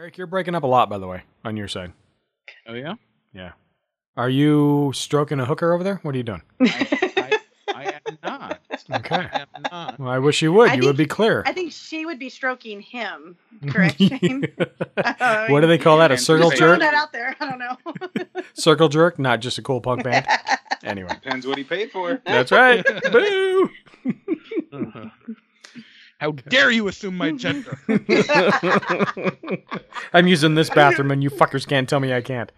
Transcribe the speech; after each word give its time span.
Eric, 0.00 0.16
you're 0.16 0.26
breaking 0.26 0.54
up 0.54 0.62
a 0.62 0.66
lot, 0.66 0.88
by 0.88 0.96
the 0.96 1.06
way, 1.06 1.24
on 1.44 1.58
your 1.58 1.68
side. 1.68 1.92
Oh 2.66 2.72
yeah. 2.72 2.94
Yeah. 3.34 3.52
Are 4.16 4.30
you 4.30 4.92
stroking 4.94 5.38
a 5.40 5.44
hooker 5.44 5.74
over 5.74 5.84
there? 5.84 5.96
What 5.96 6.14
are 6.14 6.16
you 6.16 6.24
doing? 6.24 6.40
I, 6.58 7.10
I, 7.18 7.40
I 7.74 7.84
am 8.06 8.18
not. 8.24 8.60
Okay. 8.92 9.14
I 9.30 9.40
am 9.54 9.62
not. 9.70 10.00
Well, 10.00 10.08
I 10.08 10.18
wish 10.18 10.40
you 10.40 10.54
would. 10.54 10.70
I 10.70 10.74
you 10.74 10.86
would 10.86 10.96
be 10.96 11.04
clear. 11.04 11.44
I 11.46 11.52
think 11.52 11.70
she 11.70 12.06
would 12.06 12.18
be 12.18 12.30
stroking 12.30 12.80
him. 12.80 13.36
Correct, 13.68 13.98
Shane? 14.02 14.44
Uh, 14.96 15.48
what 15.48 15.60
do 15.60 15.66
they 15.66 15.76
call 15.78 15.98
that? 15.98 16.10
A 16.10 16.16
circle 16.16 16.48
Just 16.48 16.60
jerk? 16.60 16.80
that 16.80 16.94
out 16.94 17.12
there. 17.12 17.36
I 17.38 17.50
don't 17.50 17.58
know. 17.58 18.40
Circle 18.54 18.88
jerk, 18.88 19.18
not 19.18 19.40
just 19.40 19.58
a 19.58 19.62
cool 19.62 19.82
punk 19.82 20.02
band. 20.02 20.26
Anyway, 20.82 21.10
Depends 21.22 21.46
what 21.46 21.58
he 21.58 21.62
paid 21.64 21.92
for. 21.92 22.20
that's 22.24 22.50
right. 22.50 22.84
Boo! 23.12 23.70
How 26.20 26.32
dare 26.32 26.70
you 26.70 26.86
assume 26.86 27.16
my 27.16 27.32
gender? 27.32 27.78
I'm 30.12 30.26
using 30.26 30.54
this 30.54 30.68
bathroom, 30.68 31.10
and 31.10 31.22
you 31.22 31.30
fuckers 31.30 31.66
can't 31.66 31.88
tell 31.88 31.98
me 31.98 32.12
I 32.12 32.20
can't. 32.20 32.52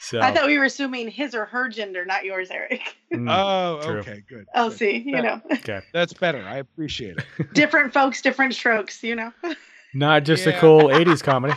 So, 0.00 0.20
I 0.20 0.32
thought 0.32 0.46
we 0.46 0.56
were 0.56 0.64
assuming 0.64 1.08
his 1.08 1.34
or 1.34 1.44
her 1.44 1.68
gender, 1.68 2.06
not 2.06 2.24
yours, 2.24 2.50
Eric. 2.50 2.96
mm, 3.12 3.30
oh, 3.30 3.86
True. 3.86 3.98
okay, 3.98 4.24
good. 4.26 4.46
Oh, 4.54 4.70
good. 4.70 4.78
see, 4.78 4.96
you 5.04 5.20
know, 5.20 5.42
okay, 5.52 5.82
That's 5.92 6.14
better. 6.14 6.42
I 6.42 6.56
appreciate 6.56 7.18
it. 7.18 7.52
different 7.52 7.92
folks, 7.92 8.22
different 8.22 8.54
strokes. 8.54 9.02
You 9.02 9.16
know. 9.16 9.32
not 9.92 10.24
just 10.24 10.46
a 10.46 10.54
cool 10.54 10.84
'80s 10.84 11.22
comedy. 11.22 11.54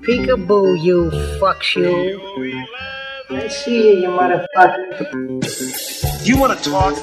Peekaboo, 0.00 0.82
you 0.82 1.10
fucks 1.38 1.76
you. 1.76 3.04
I 3.30 3.46
see 3.48 4.00
you, 4.00 4.08
motherfucker. 4.08 6.24
Do 6.24 6.32
you 6.32 6.38
want 6.38 6.58
to 6.58 6.70
talk 6.70 6.94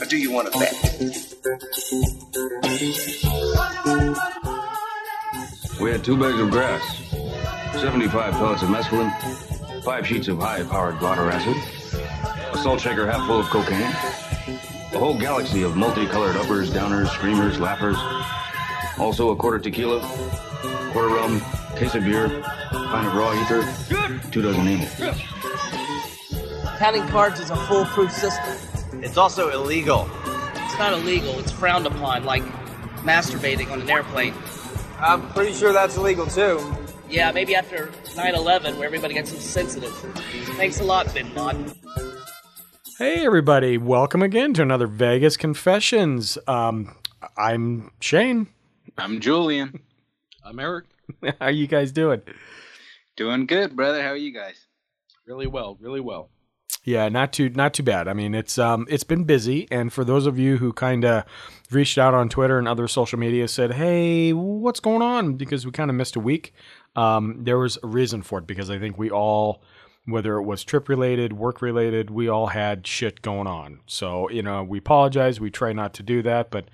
or 0.00 0.04
do 0.04 0.16
you 0.16 0.30
want 0.30 0.52
to 0.52 0.58
bet? 0.60 0.72
We 5.80 5.90
had 5.90 6.04
two 6.04 6.16
bags 6.16 6.38
of 6.38 6.50
grass, 6.50 6.80
75 7.80 8.34
pellets 8.34 8.62
of 8.62 8.68
mescaline, 8.68 9.10
five 9.82 10.06
sheets 10.06 10.28
of 10.28 10.38
high-powered 10.38 11.00
blotter 11.00 11.28
acid, 11.30 11.56
a 12.52 12.58
salt 12.58 12.80
shaker 12.80 13.10
half 13.10 13.26
full 13.26 13.40
of 13.40 13.46
cocaine, 13.46 13.90
a 14.94 14.98
whole 14.98 15.18
galaxy 15.18 15.62
of 15.62 15.76
multicolored 15.76 16.36
uppers, 16.36 16.70
downers, 16.70 17.08
screamers, 17.08 17.58
laughers, 17.58 17.96
also 19.00 19.30
a 19.30 19.36
quarter 19.36 19.58
tequila, 19.58 19.98
quarter 20.92 21.08
rum, 21.08 21.42
case 21.76 21.94
of 21.94 22.04
beer, 22.04 22.28
pint 22.70 23.06
of 23.06 23.14
raw 23.14 23.34
ether, 23.42 24.30
two 24.30 24.40
dozen 24.40 24.66
amyl. 24.66 25.14
Counting 26.78 27.06
cards 27.08 27.38
is 27.38 27.50
a 27.50 27.56
foolproof 27.56 28.10
system. 28.10 29.02
It's 29.02 29.18
also 29.18 29.50
illegal. 29.50 30.08
It's 30.54 30.78
not 30.78 30.94
illegal, 30.94 31.38
it's 31.38 31.52
frowned 31.52 31.86
upon, 31.86 32.24
like 32.24 32.42
masturbating 33.02 33.70
on 33.70 33.82
an 33.82 33.90
airplane. 33.90 34.34
I'm 34.98 35.28
pretty 35.30 35.52
sure 35.52 35.74
that's 35.74 35.96
illegal 35.98 36.26
too. 36.26 36.74
Yeah, 37.10 37.30
maybe 37.30 37.54
after 37.54 37.90
9 38.16 38.34
11, 38.34 38.78
where 38.78 38.86
everybody 38.86 39.12
gets 39.12 39.30
so 39.30 39.36
sensitive. 39.36 39.92
Thanks 40.56 40.80
a 40.80 40.84
lot, 40.84 41.12
Bin 41.12 41.32
Laden. 41.34 41.72
Hey, 42.98 43.26
everybody! 43.26 43.76
Welcome 43.76 44.22
again 44.22 44.54
to 44.54 44.62
another 44.62 44.86
Vegas 44.86 45.36
Confessions. 45.36 46.38
Um, 46.46 46.96
I'm 47.36 47.90
Shane. 48.00 48.46
I'm 48.96 49.20
Julian. 49.20 49.80
I'm 50.42 50.58
Eric. 50.58 50.86
How 51.40 51.48
you 51.48 51.66
guys 51.66 51.92
doing? 51.92 52.22
Doing 53.16 53.46
good, 53.46 53.76
brother. 53.76 54.02
How 54.02 54.08
are 54.08 54.16
you 54.16 54.32
guys? 54.32 54.66
Really 55.26 55.46
well, 55.46 55.76
really 55.80 56.00
well. 56.00 56.30
Yeah, 56.84 57.08
not 57.08 57.32
too 57.32 57.48
not 57.48 57.74
too 57.74 57.82
bad. 57.82 58.06
I 58.06 58.12
mean, 58.12 58.32
it's 58.32 58.58
um 58.58 58.86
it's 58.88 59.02
been 59.02 59.24
busy, 59.24 59.66
and 59.72 59.92
for 59.92 60.04
those 60.04 60.26
of 60.26 60.38
you 60.38 60.58
who 60.58 60.72
kind 60.72 61.04
of 61.04 61.24
reached 61.70 61.98
out 61.98 62.14
on 62.14 62.28
Twitter 62.28 62.58
and 62.58 62.68
other 62.68 62.86
social 62.86 63.18
media, 63.18 63.48
said, 63.48 63.72
"Hey, 63.74 64.32
what's 64.32 64.78
going 64.78 65.02
on?" 65.02 65.34
Because 65.34 65.66
we 65.66 65.72
kind 65.72 65.90
of 65.90 65.96
missed 65.96 66.14
a 66.14 66.20
week. 66.20 66.54
Um, 66.94 67.42
there 67.42 67.58
was 67.58 67.76
a 67.82 67.88
reason 67.88 68.22
for 68.22 68.38
it 68.38 68.46
because 68.46 68.70
I 68.70 68.78
think 68.78 68.96
we 68.96 69.10
all, 69.10 69.62
whether 70.04 70.36
it 70.36 70.44
was 70.44 70.62
trip 70.62 70.88
related, 70.88 71.32
work 71.32 71.60
related, 71.60 72.10
we 72.10 72.28
all 72.28 72.46
had 72.48 72.86
shit 72.86 73.20
going 73.20 73.48
on. 73.48 73.80
So 73.86 74.30
you 74.30 74.42
know, 74.42 74.62
we 74.62 74.78
apologize. 74.78 75.40
We 75.40 75.50
try 75.50 75.72
not 75.72 75.92
to 75.94 76.04
do 76.04 76.22
that, 76.22 76.52
but 76.52 76.66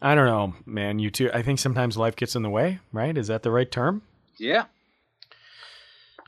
I 0.00 0.14
don't 0.14 0.26
know, 0.26 0.54
man. 0.66 0.98
You 0.98 1.10
too. 1.10 1.30
I 1.32 1.42
think 1.42 1.58
sometimes 1.58 1.96
life 1.96 2.16
gets 2.16 2.36
in 2.36 2.42
the 2.42 2.50
way. 2.50 2.80
Right? 2.92 3.16
Is 3.16 3.28
that 3.28 3.42
the 3.42 3.50
right 3.50 3.70
term? 3.70 4.02
Yeah. 4.38 4.64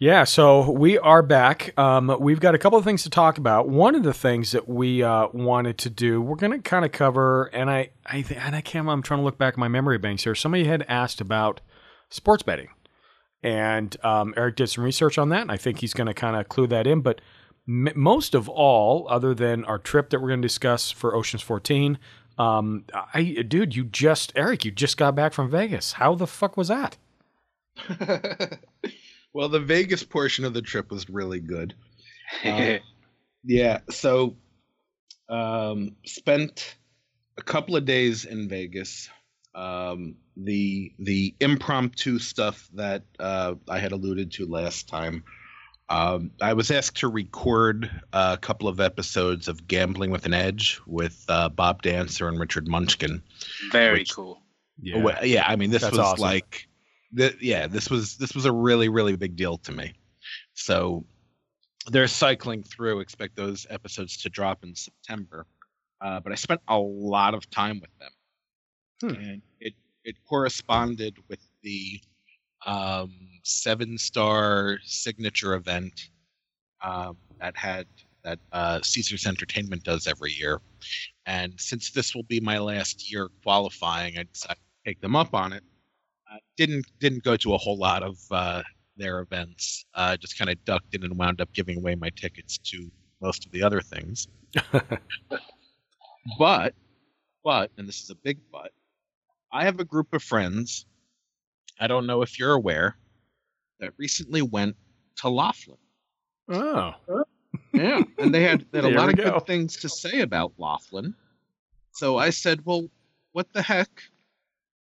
Yeah, 0.01 0.23
so 0.23 0.71
we 0.71 0.97
are 0.97 1.23
back. 1.23 1.77
Um, 1.77 2.17
we've 2.21 2.39
got 2.39 2.55
a 2.55 2.59
couple 2.59 2.79
of 2.79 2.85
things 2.85 3.03
to 3.03 3.11
talk 3.11 3.37
about. 3.37 3.69
One 3.69 3.97
of 3.97 4.05
the 4.05 4.15
things 4.15 4.53
that 4.53 4.69
we 4.69 5.03
uh, 5.03 5.27
wanted 5.33 5.77
to 5.79 5.91
do, 5.91 6.23
we're 6.23 6.37
going 6.37 6.53
to 6.53 6.61
kind 6.61 6.85
of 6.85 6.93
cover, 6.93 7.47
and 7.47 7.69
I, 7.69 7.91
I, 8.07 8.23
th- 8.23 8.41
and 8.41 8.55
I 8.55 8.61
can't. 8.61 8.89
I'm 8.89 9.03
trying 9.03 9.19
to 9.19 9.25
look 9.25 9.39
back 9.39 9.55
at 9.55 9.59
my 9.59 9.67
memory 9.67 9.99
banks 9.99 10.23
here. 10.23 10.37
Somebody 10.37 10.67
had 10.67 10.85
asked 10.89 11.21
about 11.21 11.61
sports 12.11 12.45
betting, 12.45 12.69
and 13.43 13.97
um, 14.05 14.35
Eric 14.37 14.55
did 14.55 14.69
some 14.69 14.85
research 14.85 15.19
on 15.19 15.31
that, 15.31 15.43
and 15.43 15.51
I 15.51 15.57
think 15.57 15.81
he's 15.81 15.95
going 15.95 16.07
to 16.07 16.15
kind 16.15 16.37
of 16.37 16.49
clue 16.49 16.69
that 16.69 16.87
in. 16.87 17.01
But 17.01 17.21
m- 17.67 17.89
most 17.97 18.37
of 18.37 18.49
all, 18.49 19.09
other 19.11 19.35
than 19.35 19.65
our 19.65 19.79
trip 19.79 20.11
that 20.11 20.21
we're 20.21 20.29
going 20.29 20.43
to 20.43 20.47
discuss 20.47 20.93
for 20.93 21.17
Ocean's 21.17 21.43
14, 21.43 21.99
um, 22.39 22.85
I, 22.93 23.45
dude, 23.47 23.75
you 23.75 23.85
just 23.85 24.33
Eric, 24.37 24.65
you 24.65 24.71
just 24.71 24.97
got 24.97 25.15
back 25.15 25.33
from 25.33 25.51
Vegas. 25.51 25.93
How 25.93 26.15
the 26.15 26.27
fuck 26.27 26.57
was 26.57 26.69
that? 26.69 26.97
well, 29.33 29.49
the 29.49 29.61
Vegas 29.61 30.03
portion 30.03 30.45
of 30.45 30.55
the 30.55 30.63
trip 30.63 30.91
was 30.91 31.09
really 31.09 31.41
good. 31.41 31.75
Uh, 32.45 32.79
yeah, 33.45 33.81
so 33.91 34.37
um, 35.29 35.97
spent 36.05 36.77
a 37.37 37.43
couple 37.43 37.77
of 37.77 37.85
days 37.85 38.25
in 38.25 38.49
Vegas. 38.49 39.09
Um, 39.55 40.17
the 40.37 40.93
the 41.01 41.35
impromptu 41.41 42.19
stuff 42.21 42.69
that 42.75 43.03
uh, 43.19 43.55
I 43.69 43.79
had 43.79 43.93
alluded 43.93 44.33
to 44.33 44.47
last 44.47 44.89
time. 44.89 45.25
Um, 45.91 46.33
I 46.43 46.53
was 46.53 46.71
asked 46.71 46.99
to 46.99 47.09
record 47.09 47.91
a 48.13 48.37
couple 48.41 48.69
of 48.69 48.79
episodes 48.81 49.49
of 49.49 49.67
Gambling 49.67 50.11
with 50.11 50.27
an 50.27 50.35
Edge 50.35 50.81
with 50.87 51.25
uh, 51.29 51.49
Bob 51.49 51.83
Dancer 51.83 52.29
and 52.29 52.39
Richard 52.39 52.69
Munchkin. 52.69 53.23
Very 53.73 54.01
Which- 54.01 54.15
cool. 54.15 54.43
Yeah, 54.81 55.03
Well, 55.03 55.25
yeah, 55.27 55.45
I 55.47 55.57
mean, 55.57 55.71
this 55.71 55.83
That's 55.83 55.93
was 55.97 56.07
awesome. 56.07 56.23
like, 56.23 56.69
the, 57.13 57.35
yeah, 57.41 57.67
this 57.67 57.91
was 57.91 58.17
this 58.17 58.33
was 58.35 58.45
a 58.45 58.53
really 58.53 58.89
really 58.89 59.17
big 59.17 59.35
deal 59.35 59.59
to 59.59 59.73
me. 59.73 59.95
So 60.55 61.05
they're 61.89 62.07
cycling 62.07 62.63
through. 62.63 63.01
Expect 63.01 63.35
those 63.35 63.67
episodes 63.71 64.19
to 64.19 64.29
drop 64.29 64.63
in 64.63 64.77
September. 64.77 65.47
Uh, 66.01 66.21
but 66.21 66.31
I 66.31 66.37
spent 66.37 66.61
a 66.69 66.79
lot 66.79 67.35
of 67.35 67.51
time 67.51 67.81
with 67.81 67.91
them, 67.99 68.11
Hmm. 69.17 69.21
and 69.25 69.43
it 69.59 69.75
it 70.05 70.15
corresponded 70.29 71.17
with 71.29 71.41
the 71.63 72.01
um, 72.65 73.13
seven 73.49 73.99
star 73.99 74.79
signature 74.85 75.55
event 75.55 76.11
um, 76.83 77.17
that 77.41 77.57
had 77.57 77.87
that 78.25 78.39
uh, 78.53 78.81
Caesar's 78.83 79.27
Entertainment 79.27 79.85
does 79.85 80.07
every 80.07 80.33
year. 80.33 80.61
And 81.27 81.55
since 81.59 81.91
this 81.91 82.15
will 82.15 82.25
be 82.25 82.41
my 82.41 82.59
last 82.59 83.11
year 83.11 83.29
qualifying, 83.43 84.19
I 84.19 84.25
decided 84.25 84.57
to 84.57 84.91
take 84.91 85.01
them 85.01 85.17
up 85.17 85.35
on 85.35 85.53
it. 85.53 85.63
Uh, 86.31 86.39
didn't 86.57 86.87
didn't 86.99 87.25
go 87.25 87.37
to 87.37 87.55
a 87.55 87.59
whole 87.59 87.79
lot 87.79 88.03
of 88.03 88.19
uh, 88.31 88.63
their 88.97 89.21
events. 89.21 89.87
Uh, 89.95 90.17
just 90.17 90.39
kind 90.39 90.51
of 90.51 90.63
ducked 90.65 90.95
in 90.95 91.05
and 91.05 91.17
wound 91.17 91.41
up 91.41 91.53
giving 91.53 91.79
away 91.79 91.95
my 91.95 92.11
tickets 92.11 92.59
to 92.59 92.91
most 93.21 93.47
of 93.47 93.53
the 93.53 93.63
other 93.63 93.81
things. 93.81 94.29
but, 96.39 96.75
but, 97.45 97.71
and 97.79 97.89
this 97.89 98.03
is 98.03 98.11
a 98.11 98.15
big 98.15 98.39
but, 98.53 98.73
I 99.53 99.65
have 99.65 99.81
a 99.81 99.85
group 99.85 100.13
of 100.13 100.23
friends. 100.23 100.87
I 101.81 101.87
don't 101.87 102.07
know 102.07 102.23
if 102.23 102.39
you're 102.39 102.53
aware 102.53 102.97
that 103.81 103.93
recently 103.97 104.43
went 104.43 104.77
to 105.17 105.29
Laughlin. 105.29 105.79
Oh, 106.51 106.93
Yeah, 107.73 108.03
and 108.19 108.35
they 108.35 108.43
had, 108.43 108.65
they 108.71 108.81
had 108.83 108.93
a 108.93 108.97
lot 108.99 109.09
of 109.09 109.17
go. 109.17 109.33
good 109.33 109.47
things 109.47 109.77
to 109.79 109.89
say 109.89 110.21
about 110.21 110.53
Laughlin. 110.59 111.15
So 111.93 112.17
I 112.17 112.31
said, 112.31 112.65
"Well, 112.65 112.89
what 113.33 113.53
the 113.53 113.63
heck? 113.63 114.03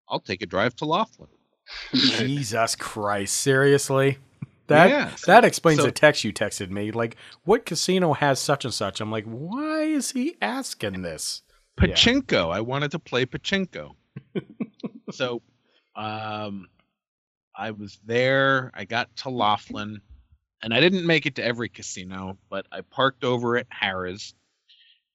I'll 0.09 0.21
take 0.21 0.43
a 0.43 0.47
drive 0.47 0.75
to 0.77 0.85
Laughlin." 0.85 1.29
Jesus 1.95 2.75
Christ! 2.77 3.37
Seriously, 3.37 4.19
that 4.67 4.89
Yeah, 4.91 5.11
that 5.27 5.45
explains 5.45 5.81
so- 5.81 5.87
the 5.87 5.93
text 5.93 6.25
you 6.25 6.33
texted 6.33 6.71
me. 6.71 6.91
Like, 6.91 7.17
what 7.45 7.65
casino 7.65 8.13
has 8.13 8.39
such 8.39 8.65
and 8.65 8.75
such? 8.75 9.01
I'm 9.01 9.11
like, 9.11 9.25
why 9.25 9.83
is 9.83 10.11
he 10.13 10.37
asking 10.43 11.03
this? 11.03 11.43
Yeah. 11.81 11.89
Pachinko. 11.89 12.53
I 12.55 12.61
wanted 12.61 12.91
to 12.93 12.99
play 12.99 13.27
pachinko. 13.27 13.93
so, 15.11 15.41
um, 15.97 16.69
I 17.57 17.71
was 17.71 17.99
there. 18.05 18.71
I 18.75 18.85
got 18.85 19.15
to 19.19 19.31
Laughlin, 19.31 20.01
and 20.63 20.75
I 20.75 20.81
didn't 20.81 21.07
make 21.07 21.27
it 21.27 21.35
to 21.37 21.45
every 21.45 21.69
casino, 21.69 22.37
but 22.51 22.67
I 22.73 22.81
parked 22.83 23.25
over 23.25 23.57
at 23.57 23.67
Harrah's. 23.71 24.35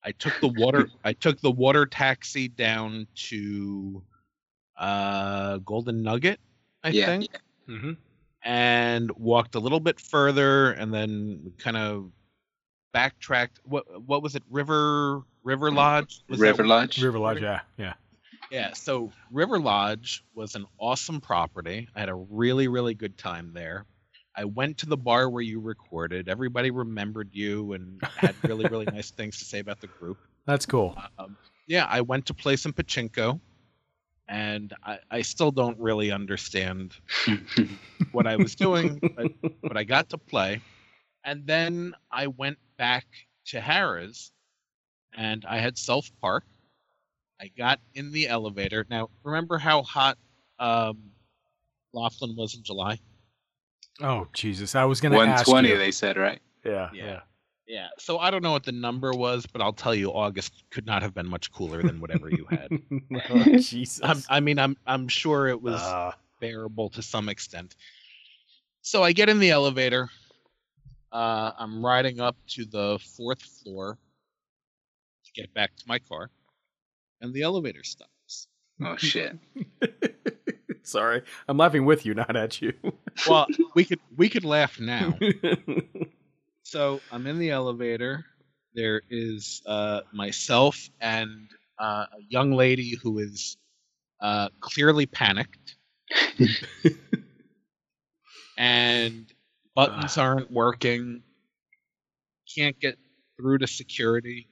I 0.03 0.12
took 0.13 0.39
the 0.39 0.47
water. 0.47 0.88
I 1.03 1.13
took 1.13 1.41
the 1.41 1.51
water 1.51 1.86
taxi 1.86 2.47
down 2.47 3.07
to 3.30 4.01
uh, 4.77 5.57
Golden 5.57 6.01
Nugget, 6.03 6.39
I 6.83 6.89
Yeah, 6.89 7.06
think, 7.07 7.27
Mm-hmm. 7.68 7.91
and 8.44 9.12
walked 9.12 9.56
a 9.56 9.59
little 9.59 9.80
bit 9.81 10.00
further, 10.00 10.71
and 10.71 10.94
then 10.94 11.51
kind 11.57 11.77
of 11.77 12.12
backtracked. 12.94 13.59
What 13.63 14.01
what 14.03 14.24
was 14.24 14.35
it? 14.35 14.44
River 14.50 15.24
River 15.44 15.71
Lodge. 15.71 16.21
Was 16.30 16.39
that 16.39 16.45
River 16.45 16.65
Lodge. 16.65 17.01
River 17.03 17.19
Lodge, 17.19 17.42
yeah, 17.42 17.59
yeah. 17.77 17.94
Yeah, 18.51 18.74
so 18.74 19.12
River 19.31 19.60
Lodge 19.60 20.24
was 20.34 20.56
an 20.56 20.66
awesome 20.80 21.22
property. 21.22 21.88
I 21.96 22.00
had 22.00 22.10
a 22.10 22.16
really, 22.16 22.68
really 22.68 22.96
good 22.96 23.18
time 23.18 23.51
there. 23.54 23.86
I 24.36 24.46
went 24.46 24.78
to 24.80 24.86
the 24.86 24.98
bar 24.98 25.30
where 25.30 25.42
you 25.42 25.60
recorded. 25.60 26.30
Everybody 26.30 26.72
remembered 26.72 27.30
you 27.34 27.74
and 27.74 28.01
had 28.04 28.36
really, 28.44 28.66
really 28.68 28.86
nice 28.92 29.12
things 29.12 29.38
to 29.40 29.46
say 29.46 29.60
about 29.60 29.81
the 29.81 29.88
group. 29.88 30.18
That's 30.46 30.66
cool. 30.66 30.98
Um, 31.18 31.38
yeah, 31.68 31.86
I 31.90 32.01
went 32.01 32.25
to 32.28 32.34
play 32.34 32.56
some 32.56 32.74
pachinko, 32.74 33.40
and 34.28 34.74
I, 34.84 35.00
I 35.12 35.22
still 35.22 35.52
don't 35.52 35.78
really 35.78 36.12
understand 36.12 36.95
what 38.12 38.25
I 38.25 38.38
was 38.38 38.56
doing, 38.56 39.00
but, 39.16 39.31
but 39.62 39.78
I 39.78 39.84
got 39.84 40.10
to 40.10 40.18
play. 40.18 40.62
And 41.24 41.45
then 41.45 41.94
I 42.12 42.28
went 42.28 42.57
back 42.78 43.06
to 43.48 43.60
Harrah's, 43.60 44.31
and 45.16 45.45
I 45.45 45.60
had 45.60 45.78
self 45.78 46.10
park. 46.22 46.45
I 47.41 47.47
got 47.57 47.80
in 47.94 48.12
the 48.12 48.27
elevator. 48.27 48.86
Now, 48.89 49.09
remember 49.24 49.57
how 49.57 49.81
hot 49.83 50.18
um, 50.59 51.12
Laughlin 51.94 52.36
was 52.36 52.56
in 52.56 52.63
July? 52.63 53.00
Oh 54.01 54.27
Jesus! 54.33 54.75
I 54.75 54.86
was 54.86 55.01
going 55.01 55.12
to 55.12 55.18
ask 55.19 55.47
120, 55.47 55.77
they 55.77 55.91
said, 55.91 56.18
right? 56.18 56.39
Yeah, 56.65 56.89
Yeah. 56.94 57.06
yeah. 57.06 57.19
Yeah. 57.68 57.88
So 58.00 58.18
I 58.18 58.31
don't 58.31 58.41
know 58.41 58.51
what 58.51 58.63
the 58.63 58.71
number 58.71 59.12
was, 59.13 59.45
but 59.45 59.62
I'll 59.62 59.74
tell 59.74 59.94
you, 59.94 60.12
August 60.12 60.63
could 60.71 60.88
not 60.88 61.03
have 61.03 61.13
been 61.13 61.27
much 61.27 61.51
cooler 61.51 61.83
than 61.83 62.00
whatever 62.00 62.30
you 62.30 62.45
had. 62.50 62.71
oh, 63.30 63.44
Jesus. 63.59 64.01
I'm, 64.03 64.24
I 64.27 64.39
mean, 64.39 64.57
I'm 64.57 64.75
I'm 64.88 65.07
sure 65.07 65.47
it 65.47 65.62
was 65.62 65.80
Uh, 65.81 66.12
bearable 66.42 66.89
to 66.92 67.01
some 67.01 67.30
extent. 67.30 67.75
So 68.81 69.03
I 69.03 69.12
get 69.12 69.30
in 69.30 69.39
the 69.39 69.51
elevator. 69.51 70.09
Uh, 71.12 71.51
I'm 71.57 71.85
riding 71.85 72.19
up 72.19 72.38
to 72.50 72.65
the 72.65 73.00
fourth 73.18 73.42
floor 73.42 73.97
to 75.25 75.31
get 75.33 75.53
back 75.53 75.75
to 75.75 75.83
my 75.88 76.00
car, 76.00 76.31
and 77.21 77.33
the 77.33 77.42
elevator 77.44 77.83
stops. 77.83 78.48
Oh 78.83 78.95
shit. 78.98 79.38
sorry, 80.83 81.24
I'm 81.48 81.57
laughing 81.57 81.86
with 81.86 82.06
you, 82.06 82.13
not 82.13 82.36
at 82.36 82.62
you. 82.62 82.74
Well, 83.27 83.48
we 83.75 83.86
could 83.86 84.00
we 84.16 84.30
could 84.30 84.45
laugh 84.45 84.80
now. 84.80 85.18
So 86.69 87.01
I'm 87.12 87.25
in 87.25 87.39
the 87.39 87.50
elevator. 87.50 88.25
There 88.75 89.01
is 89.10 89.63
uh, 89.66 90.01
myself 90.13 90.92
and 91.01 91.50
uh, 91.80 92.06
a 92.12 92.21
young 92.27 92.51
lady 92.51 92.95
who 92.95 93.18
is 93.18 93.57
uh, 94.21 94.50
clearly 94.60 95.07
panicked, 95.07 95.77
and 98.56 99.25
buttons 99.74 100.19
aren't 100.19 100.51
working. 100.51 101.24
Can't 102.56 102.80
get 102.80 103.00
through 103.36 103.57
to 103.57 103.68
security. 103.68 104.48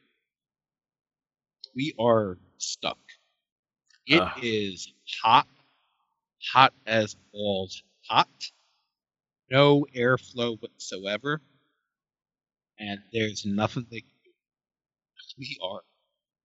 We 1.75 1.93
are 1.99 2.39
stuck. 2.57 2.99
It 4.05 4.23
is 4.41 4.87
Ugh. 4.87 5.21
hot, 5.23 5.47
hot 6.51 6.73
as 6.85 7.15
balls 7.33 7.83
hot. 8.07 8.51
No 9.49 9.85
airflow 9.95 10.61
whatsoever 10.61 11.41
and 12.79 12.99
there's 13.11 13.45
nothing 13.45 13.85
they 13.89 14.01
can 14.01 14.09
do. 14.23 14.31
We 15.37 15.57
are 15.63 15.81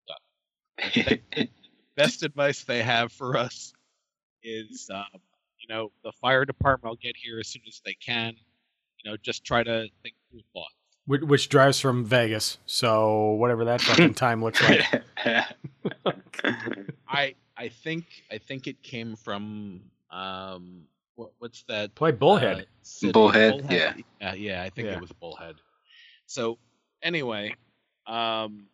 done. 0.08 1.48
Best 1.96 2.22
advice 2.22 2.64
they 2.64 2.82
have 2.82 3.12
for 3.12 3.36
us 3.36 3.72
is, 4.42 4.88
um, 4.92 5.20
you 5.58 5.74
know, 5.74 5.92
the 6.04 6.12
fire 6.20 6.44
department 6.44 6.90
will 6.90 6.98
get 7.02 7.16
here 7.16 7.38
as 7.38 7.48
soon 7.48 7.62
as 7.68 7.80
they 7.84 7.94
can. 7.94 8.34
You 9.02 9.10
know, 9.10 9.16
just 9.16 9.44
try 9.44 9.62
to 9.62 9.88
think 10.02 10.14
through 10.30 10.40
thoughts. 10.52 10.74
Which, 11.06 11.22
which 11.22 11.49
drives 11.49 11.81
from 11.81 12.04
Vegas, 12.04 12.58
so 12.66 13.32
whatever 13.32 13.64
that 13.66 13.81
fucking 13.81 14.14
time 14.14 14.43
looks 14.43 14.62
like. 14.62 14.84
I 17.08 17.34
I 17.56 17.69
think 17.69 18.04
I 18.31 18.38
think 18.38 18.66
it 18.66 18.82
came 18.82 19.16
from 19.16 19.82
um 20.10 20.82
what, 21.14 21.31
what's 21.38 21.62
that? 21.64 21.94
Play 21.94 22.12
Bullhead. 22.12 22.60
uh, 22.60 22.64
city? 22.82 23.12
Bullhead, 23.12 23.66
yeah. 23.70 23.94
yeah, 24.20 24.34
yeah. 24.34 24.62
I 24.62 24.70
think 24.70 24.88
Yeah. 24.88 24.94
it 24.94 25.00
was 25.00 25.12
Bullhead. 25.12 25.56
So 26.26 26.58
anyway, 27.02 27.55
um, 28.06 28.66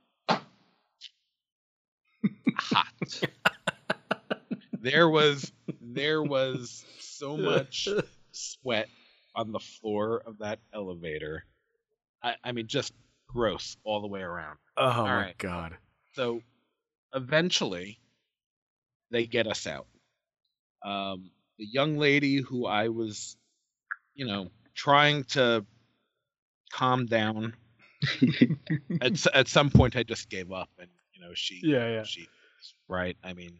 hot. 2.57 2.87
there 4.81 5.09
was 5.09 5.51
there 5.81 6.23
was 6.23 6.85
so 7.01 7.37
much 7.37 7.89
sweat 8.33 8.89
on 9.35 9.51
the 9.53 9.59
floor 9.59 10.23
of 10.25 10.39
that 10.39 10.61
elevator. 10.73 11.45
I, 12.23 12.35
I 12.45 12.53
mean, 12.53 12.67
just 12.67 12.93
gross 13.29 13.77
all 13.85 14.01
the 14.01 14.09
way 14.09 14.21
around. 14.21 14.59
Oh 14.77 15.03
my 15.05 15.17
right. 15.17 15.39
god. 15.39 15.77
So 16.15 16.43
eventually, 17.15 18.01
they 19.11 19.27
get 19.27 19.47
us 19.47 19.67
out. 19.67 19.87
Um, 20.85 21.31
the 21.59 21.67
young 21.67 21.99
lady 21.99 22.37
who 22.41 22.67
I 22.67 22.89
was, 22.89 23.37
you 24.15 24.27
know, 24.27 24.51
trying 24.75 25.25
to 25.25 25.65
calm 26.73 27.07
down. 27.07 27.55
at 29.01 29.27
at 29.35 29.49
some 29.49 29.71
point, 29.71 29.97
I 29.97 30.05
just 30.05 30.31
gave 30.31 30.53
up, 30.53 30.71
and 30.79 30.89
you 31.13 31.21
know, 31.21 31.33
she, 31.35 31.61
Yeah, 31.65 31.89
yeah. 31.89 32.03
she, 32.05 32.29
right. 32.87 33.17
I 33.25 33.33
mean, 33.33 33.59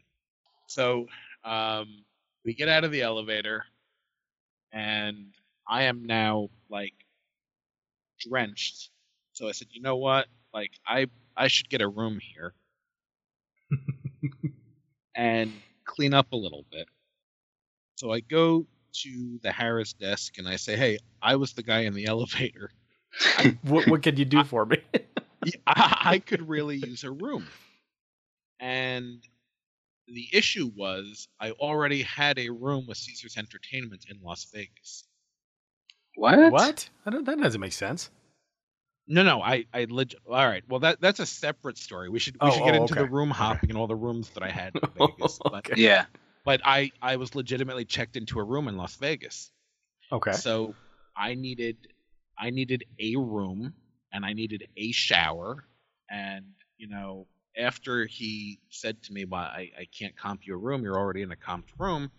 so 0.69 1.07
um, 1.45 2.05
we 2.45 2.55
get 2.55 2.69
out 2.69 2.85
of 2.85 2.93
the 2.93 3.03
elevator, 3.03 3.65
and 4.73 5.35
I 5.67 5.85
am 5.85 6.07
now 6.07 6.51
like 6.71 6.95
drenched. 8.19 8.91
So 9.33 9.49
I 9.49 9.53
said, 9.53 9.69
you 9.71 9.83
know 9.83 9.97
what? 9.97 10.27
Like, 10.53 10.73
I 10.87 11.07
I 11.37 11.49
should 11.49 11.69
get 11.71 11.83
a 11.83 11.89
room 11.89 12.19
here 12.21 12.55
and 15.15 15.63
clean 15.85 16.15
up 16.15 16.33
a 16.33 16.37
little 16.37 16.65
bit. 16.71 16.89
So 17.97 18.13
I 18.13 18.21
go 18.21 18.67
to 19.03 19.39
the 19.43 19.51
Harrah's 19.51 19.93
desk 19.93 20.39
and 20.39 20.49
I 20.49 20.57
say, 20.57 20.77
"Hey, 20.77 20.99
I 21.23 21.37
was 21.37 21.53
the 21.53 21.63
guy 21.63 21.81
in 21.81 21.95
the 21.95 22.07
elevator. 22.15 22.71
What 23.63 23.89
what 23.89 24.03
could 24.03 24.19
you 24.19 24.25
do 24.25 24.45
for 24.45 24.65
me? 24.67 24.79
I 25.67 26.21
could 26.25 26.49
really 26.49 26.77
use 26.77 27.05
a 27.05 27.11
room." 27.11 27.47
And 28.61 29.23
the 30.09 30.29
issue 30.33 30.71
was 30.75 31.29
I 31.41 31.53
already 31.53 32.03
had 32.03 32.39
a 32.39 32.51
room 32.51 32.87
with 32.87 32.99
Caesar's 32.99 33.37
Entertainment 33.37 34.07
in 34.09 34.21
Las 34.23 34.45
Vegas. 34.53 35.05
What? 36.19 36.53
what? 36.53 36.91
I 37.07 37.11
that 37.11 37.41
doesn't 37.41 37.61
make 37.61 37.73
sense. 37.73 38.11
No, 39.07 39.23
no, 39.23 39.41
I, 39.41 39.65
I 39.73 39.87
legit. 39.89 40.21
All 40.27 40.35
right, 40.35 40.63
well, 40.69 40.81
that 40.81 41.01
that's 41.01 41.19
a 41.19 41.27
separate 41.27 41.79
story. 41.79 42.11
We 42.11 42.19
should 42.19 42.35
we 42.43 42.51
Oh, 42.51 42.51
should 42.51 42.65
get 42.65 42.75
oh, 42.75 42.83
into 42.83 42.95
the 42.95 43.07
room 43.07 43.31
hopping 43.31 43.71
and 43.71 43.79
all 43.79 43.87
the 43.87 43.97
rooms 43.97 44.29
that 44.31 44.43
I 44.43 44.51
had 44.51 44.75
in 44.77 44.83
Vegas. 44.95 45.41
But 45.51 45.79
Yeah. 45.79 46.05
but 46.45 46.61
I 46.65 46.93
I 47.01 47.17
was 47.17 47.35
legitimately 47.35 47.87
checked 47.87 48.17
into 48.17 48.39
a 48.39 48.45
room 48.45 48.69
in 48.69 48.77
Las 48.77 48.97
Vegas. 48.97 49.51
Okay. 50.13 50.33
So 50.33 50.75
I 51.17 51.35
needed 51.35 51.77
I 52.39 52.51
needed 52.51 52.85
a 52.99 53.17
room 53.17 53.73
and 54.13 54.25
I 54.27 54.33
needed 54.35 54.69
a 54.77 54.93
shower 54.93 55.65
and 56.11 56.45
you 56.77 56.89
know 56.89 57.27
after 57.57 58.07
he 58.07 58.61
said 58.69 59.03
to 59.05 59.13
me, 59.13 59.25
"Well, 59.25 59.41
I, 59.41 59.71
I 59.77 59.87
can't 59.87 60.17
comp 60.17 60.47
you 60.47 60.55
a 60.55 60.59
room. 60.59 60.83
You're 60.85 60.99
already 60.99 61.23
in 61.23 61.33
a 61.33 61.37
comped 61.37 61.73
room." 61.79 62.11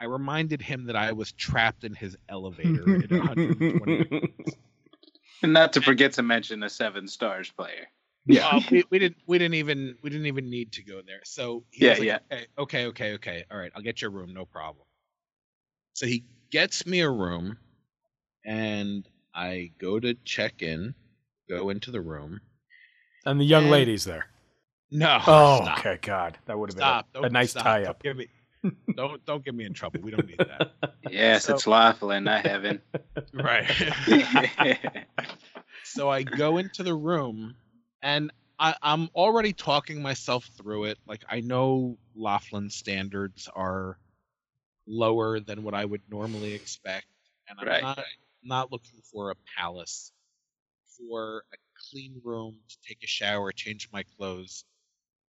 I 0.00 0.04
reminded 0.06 0.62
him 0.62 0.86
that 0.86 0.96
I 0.96 1.12
was 1.12 1.32
trapped 1.32 1.84
in 1.84 1.94
his 1.94 2.16
elevator 2.28 3.02
at 3.02 3.10
120. 3.10 4.32
And 5.42 5.52
not 5.52 5.72
to 5.74 5.80
forget 5.80 6.12
to 6.14 6.22
mention 6.22 6.60
the 6.60 6.68
seven 6.68 7.06
stars 7.08 7.50
player. 7.50 7.86
Yeah. 8.26 8.46
Uh, 8.46 8.60
we, 8.70 8.84
we 8.90 8.98
didn't 8.98 9.16
we 9.26 9.38
didn't 9.38 9.54
even 9.54 9.96
we 10.02 10.10
didn't 10.10 10.26
even 10.26 10.50
need 10.50 10.72
to 10.72 10.82
go 10.82 11.00
there. 11.06 11.20
So 11.24 11.64
he 11.70 11.84
Yeah, 11.86 11.90
was 11.92 11.98
like, 12.00 12.06
yeah. 12.06 12.18
Okay, 12.30 12.44
okay, 12.58 12.86
okay, 12.86 13.12
okay. 13.14 13.44
All 13.50 13.56
right, 13.58 13.72
I'll 13.74 13.82
get 13.82 14.02
your 14.02 14.10
room, 14.10 14.34
no 14.34 14.44
problem. 14.44 14.84
So 15.94 16.06
he 16.06 16.24
gets 16.50 16.86
me 16.86 17.00
a 17.00 17.10
room, 17.10 17.56
and 18.44 19.08
I 19.34 19.72
go 19.78 19.98
to 19.98 20.14
check 20.24 20.62
in, 20.62 20.94
go 21.48 21.70
into 21.70 21.90
the 21.90 22.00
room. 22.00 22.40
And 23.24 23.40
the 23.40 23.44
young 23.44 23.64
And- 23.64 23.72
lady's 23.72 24.04
there. 24.04 24.26
No. 24.90 25.18
Oh, 25.26 25.60
stop, 25.64 25.78
okay. 25.80 25.98
God, 26.00 26.38
that 26.46 26.58
would 26.58 26.70
have 26.70 26.78
Stop. 26.78 27.12
been 27.12 27.24
a, 27.24 27.26
a 27.26 27.30
nice 27.30 27.50
stop. 27.50 27.62
tie 27.64 27.80
Don't 27.82 27.90
up. 27.90 28.16
me. 28.16 28.26
Don't 28.96 29.24
don't 29.24 29.44
get 29.44 29.54
me 29.54 29.64
in 29.64 29.72
trouble. 29.72 30.00
We 30.02 30.10
don't 30.10 30.26
need 30.26 30.38
that. 30.46 30.62
Yes, 31.02 31.44
So- 31.44 31.54
it's 31.54 31.66
Laughlin, 31.66 32.24
not 32.24 32.44
heaven. 32.44 32.82
right. 33.32 33.66
so 35.84 36.08
I 36.10 36.22
go 36.22 36.58
into 36.58 36.82
the 36.82 36.94
room 36.94 37.56
and 38.02 38.30
I, 38.58 38.74
I'm 38.82 39.08
already 39.14 39.52
talking 39.52 40.02
myself 40.02 40.44
through 40.56 40.84
it. 40.86 40.98
Like 41.06 41.24
I 41.28 41.40
know 41.40 41.96
Laughlin 42.16 42.70
standards 42.70 43.48
are 43.54 43.98
lower 44.86 45.40
than 45.40 45.62
what 45.62 45.74
I 45.74 45.84
would 45.84 46.02
normally 46.10 46.54
expect, 46.54 47.06
and 47.48 47.58
I'm 47.60 47.66
Right, 47.66 47.82
not 47.82 48.04
not 48.42 48.72
looking 48.72 49.00
for 49.12 49.30
a 49.30 49.34
palace, 49.56 50.12
for 50.96 51.44
a 51.52 51.56
clean 51.90 52.20
room 52.24 52.56
to 52.68 52.76
take 52.86 53.02
a 53.02 53.06
shower, 53.06 53.52
change 53.52 53.88
my 53.92 54.02
clothes, 54.16 54.64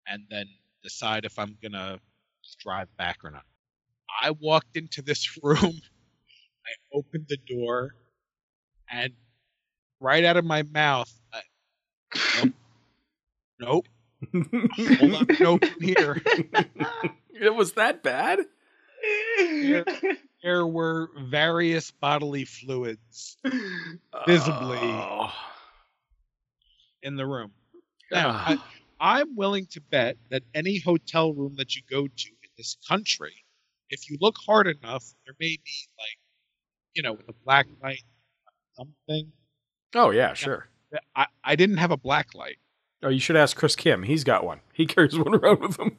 and 0.06 0.24
then 0.30 0.46
decide 0.82 1.24
if 1.24 1.38
I'm 1.38 1.56
gonna 1.62 1.98
drive 2.56 2.88
back 2.96 3.18
or 3.24 3.30
not. 3.30 3.44
I 4.22 4.30
walked 4.32 4.76
into 4.76 5.02
this 5.02 5.38
room, 5.42 5.80
I 6.66 6.70
opened 6.96 7.26
the 7.28 7.36
door, 7.36 7.94
and 8.90 9.12
right 10.00 10.24
out 10.24 10.36
of 10.36 10.44
my 10.44 10.62
mouth, 10.62 11.12
I, 11.32 11.42
nope, 12.42 12.52
nope, 13.60 13.86
hold 14.98 15.14
on, 15.14 15.26
nope, 15.40 15.64
here. 15.80 16.20
It 17.40 17.54
was 17.54 17.74
that 17.74 18.02
bad? 18.02 18.40
There, 19.38 19.84
there 20.42 20.66
were 20.66 21.08
various 21.30 21.92
bodily 21.92 22.44
fluids 22.44 23.36
visibly 24.26 24.78
Oh. 24.80 25.30
in 27.04 27.14
the 27.14 27.24
room. 27.24 27.52
Now, 28.10 28.30
I, 28.30 28.56
ah. 28.58 28.68
I'm 28.98 29.36
willing 29.36 29.66
to 29.66 29.80
bet 29.80 30.16
that 30.30 30.42
any 30.52 30.80
hotel 30.80 31.32
room 31.32 31.54
that 31.58 31.76
you 31.76 31.82
go 31.88 32.08
to 32.08 32.28
this 32.58 32.76
country, 32.88 33.32
if 33.90 34.10
you 34.10 34.18
look 34.20 34.36
hard 34.44 34.66
enough, 34.66 35.04
there 35.24 35.34
may 35.40 35.56
be 35.64 35.72
like, 35.98 36.18
you 36.94 37.02
know, 37.02 37.12
with 37.12 37.28
a 37.28 37.34
black 37.44 37.66
light, 37.82 38.02
something. 38.76 39.32
oh 39.94 40.10
yeah, 40.10 40.34
sure. 40.34 40.68
I, 41.14 41.26
I 41.44 41.56
didn't 41.56 41.76
have 41.78 41.90
a 41.90 41.96
black 41.96 42.34
light. 42.34 42.56
Oh, 43.02 43.08
you 43.10 43.20
should 43.20 43.36
ask 43.36 43.56
Chris 43.56 43.76
Kim. 43.76 44.02
He's 44.02 44.24
got 44.24 44.44
one. 44.44 44.60
He 44.72 44.84
carries 44.86 45.16
one 45.18 45.34
around 45.34 45.60
with 45.60 45.78
him. 45.78 45.96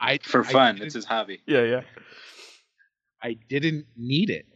I 0.00 0.18
For 0.22 0.42
fun, 0.42 0.76
didn't- 0.76 0.86
it's 0.86 0.94
his 0.94 1.04
hobby. 1.04 1.40
yeah, 1.46 1.62
yeah. 1.62 1.80
I 3.22 3.36
didn't 3.48 3.86
need 3.96 4.30
it. 4.30 4.46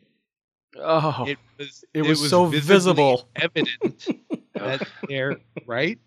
Oh, 0.78 1.25
It 1.26 1.38
was 1.58 1.85
it 1.94 2.02
was 2.02 2.28
so 2.28 2.47
visible. 2.47 3.28
evident 3.35 4.06
that 4.54 4.87
they're 5.08 5.38
right, 5.66 5.99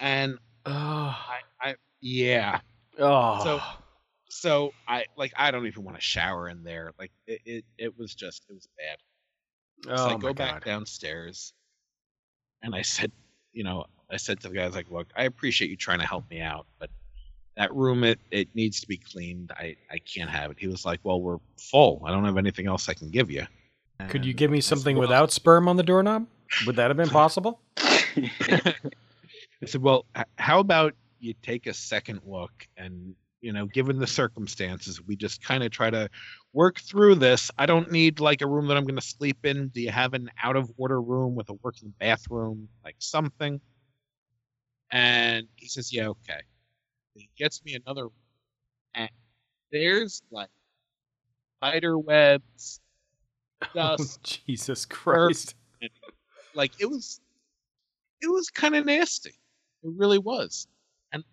and 0.00 0.38
oh, 0.66 0.70
I, 0.72 1.38
I 1.60 1.74
yeah. 2.00 2.60
oh. 2.98 3.44
So 3.44 3.60
so 4.32 4.72
I 4.88 5.04
like 5.16 5.32
I 5.36 5.50
don't 5.50 5.66
even 5.66 5.84
want 5.84 5.96
to 5.96 6.02
shower 6.02 6.48
in 6.48 6.64
there. 6.64 6.92
Like 6.98 7.12
it 7.26 7.40
it, 7.44 7.64
it 7.78 7.98
was 7.98 8.14
just 8.14 8.44
it 8.48 8.54
was 8.54 8.66
bad. 8.78 8.98
So 9.98 10.04
oh 10.04 10.08
I 10.08 10.12
my 10.14 10.18
go 10.18 10.32
back 10.32 10.52
God. 10.54 10.64
downstairs, 10.64 11.52
and 12.62 12.74
I 12.74 12.82
said, 12.82 13.12
you 13.52 13.64
know, 13.64 13.84
I 14.10 14.16
said 14.16 14.40
to 14.40 14.48
the 14.48 14.54
guys 14.54 14.74
like, 14.74 14.90
look, 14.90 15.08
I 15.16 15.24
appreciate 15.24 15.70
you 15.70 15.76
trying 15.76 15.98
to 15.98 16.06
help 16.06 16.28
me 16.30 16.40
out, 16.40 16.66
but 16.78 16.88
that 17.56 17.74
room 17.74 18.04
it 18.04 18.18
it 18.30 18.48
needs 18.54 18.80
to 18.80 18.88
be 18.88 18.96
cleaned. 18.96 19.52
I 19.52 19.76
I 19.90 19.98
can't 19.98 20.30
have 20.30 20.50
it. 20.50 20.56
He 20.58 20.66
was 20.68 20.84
like, 20.86 21.00
well, 21.02 21.20
we're 21.20 21.38
full. 21.58 22.02
I 22.06 22.10
don't 22.10 22.24
have 22.24 22.38
anything 22.38 22.66
else 22.66 22.88
I 22.88 22.94
can 22.94 23.10
give 23.10 23.30
you. 23.30 23.46
Could 24.08 24.24
you 24.24 24.32
give 24.32 24.50
me 24.50 24.58
I 24.58 24.60
said, 24.60 24.78
something 24.78 24.96
"Well," 24.96 25.08
without 25.08 25.30
sperm 25.30 25.68
on 25.68 25.76
the 25.76 25.82
doorknob? 25.82 26.26
Would 26.66 26.76
that 26.76 26.88
have 26.88 26.96
been 26.96 27.08
possible? 27.10 27.60
I 27.76 29.66
said, 29.66 29.82
well, 29.82 30.06
h- 30.16 30.24
how 30.36 30.58
about 30.58 30.94
you 31.20 31.34
take 31.42 31.66
a 31.66 31.74
second 31.74 32.20
look 32.26 32.66
and 32.76 33.14
you 33.42 33.52
know, 33.52 33.66
given 33.66 33.98
the 33.98 34.06
circumstances, 34.06 35.02
we 35.02 35.16
just 35.16 35.42
kind 35.44 35.62
of 35.64 35.70
try 35.70 35.90
to 35.90 36.08
work 36.52 36.80
through 36.80 37.16
this. 37.16 37.50
I 37.58 37.66
don't 37.66 37.90
need 37.90 38.20
like 38.20 38.40
a 38.40 38.46
room 38.46 38.68
that 38.68 38.76
I'm 38.76 38.84
going 38.84 38.96
to 38.96 39.02
sleep 39.06 39.44
in. 39.44 39.68
Do 39.68 39.82
you 39.82 39.90
have 39.90 40.14
an 40.14 40.30
out 40.42 40.56
of 40.56 40.70
order 40.78 41.02
room 41.02 41.34
with 41.34 41.50
a 41.50 41.54
working 41.54 41.92
bathroom, 41.98 42.68
like 42.84 42.96
something? 42.98 43.60
And 44.92 45.48
he 45.56 45.66
says, 45.68 45.92
yeah, 45.92 46.08
okay. 46.08 46.40
He 47.14 47.28
gets 47.36 47.64
me 47.64 47.74
another 47.74 48.04
room, 48.04 48.12
and 48.94 49.10
there's 49.70 50.22
like 50.30 50.48
spider 51.58 51.98
webs, 51.98 52.80
oh, 53.62 53.66
dust, 53.74 54.20
Oh, 54.22 54.40
Jesus 54.46 54.86
Christ. 54.86 55.54
like 56.54 56.72
it 56.80 56.86
was 56.86 57.20
it 58.20 58.30
was 58.30 58.50
kind 58.50 58.74
of 58.76 58.84
nasty 58.86 59.30
it 59.30 59.90
really 59.96 60.18
was 60.18 60.68
and 61.12 61.24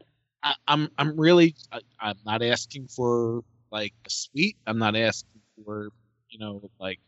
I, 0.44 0.56
i'm 0.68 0.90
i'm 0.98 1.20
really 1.20 1.56
I, 1.72 1.82
i'm 2.00 2.18
not 2.26 2.42
asking 2.42 2.88
for 2.88 3.44
like 3.72 3.94
a 4.06 4.10
suite 4.10 4.58
i'm 4.66 4.78
not 4.78 4.96
asking 4.96 5.42
for 5.56 5.90
you 6.30 6.40
know 6.40 6.70
like 6.80 7.00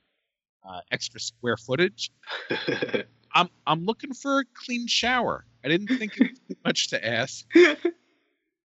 uh, 0.67 0.81
extra 0.91 1.19
square 1.19 1.57
footage 1.57 2.11
i'm 3.33 3.49
i'm 3.65 3.85
looking 3.85 4.13
for 4.13 4.39
a 4.39 4.43
clean 4.53 4.87
shower 4.87 5.45
i 5.63 5.67
didn't 5.67 5.87
think 5.97 6.17
it 6.17 6.31
was 6.31 6.57
much 6.65 6.89
to 6.89 7.05
ask 7.05 7.45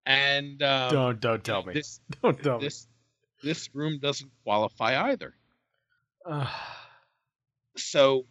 and 0.04 0.62
um, 0.62 0.92
don't 0.92 1.20
don't 1.20 1.44
tell 1.44 1.62
me. 1.64 1.72
this 1.74 2.00
Don't 2.22 2.42
tell 2.42 2.58
me. 2.58 2.64
this 2.66 2.86
this 3.42 3.74
room 3.74 3.98
doesn't 4.00 4.30
qualify 4.44 5.10
either 5.10 5.34
Ugh. 6.26 6.48
so 7.76 8.26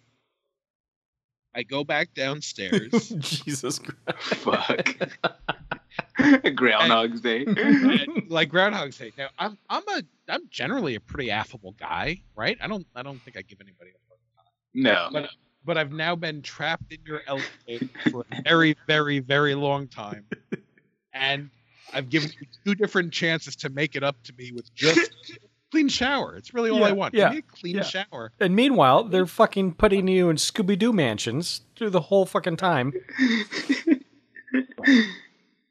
i 1.56 1.64
go 1.64 1.84
back 1.84 2.14
downstairs 2.14 3.10
Jesus 3.20 3.80
Christ. 3.80 4.36
Fuck. 4.36 4.96
Groundhog's 6.56 7.22
Day. 7.22 7.46
Like 8.28 8.50
Groundhog's 8.50 8.98
Day. 8.98 9.12
Now, 9.18 9.28
I'm 9.38 9.58
I'm 9.70 9.84
a 9.90 10.02
I'm 10.30 10.48
generally 10.50 10.96
a 10.96 11.00
pretty 11.00 11.30
affable 11.32 11.74
guy, 11.80 12.22
right? 12.36 12.58
I 12.62 12.68
don't 12.68 12.86
I 12.96 13.04
don't 13.04 13.22
think 13.22 13.38
I 13.38 13.42
give 13.42 13.62
anybody 13.62 13.92
a 13.92 14.00
hard 14.08 14.20
time. 14.36 14.54
No. 14.74 15.10
but 15.12 15.30
but 15.66 15.78
I've 15.78 15.92
now 15.92 16.16
been 16.16 16.42
trapped 16.42 16.92
in 16.92 17.00
your 17.06 17.22
elevator 17.28 17.90
for 18.12 18.26
a 18.32 18.42
very 18.44 18.76
very 18.88 19.20
very 19.20 19.56
long 19.56 19.88
time, 19.88 20.26
and 21.14 21.50
I've 21.94 22.10
given 22.10 22.30
you 22.40 22.48
two 22.66 22.76
different 22.76 23.14
chances 23.14 23.56
to 23.58 23.70
make 23.70 23.96
it 23.96 24.04
up 24.04 24.16
to 24.24 24.34
me 24.38 24.52
with 24.52 24.74
just 24.76 25.12
a 25.32 25.38
clean 25.72 25.88
shower. 25.88 26.36
It's 26.36 26.54
really 26.54 26.70
all 26.72 26.84
I 26.84 26.92
want. 26.92 27.14
yeah, 27.14 27.26
Give 27.26 27.32
me 27.34 27.38
a 27.40 27.56
clean 27.60 27.76
yeah. 27.78 27.84
shower. 27.84 28.32
And 28.40 28.56
meanwhile, 28.56 29.04
they're 29.04 29.26
fucking 29.26 29.74
putting 29.74 30.08
you 30.08 30.30
in 30.30 30.38
Scooby 30.38 30.78
Doo 30.78 30.94
mansions 30.94 31.62
through 31.76 31.92
the 31.92 32.02
whole 32.02 32.26
fucking 32.26 32.58
time. 32.58 32.94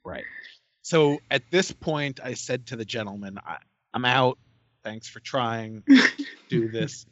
Right. 0.04 0.24
So 0.84 1.18
at 1.30 1.42
this 1.50 1.72
point, 1.72 2.20
I 2.22 2.34
said 2.34 2.66
to 2.66 2.76
the 2.76 2.84
gentleman, 2.84 3.38
I, 3.38 3.56
"I'm 3.94 4.04
out. 4.04 4.38
Thanks 4.84 5.08
for 5.08 5.20
trying 5.20 5.82
to 5.88 6.08
do 6.50 6.68
this." 6.68 7.06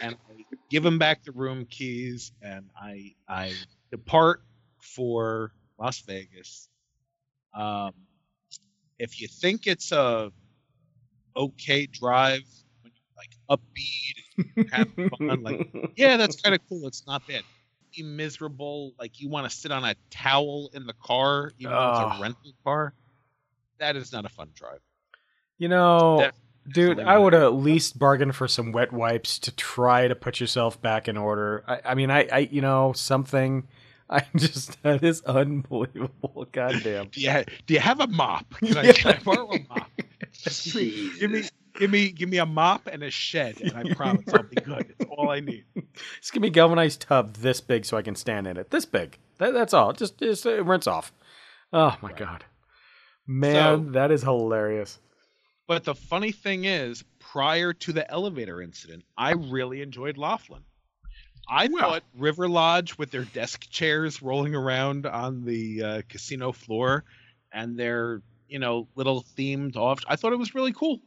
and 0.00 0.16
I 0.28 0.44
give 0.70 0.84
him 0.84 0.98
back 0.98 1.24
the 1.24 1.32
room 1.32 1.66
keys, 1.66 2.32
and 2.40 2.70
I 2.80 3.14
I 3.28 3.52
depart 3.90 4.42
for 4.80 5.52
Las 5.78 6.00
Vegas. 6.00 6.68
Um, 7.52 7.92
if 8.98 9.20
you 9.20 9.26
think 9.28 9.66
it's 9.66 9.90
a 9.92 10.30
okay 11.36 11.86
drive, 11.86 12.42
when 12.82 12.92
you're 12.94 13.16
like 13.16 13.60
upbeat 13.60 14.56
and 14.56 14.70
having 14.70 15.10
fun, 15.18 15.42
like 15.42 15.72
yeah, 15.96 16.16
that's 16.16 16.40
kind 16.40 16.54
of 16.54 16.60
cool. 16.68 16.86
It's 16.86 17.06
not 17.08 17.26
bad. 17.26 17.42
Be 17.96 18.04
miserable, 18.04 18.94
like 19.00 19.20
you 19.20 19.28
want 19.28 19.50
to 19.50 19.56
sit 19.56 19.72
on 19.72 19.84
a 19.84 19.96
towel 20.10 20.70
in 20.74 20.86
the 20.86 20.94
car, 21.02 21.50
even 21.58 21.72
though 21.72 21.88
it's 21.88 22.18
a 22.18 22.22
rental 22.22 22.52
car. 22.62 22.94
That 23.80 23.96
is 23.96 24.12
not 24.12 24.24
a 24.24 24.28
fun 24.28 24.50
drive. 24.54 24.80
You 25.58 25.68
know, 25.68 26.18
Def- 26.20 26.74
dude, 26.74 27.00
I 27.00 27.18
would 27.18 27.34
at 27.34 27.54
least 27.54 27.98
bargain 27.98 28.30
for 28.32 28.46
some 28.46 28.72
wet 28.72 28.92
wipes 28.92 29.38
to 29.40 29.54
try 29.56 30.06
to 30.08 30.14
put 30.14 30.38
yourself 30.40 30.80
back 30.80 31.08
in 31.08 31.16
order. 31.16 31.64
I, 31.66 31.80
I 31.84 31.94
mean, 31.94 32.10
I, 32.10 32.28
I, 32.32 32.38
you 32.50 32.60
know, 32.60 32.92
something. 32.94 33.66
I 34.10 34.24
just 34.36 34.82
that 34.82 35.04
is 35.04 35.22
unbelievable. 35.22 36.46
Goddamn. 36.52 37.08
Do 37.08 37.20
you 37.20 37.30
ha- 37.30 37.44
do 37.66 37.74
you 37.74 37.80
have 37.80 38.00
a 38.00 38.06
mop? 38.08 38.50
Can 38.58 38.76
I, 38.76 38.82
Yeah. 38.82 38.92
can 38.92 39.12
I 39.14 39.18
borrow 39.22 39.50
a 39.52 39.58
mop? 39.68 39.90
Give 40.44 41.30
me 41.30 41.42
give 41.78 41.90
me 41.90 42.10
give 42.10 42.28
me 42.28 42.38
a 42.38 42.46
mop 42.46 42.86
and 42.88 43.02
a 43.02 43.10
shed, 43.10 43.60
and 43.60 43.72
I 43.76 43.94
promise 43.94 44.24
I'll 44.34 44.42
be 44.42 44.56
good. 44.56 44.94
It's 44.98 45.08
all 45.10 45.30
I 45.30 45.40
need. 45.40 45.64
Just 46.20 46.32
give 46.32 46.42
me 46.42 46.48
a 46.48 46.50
galvanized 46.50 47.02
tub 47.02 47.34
this 47.34 47.60
big 47.60 47.84
so 47.84 47.96
I 47.96 48.02
can 48.02 48.14
stand 48.16 48.46
in 48.46 48.56
it. 48.56 48.70
This 48.70 48.84
big. 48.84 49.18
That, 49.38 49.52
that's 49.54 49.72
all. 49.72 49.92
Just, 49.92 50.18
just 50.18 50.44
uh, 50.46 50.62
rinse 50.64 50.86
off. 50.86 51.12
Oh 51.72 51.96
my 52.02 52.12
god, 52.12 52.44
man, 53.26 53.86
So- 53.86 53.90
that 53.92 54.10
is 54.10 54.22
hilarious. 54.22 54.98
But 55.66 55.84
the 55.84 55.94
funny 55.94 56.32
thing 56.32 56.64
is, 56.64 57.04
prior 57.20 57.72
to 57.72 57.92
the 57.92 58.10
elevator 58.10 58.60
incident, 58.60 59.04
I 59.16 59.32
really 59.32 59.82
enjoyed 59.82 60.18
Laughlin. 60.18 60.62
I 61.48 61.68
thought 61.68 62.02
River 62.16 62.48
Lodge 62.48 62.98
with 62.98 63.10
their 63.12 63.24
desk 63.24 63.68
chairs 63.70 64.20
rolling 64.20 64.54
around 64.56 65.06
on 65.06 65.44
the 65.44 65.82
uh, 65.82 66.02
casino 66.08 66.50
floor 66.52 67.04
and 67.52 67.78
their, 67.78 68.22
you 68.48 68.58
know, 68.58 68.88
little 68.96 69.24
themed 69.36 69.76
off. 69.76 70.00
I 70.08 70.16
thought 70.16 70.32
it 70.32 70.38
was 70.40 70.54
really 70.56 70.72
cool. 70.72 71.00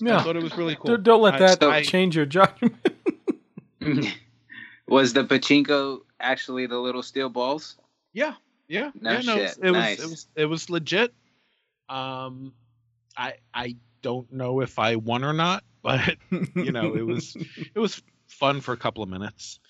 Yeah. 0.00 0.18
I 0.18 0.22
thought 0.22 0.36
it 0.36 0.42
was 0.42 0.56
really 0.56 0.76
cool. 0.76 0.92
Don't, 0.92 1.02
don't 1.02 1.22
let 1.22 1.34
I- 1.34 1.38
that 1.38 1.62
I- 1.62 1.82
change 1.82 2.16
your 2.16 2.26
judgment. 2.26 2.74
Was 4.88 5.12
the 5.12 5.24
pachinko 5.24 6.00
actually 6.20 6.66
the 6.66 6.78
little 6.78 7.02
steel 7.02 7.28
balls? 7.28 7.76
Yeah, 8.12 8.34
yeah, 8.68 8.90
No 9.00 9.12
yeah. 9.12 9.20
No, 9.20 9.36
it 9.36 9.40
was, 9.40 9.50
shit. 9.50 9.58
it 9.62 9.70
was 9.70 9.98
it 9.98 10.10
was 10.10 10.26
it 10.36 10.44
was 10.46 10.70
legit. 10.70 11.14
Um, 11.88 12.52
I 13.16 13.34
I 13.54 13.76
don't 14.02 14.32
know 14.32 14.60
if 14.60 14.78
I 14.78 14.96
won 14.96 15.24
or 15.24 15.32
not, 15.32 15.64
but 15.82 16.16
you 16.30 16.72
know 16.72 16.94
it 16.94 17.06
was 17.06 17.36
it 17.74 17.78
was 17.78 18.02
fun 18.26 18.60
for 18.60 18.72
a 18.72 18.76
couple 18.76 19.02
of 19.02 19.08
minutes. 19.08 19.60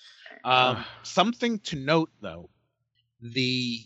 Um, 0.43 0.83
something 1.03 1.59
to 1.59 1.75
note 1.75 2.09
though, 2.21 2.49
the 3.21 3.81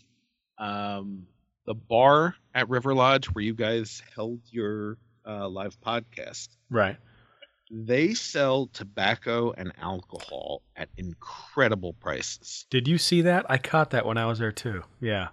um 0.58 1.26
the 1.66 1.74
bar 1.74 2.34
at 2.54 2.68
River 2.68 2.94
Lodge 2.94 3.26
where 3.26 3.44
you 3.44 3.54
guys 3.54 4.02
held 4.14 4.40
your 4.50 4.98
uh, 5.26 5.48
live 5.48 5.80
podcast, 5.80 6.48
right. 6.70 6.96
They 7.74 8.12
sell 8.12 8.66
tobacco 8.66 9.52
and 9.56 9.72
alcohol 9.80 10.60
at 10.76 10.90
incredible 10.98 11.94
prices. 11.94 12.66
Did 12.70 12.86
you 12.86 12.98
see 12.98 13.22
that? 13.22 13.46
I 13.48 13.56
caught 13.58 13.90
that 13.90 14.04
when 14.04 14.18
I 14.18 14.26
was 14.26 14.38
there 14.38 14.52
too. 14.52 14.82
Yeah. 15.00 15.28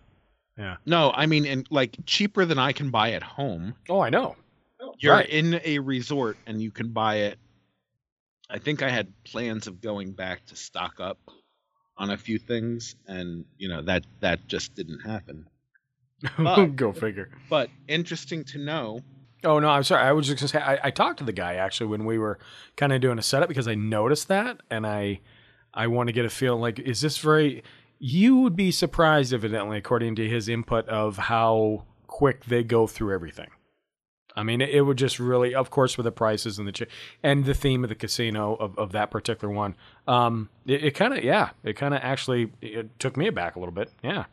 Yeah. 0.58 0.78
No, 0.86 1.12
I 1.14 1.26
mean, 1.26 1.46
and 1.46 1.68
like 1.70 1.98
cheaper 2.06 2.46
than 2.46 2.58
I 2.58 2.72
can 2.72 2.90
buy 2.92 3.12
at 3.12 3.24
home. 3.24 3.76
Oh, 3.90 4.00
I 4.00 4.10
know. 4.10 4.36
Oh. 4.82 4.94
You're 5.00 5.14
Right. 5.16 5.30
in 5.30 5.60
a 5.66 5.80
resort 5.80 6.38
and 6.48 6.62
you 6.62 6.72
can 6.72 6.90
buy 6.90 7.16
it. 7.18 7.40
I 8.50 8.58
think 8.58 8.82
I 8.82 8.90
had 8.90 9.12
plans 9.26 9.68
of 9.68 9.80
going 9.82 10.14
back 10.14 10.46
to 10.48 10.56
stock 10.56 11.00
up 11.00 11.20
on 11.98 12.10
a 12.10 12.18
few 12.18 12.40
things, 12.40 12.96
and 13.08 13.44
you 13.58 13.68
know 13.68 13.82
that 13.82 14.06
that 14.22 14.48
just 14.48 14.74
didn't 14.74 15.02
happen. 15.02 15.46
But- 16.38 16.76
Go 16.78 16.94
figure. 16.94 17.30
But 17.50 17.70
interesting 17.88 18.44
to 18.46 18.58
know, 18.58 19.02
Oh 19.44 19.60
no, 19.60 19.70
I'm 19.70 19.84
sorry. 19.84 20.04
I 20.04 20.12
was 20.12 20.28
just 20.28 20.56
I, 20.56 20.80
I 20.84 20.92
talked 20.92 21.20
to 21.20 21.24
the 21.24 21.32
guy 21.34 21.56
actually 21.56 21.88
when 21.88 22.06
we 22.06 22.18
were 22.18 22.40
kind 22.76 22.92
of 22.92 23.02
doing 23.02 23.20
a 23.20 23.22
setup 23.22 23.48
because 23.48 23.68
I 23.68 23.76
noticed 23.76 24.28
that 24.28 24.62
and 24.70 24.86
I 24.86 25.22
I 25.74 25.88
want 25.88 26.08
to 26.08 26.14
get 26.14 26.26
a 26.26 26.30
feel 26.30 26.58
like 26.58 26.80
is 26.80 27.02
this 27.02 27.18
very 27.18 27.64
you 28.00 28.38
would 28.38 28.56
be 28.56 28.72
surprised 28.72 29.34
evidently 29.34 29.78
according 29.78 30.16
to 30.16 30.28
his 30.28 30.50
input 30.50 30.88
of 30.88 31.18
how 31.18 31.86
quick 32.08 32.46
they 32.46 32.64
go 32.64 32.88
through 32.88 33.14
everything. 33.14 33.50
I 34.36 34.44
mean, 34.44 34.62
it, 34.62 34.70
it 34.70 34.82
would 34.82 34.98
just 34.98 35.20
really, 35.20 35.54
of 35.54 35.70
course, 35.70 35.98
with 35.98 36.06
the 36.06 36.12
prices 36.12 36.60
and 36.60 36.68
the 36.68 36.72
ch- 36.72 36.88
and 37.22 37.46
the 37.46 37.54
theme 37.54 37.84
of 37.84 37.90
the 37.90 37.96
casino 37.96 38.56
of, 38.56 38.78
of 38.78 38.92
that 38.94 39.12
particular 39.12 39.54
one. 39.54 39.76
Um, 40.08 40.50
it, 40.66 40.84
it 40.86 40.92
kind 40.92 41.14
of, 41.14 41.24
yeah, 41.24 41.50
it 41.64 41.74
kind 41.74 41.94
of 41.94 42.00
actually 42.04 42.52
it 42.62 42.98
took 43.00 43.18
me 43.18 43.28
aback 43.28 43.56
a 43.56 43.60
little 43.60 43.74
bit. 43.74 43.92
Yeah. 44.02 44.26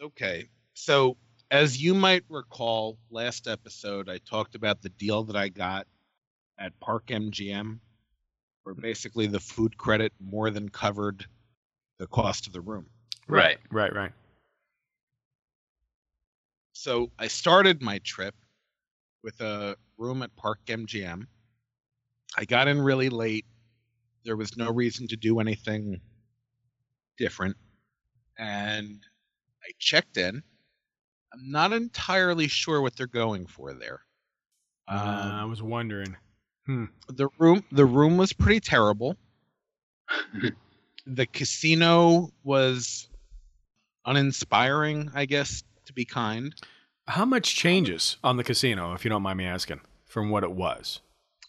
Okay. 0.00 0.48
So, 0.74 1.16
as 1.54 1.80
you 1.80 1.94
might 1.94 2.24
recall, 2.28 2.98
last 3.12 3.46
episode 3.46 4.08
I 4.10 4.18
talked 4.28 4.56
about 4.56 4.82
the 4.82 4.88
deal 4.88 5.22
that 5.22 5.36
I 5.36 5.48
got 5.48 5.86
at 6.58 6.78
Park 6.80 7.06
MGM, 7.06 7.78
where 8.64 8.74
basically 8.74 9.28
the 9.28 9.38
food 9.38 9.78
credit 9.78 10.12
more 10.18 10.50
than 10.50 10.68
covered 10.68 11.24
the 12.00 12.08
cost 12.08 12.48
of 12.48 12.52
the 12.52 12.60
room. 12.60 12.86
Right. 13.28 13.58
Right. 13.70 13.94
Right. 13.94 14.10
So, 16.72 17.12
I 17.20 17.28
started 17.28 17.80
my 17.80 17.98
trip 17.98 18.34
with 19.22 19.40
a 19.40 19.76
room 19.96 20.22
at 20.22 20.34
Park 20.34 20.58
MGM. 20.66 21.24
I 22.36 22.44
got 22.46 22.66
in 22.66 22.80
really 22.80 23.10
late. 23.10 23.46
There 24.24 24.36
was 24.36 24.56
no 24.56 24.72
reason 24.72 25.06
to 25.06 25.16
do 25.16 25.38
anything 25.38 26.00
different. 27.16 27.56
And 28.38 29.06
I 29.62 29.70
checked 29.78 30.16
in. 30.16 30.42
I'm 31.34 31.50
not 31.50 31.72
entirely 31.72 32.46
sure 32.46 32.80
what 32.80 32.96
they're 32.96 33.06
going 33.06 33.46
for 33.46 33.72
there. 33.74 34.00
Uh, 34.88 34.92
I 34.94 35.42
Um, 35.42 35.50
was 35.50 35.62
wondering. 35.62 36.16
Hmm. 36.66 36.84
the 37.08 37.28
room 37.38 37.62
the 37.72 37.84
room 37.84 38.16
was 38.16 38.32
pretty 38.32 38.60
terrible. 38.60 39.16
the 41.06 41.26
casino 41.26 42.30
was 42.42 43.08
uninspiring, 44.06 45.10
I 45.14 45.26
guess, 45.26 45.62
to 45.86 45.92
be 45.92 46.04
kind. 46.04 46.54
How 47.06 47.24
much 47.26 47.54
changes 47.54 48.16
on 48.24 48.36
the 48.38 48.44
casino, 48.44 48.94
if 48.94 49.04
you 49.04 49.10
don't 49.10 49.22
mind 49.22 49.36
me 49.38 49.44
asking, 49.44 49.80
from 50.06 50.30
what 50.30 50.42
it 50.42 50.52
was? 50.52 51.00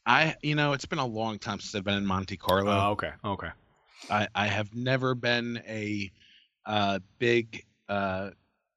I 0.06 0.36
you 0.42 0.56
know, 0.56 0.74
it's 0.74 0.86
been 0.86 1.00
a 1.00 1.06
long 1.06 1.40
time 1.40 1.60
since 1.60 1.76
I've 1.76 1.84
been 1.86 1.96
in 1.98 2.06
Monte 2.06 2.38
Carlo. 2.38 2.72
Oh, 2.72 2.92
okay. 2.92 3.12
Okay. 3.24 3.50
I, 4.10 4.28
I 4.36 4.48
have 4.48 4.76
never 4.76 5.16
been 5.16 5.62
a 5.68 6.12
uh, 6.66 7.00
big 7.20 7.66
uh, 7.88 8.32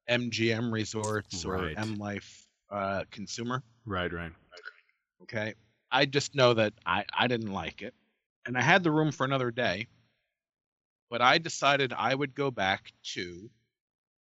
MGM 0.09 0.71
resorts 0.71 1.45
Right. 1.45 1.77
or 1.77 1.79
M 1.79 1.95
Life 1.95 2.47
uh, 2.69 3.03
consumer. 3.11 3.63
Right. 3.85 4.11
Right. 4.11 4.31
Okay. 5.23 5.53
I 5.91 6.05
just 6.05 6.35
know 6.35 6.53
that 6.53 6.73
I, 6.85 7.05
I 7.13 7.27
didn't 7.27 7.51
like 7.51 7.81
it. 7.81 7.93
And 8.45 8.57
I 8.57 8.61
had 8.61 8.83
the 8.83 8.91
room 8.91 9.11
for 9.11 9.25
another 9.25 9.51
day. 9.51 9.87
But 11.09 11.21
I 11.21 11.39
decided 11.39 11.91
I 11.93 12.13
would 12.13 12.35
go 12.35 12.51
back 12.51 12.91
to 13.15 13.49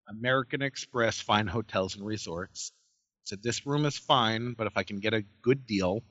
American 0.07 0.61
Express 0.61 1.19
Fine 1.19 1.47
Hotels 1.47 1.95
and 1.95 2.05
Resorts. 2.05 2.71
Said 3.23 3.41
this 3.41 3.65
room 3.65 3.85
is 3.85 3.97
fine, 3.97 4.53
but 4.53 4.67
if 4.67 4.77
I 4.77 4.83
can 4.83 4.99
get 4.99 5.15
a 5.15 5.23
good 5.41 5.65
deal, 5.65 6.03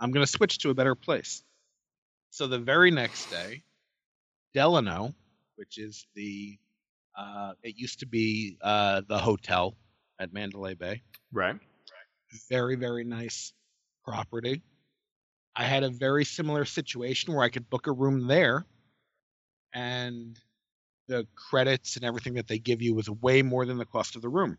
I'm 0.00 0.10
going 0.10 0.26
to 0.26 0.30
switch 0.30 0.58
to 0.58 0.70
a 0.70 0.74
better 0.74 0.96
place. 0.96 1.44
So 2.30 2.48
the 2.48 2.58
very 2.58 2.90
next 2.90 3.30
day, 3.30 3.62
Delano, 4.54 5.14
which 5.56 5.78
is 5.78 6.04
the 6.14 6.58
uh, 7.16 7.52
it 7.62 7.76
used 7.76 8.00
to 8.00 8.06
be 8.06 8.56
uh, 8.62 9.02
the 9.08 9.18
hotel 9.18 9.76
at 10.18 10.32
Mandalay 10.32 10.74
Bay 10.74 11.02
Right. 11.32 11.56
very 12.48 12.76
very 12.76 13.04
nice 13.04 13.52
property 14.04 14.62
i 15.54 15.64
had 15.64 15.82
a 15.82 15.90
very 15.90 16.24
similar 16.24 16.64
situation 16.64 17.34
where 17.34 17.44
i 17.44 17.48
could 17.50 17.68
book 17.70 17.86
a 17.86 17.92
room 17.92 18.26
there 18.26 18.64
and 19.74 20.38
the 21.08 21.26
credits 21.34 21.96
and 21.96 22.04
everything 22.04 22.34
that 22.34 22.46
they 22.48 22.58
give 22.58 22.82
you 22.82 22.94
was 22.94 23.08
way 23.10 23.42
more 23.42 23.64
than 23.66 23.78
the 23.78 23.84
cost 23.84 24.16
of 24.16 24.22
the 24.22 24.28
room 24.28 24.56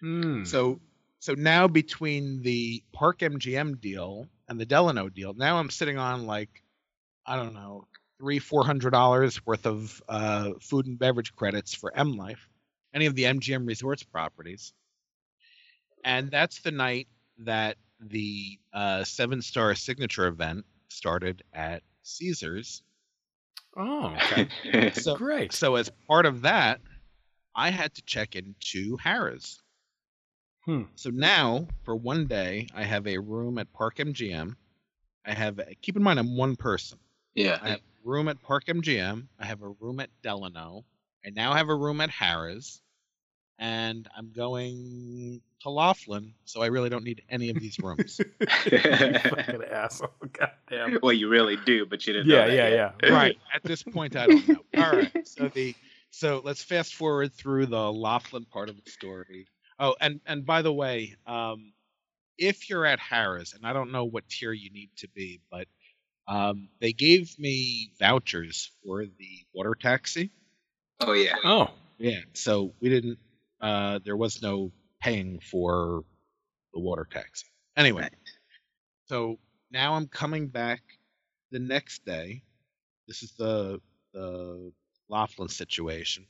Hmm. 0.00 0.44
so 0.44 0.80
so 1.20 1.34
now 1.34 1.68
between 1.68 2.42
the 2.42 2.82
park 2.92 3.20
mgm 3.20 3.80
deal 3.80 4.26
and 4.48 4.58
the 4.60 4.66
delano 4.66 5.08
deal 5.08 5.32
now 5.34 5.58
i'm 5.58 5.70
sitting 5.70 5.98
on 5.98 6.26
like 6.26 6.62
i 7.26 7.36
don't 7.36 7.54
know 7.54 7.86
three 8.22 8.38
four 8.38 8.64
hundred 8.64 8.92
dollars 8.92 9.44
worth 9.46 9.66
of 9.66 10.02
uh, 10.08 10.52
food 10.62 10.86
and 10.86 10.98
beverage 11.00 11.34
credits 11.34 11.74
for 11.74 11.92
m 11.96 12.16
life 12.16 12.48
any 12.94 13.06
of 13.06 13.16
the 13.16 13.24
mgm 13.24 13.66
resorts 13.68 14.04
properties 14.04 14.72
and 16.04 16.30
that's 16.30 16.60
the 16.60 16.70
night 16.70 17.08
that 17.38 17.76
the 18.00 18.58
uh, 18.72 19.04
seven 19.04 19.42
star 19.42 19.74
signature 19.74 20.26
event 20.28 20.64
started 20.88 21.42
at 21.52 21.82
caesars 22.04 22.82
Oh, 23.76 24.16
okay. 24.16 24.48
so 24.92 25.16
Great. 25.16 25.52
so 25.52 25.76
as 25.76 25.90
part 26.06 26.26
of 26.26 26.42
that 26.42 26.80
i 27.54 27.70
had 27.70 27.94
to 27.94 28.02
check 28.02 28.36
into 28.36 28.96
harrah's 28.98 29.60
Hmm. 30.64 30.84
so 30.94 31.10
now 31.10 31.68
for 31.84 31.96
one 31.96 32.26
day 32.26 32.66
i 32.74 32.84
have 32.84 33.06
a 33.06 33.18
room 33.18 33.58
at 33.58 33.72
park 33.72 33.96
mgm 33.96 34.56
i 35.26 35.32
have 35.34 35.60
keep 35.82 35.96
in 35.96 36.02
mind 36.02 36.18
i'm 36.18 36.36
one 36.36 36.56
person 36.56 36.98
I 37.62 37.68
have 37.70 37.78
a 37.78 38.08
room 38.08 38.28
at 38.28 38.42
Park 38.42 38.66
MGM. 38.66 39.26
I 39.38 39.44
have 39.44 39.62
a 39.62 39.68
room 39.80 40.00
at 40.00 40.10
Delano. 40.22 40.84
I 41.24 41.30
now 41.30 41.54
have 41.54 41.68
a 41.68 41.74
room 41.74 42.00
at 42.00 42.10
Harrah's. 42.10 42.80
And 43.58 44.08
I'm 44.16 44.32
going 44.32 45.40
to 45.60 45.70
Laughlin, 45.70 46.34
so 46.44 46.62
I 46.62 46.66
really 46.66 46.88
don't 46.88 47.04
need 47.04 47.22
any 47.28 47.50
of 47.50 47.60
these 47.60 47.78
rooms. 47.78 48.20
you 48.40 48.46
fucking 48.78 49.62
asshole. 49.70 50.10
God 50.32 50.50
damn. 50.68 50.98
well, 51.00 51.12
you 51.12 51.28
really 51.28 51.56
do, 51.64 51.86
but 51.86 52.04
you 52.06 52.12
didn't. 52.12 52.28
Yeah, 52.28 52.46
know 52.46 52.46
that 52.48 52.72
yeah, 52.72 52.92
yeah. 53.02 53.14
right. 53.14 53.38
At 53.54 53.62
this 53.62 53.82
point 53.82 54.16
I 54.16 54.26
don't 54.26 54.48
know. 54.48 54.64
All 54.76 54.90
right. 54.90 55.28
So 55.28 55.48
the 55.48 55.76
so 56.10 56.42
let's 56.44 56.62
fast 56.62 56.94
forward 56.94 57.32
through 57.32 57.66
the 57.66 57.92
Laughlin 57.92 58.44
part 58.46 58.68
of 58.68 58.82
the 58.82 58.90
story. 58.90 59.46
Oh, 59.78 59.94
and 60.00 60.20
and 60.26 60.44
by 60.44 60.62
the 60.62 60.72
way, 60.72 61.14
um 61.26 61.72
if 62.38 62.68
you're 62.68 62.86
at 62.86 62.98
Harrah's, 62.98 63.52
and 63.52 63.64
I 63.64 63.72
don't 63.72 63.92
know 63.92 64.04
what 64.04 64.28
tier 64.28 64.52
you 64.52 64.70
need 64.70 64.90
to 64.96 65.08
be, 65.08 65.40
but 65.50 65.68
um, 66.28 66.68
they 66.80 66.92
gave 66.92 67.38
me 67.38 67.92
vouchers 67.98 68.70
for 68.84 69.04
the 69.04 69.44
water 69.52 69.74
taxi. 69.74 70.30
Oh 71.00 71.12
yeah. 71.12 71.36
Oh, 71.44 71.68
Yeah, 71.98 72.20
so 72.32 72.72
we 72.80 72.88
didn't. 72.88 73.18
Uh, 73.60 74.00
there 74.04 74.16
was 74.16 74.42
no 74.42 74.72
paying 75.00 75.40
for 75.40 76.04
the 76.74 76.80
water 76.80 77.06
taxi. 77.10 77.46
Anyway, 77.76 78.02
Right. 78.02 78.12
so 79.06 79.38
now 79.70 79.94
I'm 79.94 80.06
coming 80.08 80.48
back 80.48 80.82
the 81.50 81.58
next 81.58 82.04
day. 82.04 82.42
This 83.08 83.22
is 83.22 83.32
the 83.32 83.80
the 84.12 84.72
Laughlin 85.08 85.48
situation, 85.48 86.26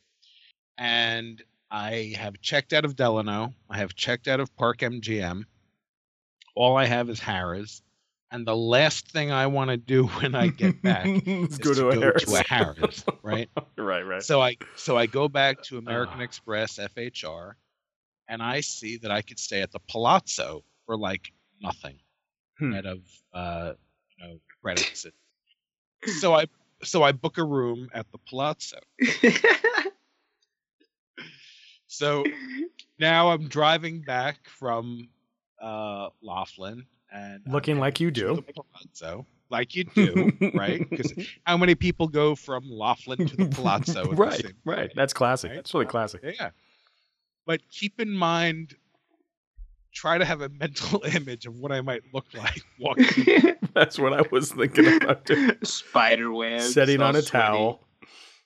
and 0.78 1.42
I 1.70 2.14
have 2.18 2.40
checked 2.40 2.72
out 2.72 2.84
of 2.84 2.96
Delano. 2.96 3.54
I 3.68 3.78
have 3.78 3.94
checked 3.94 4.28
out 4.28 4.40
of 4.40 4.54
Park 4.56 4.78
MGM. 4.78 5.44
All 6.54 6.76
I 6.76 6.84
have 6.86 7.08
is 7.08 7.18
Harrah's, 7.20 7.82
and 8.32 8.44
the 8.46 8.56
last 8.56 9.08
thing 9.12 9.30
I 9.30 9.46
want 9.46 9.70
to 9.70 9.76
do 9.76 10.06
when 10.20 10.34
I 10.34 10.48
get 10.48 10.82
back 10.82 11.06
is 11.26 11.58
go 11.58 11.72
to, 11.74 11.80
to 11.82 11.88
a 11.90 11.94
go 11.94 12.00
Harrah's. 12.00 12.24
to 12.24 12.34
a 12.34 12.42
Harrah's, 12.44 13.04
right? 13.22 13.48
right, 13.78 14.02
right. 14.02 14.22
So 14.22 14.40
I 14.42 14.56
so 14.74 14.96
I 14.96 15.06
go 15.06 15.28
back 15.28 15.62
to 15.64 15.78
American 15.78 16.16
Ah. 16.20 16.24
Express 16.24 16.78
FHR, 16.78 17.52
and 18.28 18.42
I 18.42 18.60
see 18.60 18.96
that 18.98 19.10
I 19.12 19.22
could 19.22 19.38
stay 19.38 19.62
at 19.62 19.70
the 19.70 19.80
Palazzo 19.88 20.64
for 20.86 20.96
like 20.96 21.32
nothing, 21.62 21.98
Hmm. 22.58 22.70
net 22.72 22.86
of 22.86 22.98
uh, 23.32 23.74
you 24.18 24.26
know 24.28 24.38
credits. 24.60 25.06
so 26.18 26.34
I 26.34 26.46
so 26.82 27.02
I 27.04 27.12
book 27.12 27.38
a 27.38 27.44
room 27.44 27.88
at 27.94 28.10
the 28.10 28.18
Palazzo. 28.18 28.78
So 31.86 32.24
now 32.98 33.30
I'm 33.30 33.48
driving 33.48 34.00
back 34.00 34.48
from 34.48 35.08
uh, 35.60 36.08
Laughlin 36.22 36.86
and 37.12 37.42
I'm 37.46 37.52
Looking 37.52 37.78
like 37.78 38.00
you 38.00 38.10
do. 38.10 38.44
Palazzo, 38.54 39.26
like 39.50 39.74
you 39.76 39.84
do, 39.84 40.32
right? 40.54 40.88
Because 40.88 41.12
how 41.44 41.56
many 41.56 41.74
people 41.74 42.08
go 42.08 42.34
from 42.34 42.70
Laughlin 42.70 43.26
to 43.26 43.36
the 43.36 43.46
Palazzo? 43.46 44.00
at 44.00 44.10
the 44.10 44.16
right, 44.16 44.32
same 44.40 44.52
right. 44.64 44.76
time? 44.76 44.90
That's 44.96 45.12
classic. 45.12 45.50
Right? 45.50 45.56
That's 45.56 45.74
really 45.74 45.86
classic. 45.86 46.22
Yeah. 46.22 46.50
But 47.46 47.60
keep 47.70 48.00
in 48.00 48.10
mind, 48.10 48.74
try 49.92 50.18
to 50.18 50.24
have 50.24 50.40
a 50.40 50.48
mental 50.48 51.02
image 51.14 51.46
of 51.46 51.58
what 51.58 51.72
I 51.72 51.80
might 51.80 52.02
look 52.12 52.26
like 52.34 52.62
walking. 52.78 53.56
That's 53.74 53.98
what 53.98 54.12
I 54.12 54.22
was 54.30 54.52
thinking 54.52 54.96
about 55.02 55.26
too. 55.26 55.56
Spider 55.62 56.32
web. 56.32 56.62
Sitting 56.62 57.00
on 57.02 57.16
a 57.16 57.22
towel. 57.22 57.80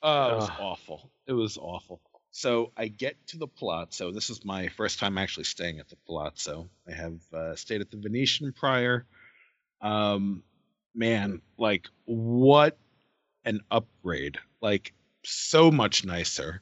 Oh, 0.02 0.30
it 0.30 0.34
was 0.36 0.50
awful. 0.60 1.10
It 1.26 1.32
was 1.32 1.58
awful. 1.58 2.00
So 2.36 2.70
I 2.76 2.88
get 2.88 3.16
to 3.28 3.38
the 3.38 3.48
Palazzo. 3.48 4.12
This 4.12 4.28
is 4.28 4.44
my 4.44 4.68
first 4.68 4.98
time 4.98 5.16
actually 5.16 5.44
staying 5.44 5.78
at 5.78 5.88
the 5.88 5.96
Palazzo. 6.06 6.68
I 6.86 6.92
have 6.92 7.18
uh, 7.32 7.56
stayed 7.56 7.80
at 7.80 7.90
the 7.90 7.96
Venetian 7.96 8.52
prior. 8.52 9.06
Um, 9.80 10.42
man, 10.94 11.40
like 11.56 11.88
what 12.04 12.76
an 13.46 13.62
upgrade! 13.70 14.36
Like 14.60 14.92
so 15.24 15.70
much 15.70 16.04
nicer. 16.04 16.60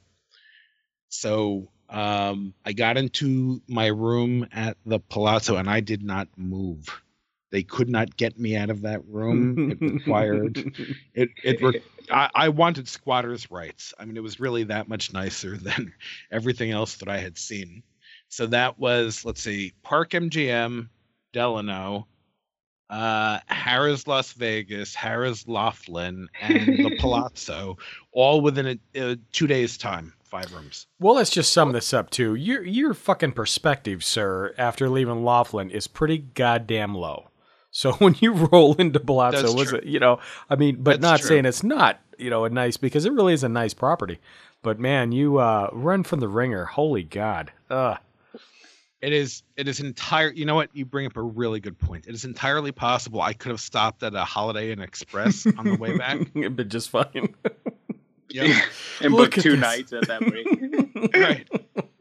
So 1.08 1.72
um, 1.88 2.54
I 2.64 2.72
got 2.72 2.96
into 2.96 3.60
my 3.66 3.88
room 3.88 4.46
at 4.52 4.76
the 4.86 5.00
Palazzo 5.00 5.56
and 5.56 5.68
I 5.68 5.80
did 5.80 6.04
not 6.04 6.28
move. 6.36 6.86
They 7.54 7.62
could 7.62 7.88
not 7.88 8.16
get 8.16 8.36
me 8.36 8.56
out 8.56 8.68
of 8.68 8.82
that 8.82 9.06
room. 9.06 9.70
It 9.70 9.80
required 9.94 10.72
it. 11.14 11.30
It. 11.44 11.62
Re- 11.62 11.80
I, 12.10 12.28
I 12.34 12.48
wanted 12.48 12.88
squatters' 12.88 13.48
rights. 13.48 13.94
I 13.96 14.04
mean, 14.04 14.16
it 14.16 14.24
was 14.24 14.40
really 14.40 14.64
that 14.64 14.88
much 14.88 15.12
nicer 15.12 15.56
than 15.62 15.94
everything 16.32 16.72
else 16.72 16.96
that 16.96 17.08
I 17.08 17.18
had 17.18 17.38
seen. 17.38 17.84
So 18.26 18.46
that 18.48 18.80
was, 18.80 19.24
let's 19.24 19.40
see, 19.40 19.72
Park 19.84 20.10
MGM, 20.10 20.88
Delano, 21.32 22.08
uh, 22.90 23.38
Harrah's 23.48 24.08
Las 24.08 24.32
Vegas, 24.32 24.92
Harrah's 24.92 25.46
Laughlin, 25.46 26.26
and 26.40 26.78
the 26.78 26.96
Palazzo, 26.98 27.78
all 28.10 28.40
within 28.40 28.66
a, 28.66 29.00
a 29.00 29.16
two 29.30 29.46
days' 29.46 29.78
time. 29.78 30.12
Five 30.24 30.52
rooms. 30.52 30.88
Well, 30.98 31.14
let's 31.14 31.30
just 31.30 31.52
sum 31.52 31.70
this 31.70 31.94
up 31.94 32.10
too. 32.10 32.34
Your 32.34 32.64
your 32.64 32.94
fucking 32.94 33.32
perspective, 33.34 34.02
sir, 34.02 34.52
after 34.58 34.88
leaving 34.88 35.24
Laughlin 35.24 35.70
is 35.70 35.86
pretty 35.86 36.18
goddamn 36.18 36.96
low. 36.96 37.30
So 37.74 37.92
when 37.98 38.14
you 38.20 38.32
roll 38.32 38.74
into 38.76 39.00
Palazzo, 39.00 39.52
was 39.52 39.72
it 39.72 39.84
you 39.84 39.98
know? 39.98 40.20
I 40.48 40.54
mean, 40.56 40.76
but 40.76 41.00
That's 41.00 41.02
not 41.02 41.20
true. 41.20 41.28
saying 41.28 41.44
it's 41.44 41.62
not 41.64 42.00
you 42.16 42.30
know 42.30 42.44
a 42.44 42.50
nice 42.50 42.78
because 42.78 43.04
it 43.04 43.12
really 43.12 43.34
is 43.34 43.42
a 43.44 43.48
nice 43.48 43.74
property. 43.74 44.20
But 44.62 44.78
man, 44.78 45.12
you 45.12 45.38
uh, 45.38 45.68
run 45.72 46.04
from 46.04 46.20
the 46.20 46.28
ringer. 46.28 46.64
Holy 46.64 47.02
God. 47.02 47.52
Ugh. 47.68 47.98
It 49.02 49.12
is. 49.12 49.42
It 49.56 49.68
is 49.68 49.80
entire. 49.80 50.30
You 50.30 50.46
know 50.46 50.54
what? 50.54 50.70
You 50.72 50.86
bring 50.86 51.04
up 51.04 51.16
a 51.16 51.22
really 51.22 51.60
good 51.60 51.78
point. 51.78 52.06
It 52.06 52.14
is 52.14 52.24
entirely 52.24 52.72
possible 52.72 53.20
I 53.20 53.34
could 53.34 53.50
have 53.50 53.60
stopped 53.60 54.02
at 54.04 54.14
a 54.14 54.24
Holiday 54.24 54.70
Inn 54.72 54.80
Express 54.80 55.44
on 55.58 55.64
the 55.66 55.76
way 55.76 55.98
back. 55.98 56.20
It'd 56.34 56.56
been 56.56 56.70
just 56.70 56.88
fine. 56.90 57.34
Yep. 58.30 58.64
and 59.00 59.12
booked 59.12 59.40
two 59.40 59.52
this. 59.52 59.60
nights 59.60 59.92
at 59.92 60.08
that 60.08 60.20
rate. 60.22 61.14
right. 61.14 61.48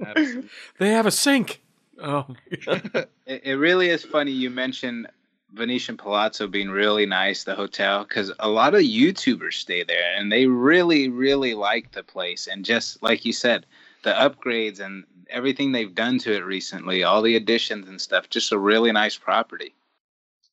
Absolutely. 0.03 0.49
they 0.79 0.89
have 0.89 1.05
a 1.05 1.11
sink. 1.11 1.61
Oh, 2.01 2.25
it, 2.49 3.09
it 3.27 3.53
really 3.53 3.89
is 3.89 4.03
funny 4.03 4.31
you 4.31 4.49
mentioned 4.49 5.05
Venetian 5.53 5.97
Palazzo 5.97 6.47
being 6.47 6.69
really 6.69 7.05
nice, 7.05 7.43
the 7.43 7.55
hotel, 7.55 8.03
because 8.03 8.31
a 8.39 8.49
lot 8.49 8.73
of 8.73 8.81
YouTubers 8.81 9.53
stay 9.53 9.83
there 9.83 10.15
and 10.15 10.31
they 10.31 10.47
really, 10.47 11.09
really 11.09 11.53
like 11.53 11.91
the 11.91 12.03
place. 12.03 12.47
And 12.47 12.65
just 12.65 13.01
like 13.03 13.23
you 13.23 13.33
said, 13.33 13.65
the 14.03 14.13
upgrades 14.13 14.79
and 14.79 15.05
everything 15.29 15.71
they've 15.71 15.93
done 15.93 16.17
to 16.19 16.33
it 16.33 16.43
recently, 16.43 17.03
all 17.03 17.21
the 17.21 17.35
additions 17.35 17.87
and 17.87 18.01
stuff, 18.01 18.29
just 18.29 18.51
a 18.51 18.57
really 18.57 18.91
nice 18.91 19.17
property. 19.17 19.73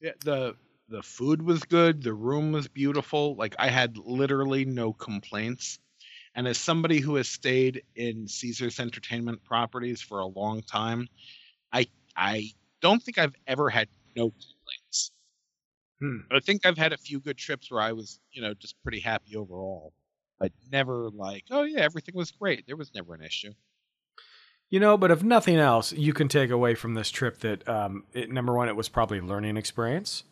Yeah. 0.00 0.12
The 0.24 0.54
the 0.88 1.02
food 1.02 1.42
was 1.42 1.62
good. 1.62 2.02
The 2.02 2.12
room 2.12 2.52
was 2.52 2.66
beautiful. 2.68 3.36
Like 3.36 3.54
I 3.58 3.68
had 3.68 3.96
literally 3.96 4.64
no 4.64 4.92
complaints. 4.92 5.78
And 6.34 6.46
as 6.46 6.58
somebody 6.58 6.98
who 6.98 7.14
has 7.14 7.28
stayed 7.28 7.82
in 7.96 8.28
Caesar's 8.28 8.78
Entertainment 8.78 9.42
properties 9.44 10.00
for 10.00 10.20
a 10.20 10.26
long 10.26 10.62
time, 10.62 11.08
I 11.72 11.86
I 12.16 12.50
don't 12.80 13.02
think 13.02 13.18
I've 13.18 13.34
ever 13.46 13.70
had 13.70 13.88
no. 14.16 14.32
Hmm. 16.00 16.18
I 16.30 16.40
think 16.40 16.64
I've 16.64 16.78
had 16.78 16.92
a 16.92 16.96
few 16.96 17.20
good 17.20 17.36
trips 17.36 17.70
where 17.70 17.80
I 17.82 17.92
was, 17.92 18.18
you 18.32 18.40
know, 18.42 18.54
just 18.54 18.74
pretty 18.82 19.00
happy 19.00 19.36
overall, 19.36 19.92
but 20.38 20.50
never 20.72 21.10
like, 21.10 21.44
oh 21.50 21.64
yeah, 21.64 21.80
everything 21.80 22.14
was 22.14 22.30
great. 22.30 22.66
There 22.66 22.76
was 22.76 22.94
never 22.94 23.14
an 23.14 23.22
issue. 23.22 23.52
You 24.70 24.78
know, 24.80 24.96
but 24.96 25.10
if 25.10 25.22
nothing 25.22 25.56
else, 25.56 25.92
you 25.92 26.12
can 26.12 26.28
take 26.28 26.50
away 26.50 26.74
from 26.74 26.94
this 26.94 27.10
trip 27.10 27.40
that 27.40 27.68
um, 27.68 28.04
it, 28.14 28.30
number 28.30 28.54
one, 28.54 28.68
it 28.68 28.76
was 28.76 28.88
probably 28.88 29.18
a 29.18 29.22
learning 29.22 29.56
experience, 29.56 30.22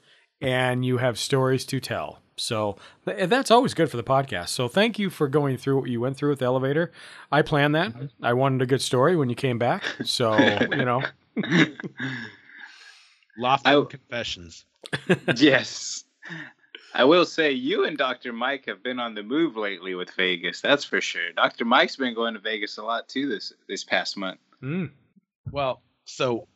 and 0.40 0.84
you 0.84 0.98
have 0.98 1.18
stories 1.18 1.64
to 1.66 1.80
tell. 1.80 2.20
So 2.36 2.76
th- 3.04 3.28
that's 3.28 3.50
always 3.50 3.74
good 3.74 3.90
for 3.90 3.96
the 3.96 4.04
podcast. 4.04 4.50
So 4.50 4.68
thank 4.68 4.96
you 4.96 5.10
for 5.10 5.26
going 5.26 5.56
through 5.56 5.80
what 5.80 5.90
you 5.90 6.00
went 6.00 6.16
through 6.16 6.30
with 6.30 6.38
the 6.38 6.44
elevator. 6.44 6.92
I 7.32 7.42
planned 7.42 7.74
that. 7.74 7.92
I 8.22 8.32
wanted 8.32 8.62
a 8.62 8.66
good 8.66 8.80
story 8.80 9.16
when 9.16 9.28
you 9.28 9.34
came 9.34 9.58
back. 9.58 9.82
So 10.04 10.38
you 10.70 10.84
know, 10.84 11.02
Laughlin 13.36 13.74
I- 13.82 13.84
confessions. 13.90 14.64
yes. 15.36 16.04
I 16.94 17.04
will 17.04 17.26
say 17.26 17.52
you 17.52 17.84
and 17.84 17.96
Dr. 17.98 18.32
Mike 18.32 18.66
have 18.66 18.82
been 18.82 18.98
on 18.98 19.14
the 19.14 19.22
move 19.22 19.56
lately 19.56 19.94
with 19.94 20.10
Vegas. 20.12 20.60
That's 20.60 20.84
for 20.84 21.00
sure. 21.00 21.32
Dr. 21.36 21.64
Mike's 21.64 21.96
been 21.96 22.14
going 22.14 22.34
to 22.34 22.40
Vegas 22.40 22.78
a 22.78 22.82
lot 22.82 23.08
too 23.08 23.28
this 23.28 23.52
this 23.68 23.84
past 23.84 24.16
month. 24.16 24.40
Mm. 24.62 24.90
Well, 25.52 25.82
so 26.04 26.48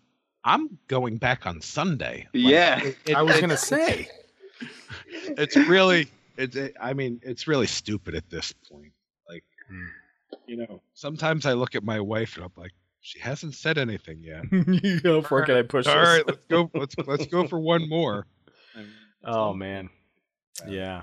I'm 0.44 0.78
going 0.88 1.18
back 1.18 1.46
on 1.46 1.60
Sunday. 1.60 2.26
Like, 2.34 2.42
Yeah. 2.50 2.82
it- 2.82 2.96
it- 3.06 3.16
I 3.16 3.22
was 3.22 3.40
gonna 3.40 3.56
say. 3.56 4.08
it's 5.36 5.56
really 5.56 6.08
it's 6.36 6.54
it, 6.56 6.74
i 6.80 6.92
mean 6.92 7.20
it's 7.24 7.46
really 7.48 7.66
stupid 7.66 8.14
at 8.14 8.28
this 8.30 8.52
point 8.70 8.92
like 9.28 9.42
Hmm. 9.68 9.86
you 10.46 10.56
know 10.56 10.80
sometimes 10.94 11.46
i 11.46 11.52
look 11.52 11.74
at 11.74 11.82
my 11.82 11.98
wife 12.00 12.36
and 12.36 12.44
i'm 12.44 12.52
like 12.56 12.70
she 13.02 13.18
hasn't 13.20 13.54
said 13.54 13.76
anything 13.78 14.22
yet 14.22 14.44
How 15.04 15.20
far 15.22 15.44
can 15.44 15.56
I 15.56 15.62
push 15.62 15.86
all 15.86 15.94
this? 15.94 16.08
right 16.08 16.26
let's 16.26 16.44
go 16.48 16.70
let's 16.74 16.94
let's 17.06 17.26
go 17.26 17.46
for 17.46 17.58
one 17.60 17.88
more 17.88 18.26
Oh 19.24 19.32
all. 19.32 19.54
man. 19.54 19.90
Yeah. 20.66 21.02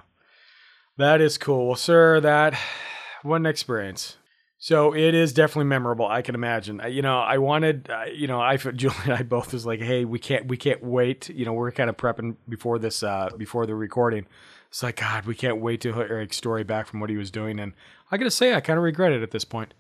That 0.98 1.22
is 1.22 1.38
cool. 1.38 1.68
Well, 1.68 1.76
sir, 1.76 2.20
that 2.20 2.54
what 3.24 3.38
an 3.38 3.46
experience. 3.46 4.18
So 4.62 4.94
it 4.94 5.16
is 5.16 5.32
definitely 5.32 5.70
memorable. 5.70 6.06
I 6.06 6.22
can 6.22 6.36
imagine. 6.36 6.82
I- 6.82 6.88
You 6.88 7.02
know, 7.02 7.20
I 7.20 7.38
wanted, 7.38 7.90
uh, 7.90 8.06
you 8.14 8.28
know, 8.28 8.42
I, 8.42 8.58
Julie 8.76 8.96
and 9.06 9.14
I 9.14 9.24
both 9.24 9.54
was 9.54 9.66
like, 9.66 9.80
hey, 9.80 10.04
we 10.04 10.20
can't, 10.20 10.48
we 10.48 10.58
can't 10.58 10.84
wait. 10.84 11.30
You 11.30 11.46
know, 11.46 11.54
we're 11.54 11.72
kind 11.72 11.90
of 11.90 11.96
prepping 11.96 12.36
before 12.50 12.78
this, 12.78 13.04
uh, 13.04 13.30
before 13.38 13.66
the 13.66 13.74
recording. 13.76 14.26
It's 14.68 14.84
like, 14.84 14.98
God, 14.98 15.26
we 15.26 15.34
can't 15.34 15.62
wait 15.62 15.80
to 15.82 15.94
hear 15.94 16.04
Eric's 16.04 16.36
story 16.36 16.64
back 16.66 16.88
from 16.88 17.00
what 17.00 17.10
he 17.10 17.16
was 17.16 17.32
doing. 17.32 17.58
And 17.60 17.72
I 18.12 18.18
got 18.18 18.26
to 18.26 18.32
say, 18.32 18.54
I 18.54 18.60
kind 18.60 18.78
of 18.78 18.84
regret 18.84 19.14
it 19.14 19.24
at 19.24 19.32
this 19.32 19.46
point. 19.46 19.74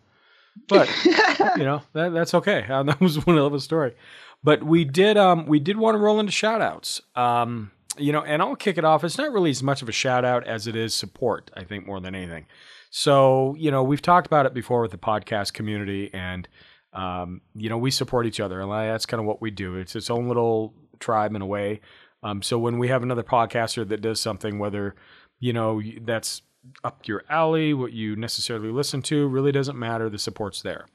But 0.68 0.90
you 1.06 1.64
know 1.64 1.82
that 1.94 2.14
that's 2.14 2.34
okay. 2.34 2.66
Uh, 2.70 2.84
that 2.90 3.00
was 3.00 3.26
one 3.26 3.36
hell 3.36 3.48
of 3.48 3.54
a 3.54 3.60
story. 3.60 3.96
But 4.44 4.64
we 4.64 4.86
did 4.86 5.18
um 5.18 5.46
we 5.46 5.60
did 5.60 5.78
want 5.78 5.96
to 5.96 6.00
roll 6.00 6.20
into 6.20 6.32
shout 6.32 6.62
outs. 6.62 7.02
Um 7.16 7.72
you 7.98 8.14
know, 8.14 8.22
and 8.22 8.42
I'll 8.42 8.56
kick 8.56 8.78
it 8.78 8.86
off. 8.86 9.04
It's 9.04 9.18
not 9.18 9.34
really 9.34 9.50
as 9.50 9.62
much 9.62 9.82
of 9.82 9.90
a 9.90 9.92
shout 9.92 10.24
out 10.24 10.48
as 10.48 10.68
it 10.68 10.76
is 10.76 10.96
support, 10.96 11.52
I 11.56 11.66
think, 11.66 11.86
more 11.86 12.00
than 12.00 12.16
anything. 12.16 12.46
So, 12.92 13.56
you 13.58 13.72
know, 13.72 13.84
we've 13.84 14.02
talked 14.02 14.26
about 14.26 14.46
it 14.46 14.54
before 14.54 14.82
with 14.82 14.92
the 14.92 14.98
podcast 14.98 15.54
community 15.54 16.10
and 16.14 16.48
um, 16.94 17.42
you 17.56 17.70
know, 17.70 17.78
we 17.78 17.92
support 17.92 18.26
each 18.26 18.40
other. 18.40 18.62
And 18.62 18.72
that's 18.72 19.06
kind 19.06 19.20
of 19.20 19.28
what 19.28 19.42
we 19.42 19.52
do. 19.52 19.76
It's 19.76 19.96
its 19.96 20.10
own 20.10 20.28
little 20.28 20.74
tribe 21.00 21.36
in 21.36 21.42
a 21.42 21.46
way. 21.46 21.82
Um, 22.24 22.42
so 22.42 22.58
when 22.58 22.80
we 22.80 22.88
have 22.90 23.04
another 23.04 23.24
podcaster 23.24 23.88
that 23.88 24.02
does 24.02 24.20
something, 24.20 24.60
whether, 24.60 24.96
you 25.40 25.54
know, 25.54 25.82
that's 26.02 26.42
up 26.84 27.08
your 27.08 27.24
alley, 27.30 27.74
what 27.74 27.94
you 27.94 28.16
necessarily 28.16 28.72
listen 28.72 29.02
to, 29.04 29.28
really 29.28 29.52
doesn't 29.52 29.78
matter. 29.78 30.10
The 30.10 30.20
support's 30.20 30.62
there. 30.62 30.86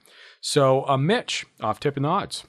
So, 0.41 0.87
uh, 0.87 0.97
Mitch, 0.97 1.47
off 1.61 1.81
tipping 1.81 2.03
the 2.03 2.09
odds. 2.09 2.45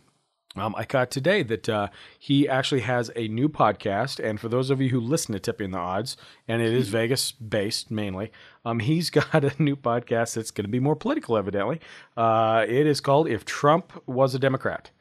Um, 0.58 0.73
I 0.78 0.86
caught 0.86 1.12
today 1.12 1.43
that 1.43 1.67
uh, 1.67 1.89
he 2.17 2.47
actually 2.47 2.82
has 2.82 3.12
a 3.15 3.28
new 3.28 3.49
podcast, 3.49 4.23
and 4.23 4.39
for 4.39 4.47
those 4.47 4.69
of 4.69 4.80
you 4.80 4.89
who 4.89 5.01
listen 5.01 5.34
to 5.34 5.39
Tipping 5.39 5.71
the 5.71 5.78
Odds, 5.78 6.15
and 6.47 6.62
it 6.62 6.73
is 6.73 6.88
Vegas 6.99 7.34
based 7.34 7.91
mainly, 7.91 8.32
um, 8.63 8.80
he's 8.80 9.10
got 9.12 9.43
a 9.43 9.51
new 9.62 9.75
podcast 9.75 10.36
that's 10.36 10.51
going 10.51 10.65
to 10.65 10.71
be 10.71 10.80
more 10.80 10.95
political, 10.95 11.38
evidently. 11.38 11.82
Uh, 12.15 12.65
it 12.67 12.88
is 12.88 13.01
called 13.01 13.28
"If 13.28 13.43
Trump 13.43 13.91
Was 14.06 14.34
a 14.34 14.39
Democrat." 14.39 14.91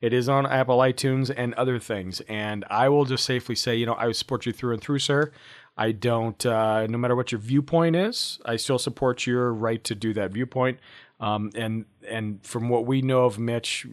It 0.00 0.12
is 0.12 0.28
on 0.28 0.46
Apple 0.46 0.78
iTunes 0.78 1.32
and 1.36 1.54
other 1.54 1.80
things, 1.80 2.20
and 2.28 2.64
I 2.70 2.88
will 2.88 3.04
just 3.04 3.24
safely 3.24 3.56
say, 3.56 3.74
you 3.74 3.84
know, 3.84 3.94
I 3.94 4.06
would 4.06 4.14
support 4.14 4.46
you 4.46 4.52
through 4.52 4.74
and 4.74 4.80
through, 4.80 5.00
sir. 5.00 5.32
I 5.78 5.92
don't, 5.92 6.44
uh, 6.44 6.88
no 6.88 6.98
matter 6.98 7.14
what 7.14 7.30
your 7.30 7.40
viewpoint 7.40 7.94
is, 7.94 8.40
I 8.44 8.56
still 8.56 8.80
support 8.80 9.26
your 9.26 9.54
right 9.54 9.82
to 9.84 9.94
do 9.94 10.12
that 10.14 10.32
viewpoint. 10.32 10.80
Um, 11.20 11.50
and 11.54 11.84
and 12.08 12.44
from 12.44 12.68
what 12.68 12.84
we 12.84 13.00
know 13.00 13.24
of 13.24 13.38
Mitch, 13.38 13.86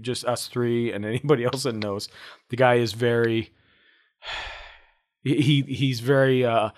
just 0.00 0.24
us 0.24 0.46
three 0.46 0.92
and 0.92 1.04
anybody 1.04 1.44
else 1.44 1.64
that 1.64 1.74
knows, 1.74 2.08
the 2.48 2.56
guy 2.56 2.74
is 2.74 2.92
very 2.92 3.52
he 5.24 5.62
he's 5.62 6.00
very 6.00 6.44
uh, 6.44 6.70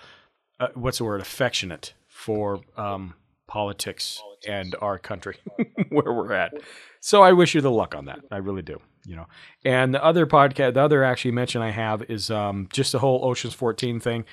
uh, 0.59 0.67
what's 0.73 0.97
the 0.97 1.03
word 1.03 1.21
affectionate 1.21 1.93
for 2.07 2.61
um, 2.75 3.13
politics, 3.47 4.21
and 4.47 4.75
our 4.81 4.97
country 4.97 5.37
where 5.89 6.11
we're 6.11 6.33
at. 6.33 6.53
So 7.01 7.21
I 7.21 7.33
wish 7.33 7.53
you 7.53 7.61
the 7.61 7.71
luck 7.71 7.93
on 7.93 8.05
that. 8.05 8.19
I 8.31 8.37
really 8.37 8.63
do. 8.63 8.79
You 9.07 9.15
know, 9.15 9.27
and 9.63 9.93
the 9.93 10.03
other 10.03 10.25
podcast, 10.25 10.73
the 10.73 10.81
other 10.81 11.03
actually 11.03 11.31
mention 11.31 11.61
I 11.61 11.69
have 11.69 12.09
is 12.09 12.31
um, 12.31 12.67
just 12.73 12.91
the 12.91 12.97
whole 12.99 13.23
Ocean's 13.23 13.53
14 13.53 13.99
thing 13.99 14.25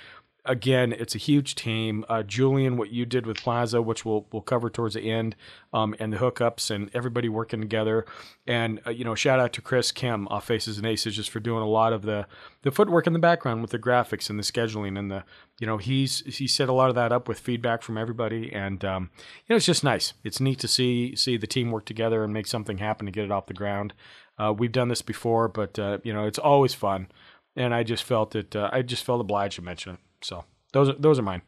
again, 0.44 0.92
it's 0.92 1.14
a 1.14 1.18
huge 1.18 1.54
team. 1.54 2.04
Uh, 2.08 2.22
Julian, 2.22 2.76
what 2.76 2.90
you 2.90 3.06
did 3.06 3.26
with 3.26 3.38
Plaza, 3.38 3.80
which 3.80 4.04
we'll 4.04 4.26
we'll 4.32 4.42
cover 4.42 4.70
towards 4.70 4.94
the 4.94 5.10
end, 5.10 5.36
um, 5.72 5.94
and 5.98 6.12
the 6.12 6.16
hookups 6.16 6.70
and 6.70 6.90
everybody 6.94 7.28
working 7.28 7.60
together. 7.60 8.04
And 8.46 8.80
uh, 8.86 8.90
you 8.90 9.04
know, 9.04 9.14
shout 9.14 9.40
out 9.40 9.52
to 9.54 9.62
Chris 9.62 9.92
Kim 9.92 10.26
off 10.28 10.46
Faces 10.46 10.78
and 10.78 10.86
Aces 10.86 11.16
just 11.16 11.30
for 11.30 11.40
doing 11.40 11.62
a 11.62 11.68
lot 11.68 11.92
of 11.92 12.02
the 12.02 12.26
the 12.62 12.70
footwork 12.70 13.06
in 13.06 13.12
the 13.12 13.18
background 13.18 13.62
with 13.62 13.70
the 13.70 13.78
graphics 13.78 14.28
and 14.28 14.38
the 14.38 14.42
scheduling 14.42 14.98
and 14.98 15.10
the 15.10 15.24
you 15.58 15.66
know 15.66 15.76
he's 15.76 16.20
he 16.36 16.46
set 16.46 16.68
a 16.68 16.72
lot 16.72 16.88
of 16.88 16.94
that 16.94 17.12
up 17.12 17.28
with 17.28 17.38
feedback 17.38 17.82
from 17.82 17.96
everybody. 17.96 18.52
And 18.52 18.84
um, 18.84 19.10
you 19.46 19.52
know, 19.52 19.56
it's 19.56 19.66
just 19.66 19.84
nice. 19.84 20.14
It's 20.24 20.40
neat 20.40 20.58
to 20.60 20.68
see 20.68 21.14
see 21.16 21.36
the 21.36 21.46
team 21.46 21.70
work 21.70 21.84
together 21.84 22.24
and 22.24 22.32
make 22.32 22.46
something 22.46 22.78
happen 22.78 23.06
to 23.06 23.12
get 23.12 23.24
it 23.24 23.30
off 23.30 23.46
the 23.46 23.54
ground. 23.54 23.94
Uh, 24.38 24.52
we've 24.56 24.72
done 24.72 24.88
this 24.88 25.02
before, 25.02 25.46
but 25.46 25.78
uh, 25.78 25.98
you 26.02 26.12
know, 26.12 26.26
it's 26.26 26.38
always 26.38 26.74
fun. 26.74 27.08
And 27.54 27.74
I 27.74 27.82
just 27.82 28.02
felt 28.02 28.34
it. 28.34 28.56
Uh, 28.56 28.70
I 28.72 28.80
just 28.80 29.04
felt 29.04 29.20
obliged 29.20 29.56
to 29.56 29.62
mention 29.62 29.94
it. 29.94 30.00
So 30.22 30.44
those 30.72 30.88
are 30.88 30.94
those 30.94 31.18
are 31.18 31.22
mine. 31.22 31.42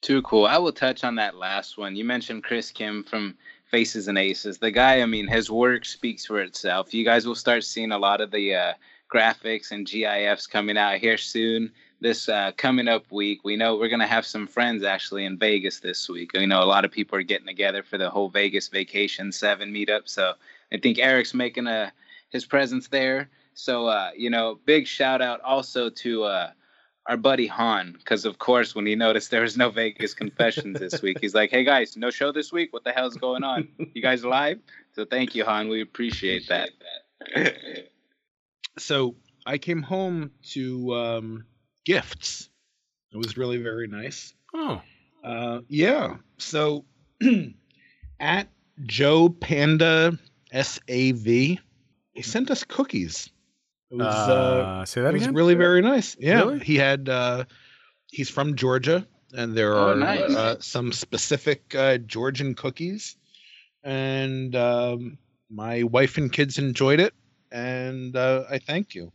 Too 0.00 0.22
cool. 0.22 0.46
I 0.46 0.58
will 0.58 0.72
touch 0.72 1.02
on 1.02 1.14
that 1.16 1.36
last 1.36 1.78
one. 1.78 1.96
You 1.96 2.04
mentioned 2.04 2.44
Chris 2.44 2.70
Kim 2.70 3.04
from 3.04 3.36
Faces 3.70 4.06
and 4.06 4.18
Aces. 4.18 4.58
The 4.58 4.70
guy, 4.70 5.00
I 5.00 5.06
mean, 5.06 5.26
his 5.26 5.50
work 5.50 5.86
speaks 5.86 6.26
for 6.26 6.40
itself. 6.40 6.92
You 6.92 7.04
guys 7.04 7.26
will 7.26 7.34
start 7.34 7.64
seeing 7.64 7.90
a 7.90 7.98
lot 7.98 8.20
of 8.20 8.30
the 8.30 8.54
uh, 8.54 8.72
graphics 9.12 9.70
and 9.70 9.86
GIFs 9.86 10.46
coming 10.46 10.76
out 10.76 10.98
here 10.98 11.16
soon. 11.16 11.72
This 12.00 12.28
uh, 12.28 12.52
coming 12.58 12.86
up 12.86 13.10
week, 13.10 13.44
we 13.44 13.56
know 13.56 13.76
we're 13.76 13.88
gonna 13.88 14.06
have 14.06 14.26
some 14.26 14.46
friends 14.46 14.84
actually 14.84 15.24
in 15.24 15.38
Vegas 15.38 15.80
this 15.80 16.06
week. 16.08 16.32
You 16.34 16.46
know, 16.46 16.62
a 16.62 16.66
lot 16.66 16.84
of 16.84 16.90
people 16.90 17.18
are 17.18 17.22
getting 17.22 17.46
together 17.46 17.82
for 17.82 17.96
the 17.96 18.10
whole 18.10 18.28
Vegas 18.28 18.68
Vacation 18.68 19.32
Seven 19.32 19.72
meetup. 19.72 20.02
So 20.04 20.34
I 20.70 20.76
think 20.76 20.98
Eric's 20.98 21.32
making 21.32 21.66
a 21.66 21.92
his 22.28 22.44
presence 22.44 22.88
there. 22.88 23.30
So 23.54 23.86
uh, 23.86 24.10
you 24.16 24.28
know, 24.28 24.58
big 24.66 24.86
shout 24.86 25.22
out 25.22 25.40
also 25.40 25.88
to 25.88 26.24
uh, 26.24 26.50
our 27.06 27.16
buddy 27.16 27.46
Han, 27.46 27.92
because 27.98 28.24
of 28.24 28.38
course 28.38 28.74
when 28.74 28.86
he 28.86 28.94
noticed 28.94 29.30
there 29.30 29.42
was 29.42 29.56
no 29.56 29.70
Vegas 29.70 30.14
Confessions 30.14 30.78
this 30.80 31.02
week, 31.02 31.18
he's 31.20 31.34
like, 31.34 31.50
"Hey 31.50 31.64
guys, 31.64 31.96
no 31.96 32.10
show 32.10 32.32
this 32.32 32.50
week. 32.52 32.72
What 32.72 32.84
the 32.84 32.92
hell's 32.92 33.16
going 33.16 33.44
on? 33.44 33.68
You 33.94 34.00
guys 34.02 34.24
live?" 34.24 34.58
So 34.94 35.04
thank 35.04 35.34
you, 35.34 35.44
Han. 35.44 35.68
We 35.68 35.82
appreciate 35.82 36.48
that. 36.48 36.70
so 38.78 39.16
I 39.46 39.58
came 39.58 39.82
home 39.82 40.30
to 40.52 40.94
um, 40.94 41.44
gifts. 41.84 42.48
It 43.12 43.16
was 43.18 43.36
really 43.36 43.58
very 43.58 43.86
nice. 43.86 44.34
Oh, 44.54 44.80
Uh, 45.22 45.60
yeah. 45.68 46.16
So 46.38 46.84
at 48.20 48.48
Joe 48.86 49.28
Panda 49.28 50.18
SAV, 50.52 51.24
he 51.26 51.60
sent 52.22 52.50
us 52.50 52.64
cookies. 52.64 53.30
It 53.90 53.96
was 53.96 54.06
uh, 54.28 54.32
Uh, 54.32 54.84
say 54.84 55.02
that 55.02 55.14
it 55.14 55.18
was 55.18 55.28
really 55.28 55.54
very 55.54 55.80
nice. 55.82 56.16
Yeah. 56.18 56.40
Really? 56.40 56.58
He 56.60 56.76
had 56.76 57.08
uh 57.08 57.44
he's 58.10 58.30
from 58.30 58.54
Georgia 58.56 59.06
and 59.32 59.56
there 59.56 59.74
Oh, 59.74 59.90
are 59.92 59.94
nice. 59.96 60.34
uh, 60.34 60.56
some 60.60 60.92
specific 60.92 61.74
uh, 61.74 61.98
Georgian 61.98 62.54
cookies 62.54 63.16
and 63.82 64.54
um, 64.56 65.18
my 65.50 65.82
wife 65.82 66.16
and 66.16 66.32
kids 66.32 66.58
enjoyed 66.58 67.00
it 67.00 67.14
and 67.52 68.16
uh, 68.16 68.44
I 68.50 68.58
thank 68.58 68.94
you. 68.94 69.12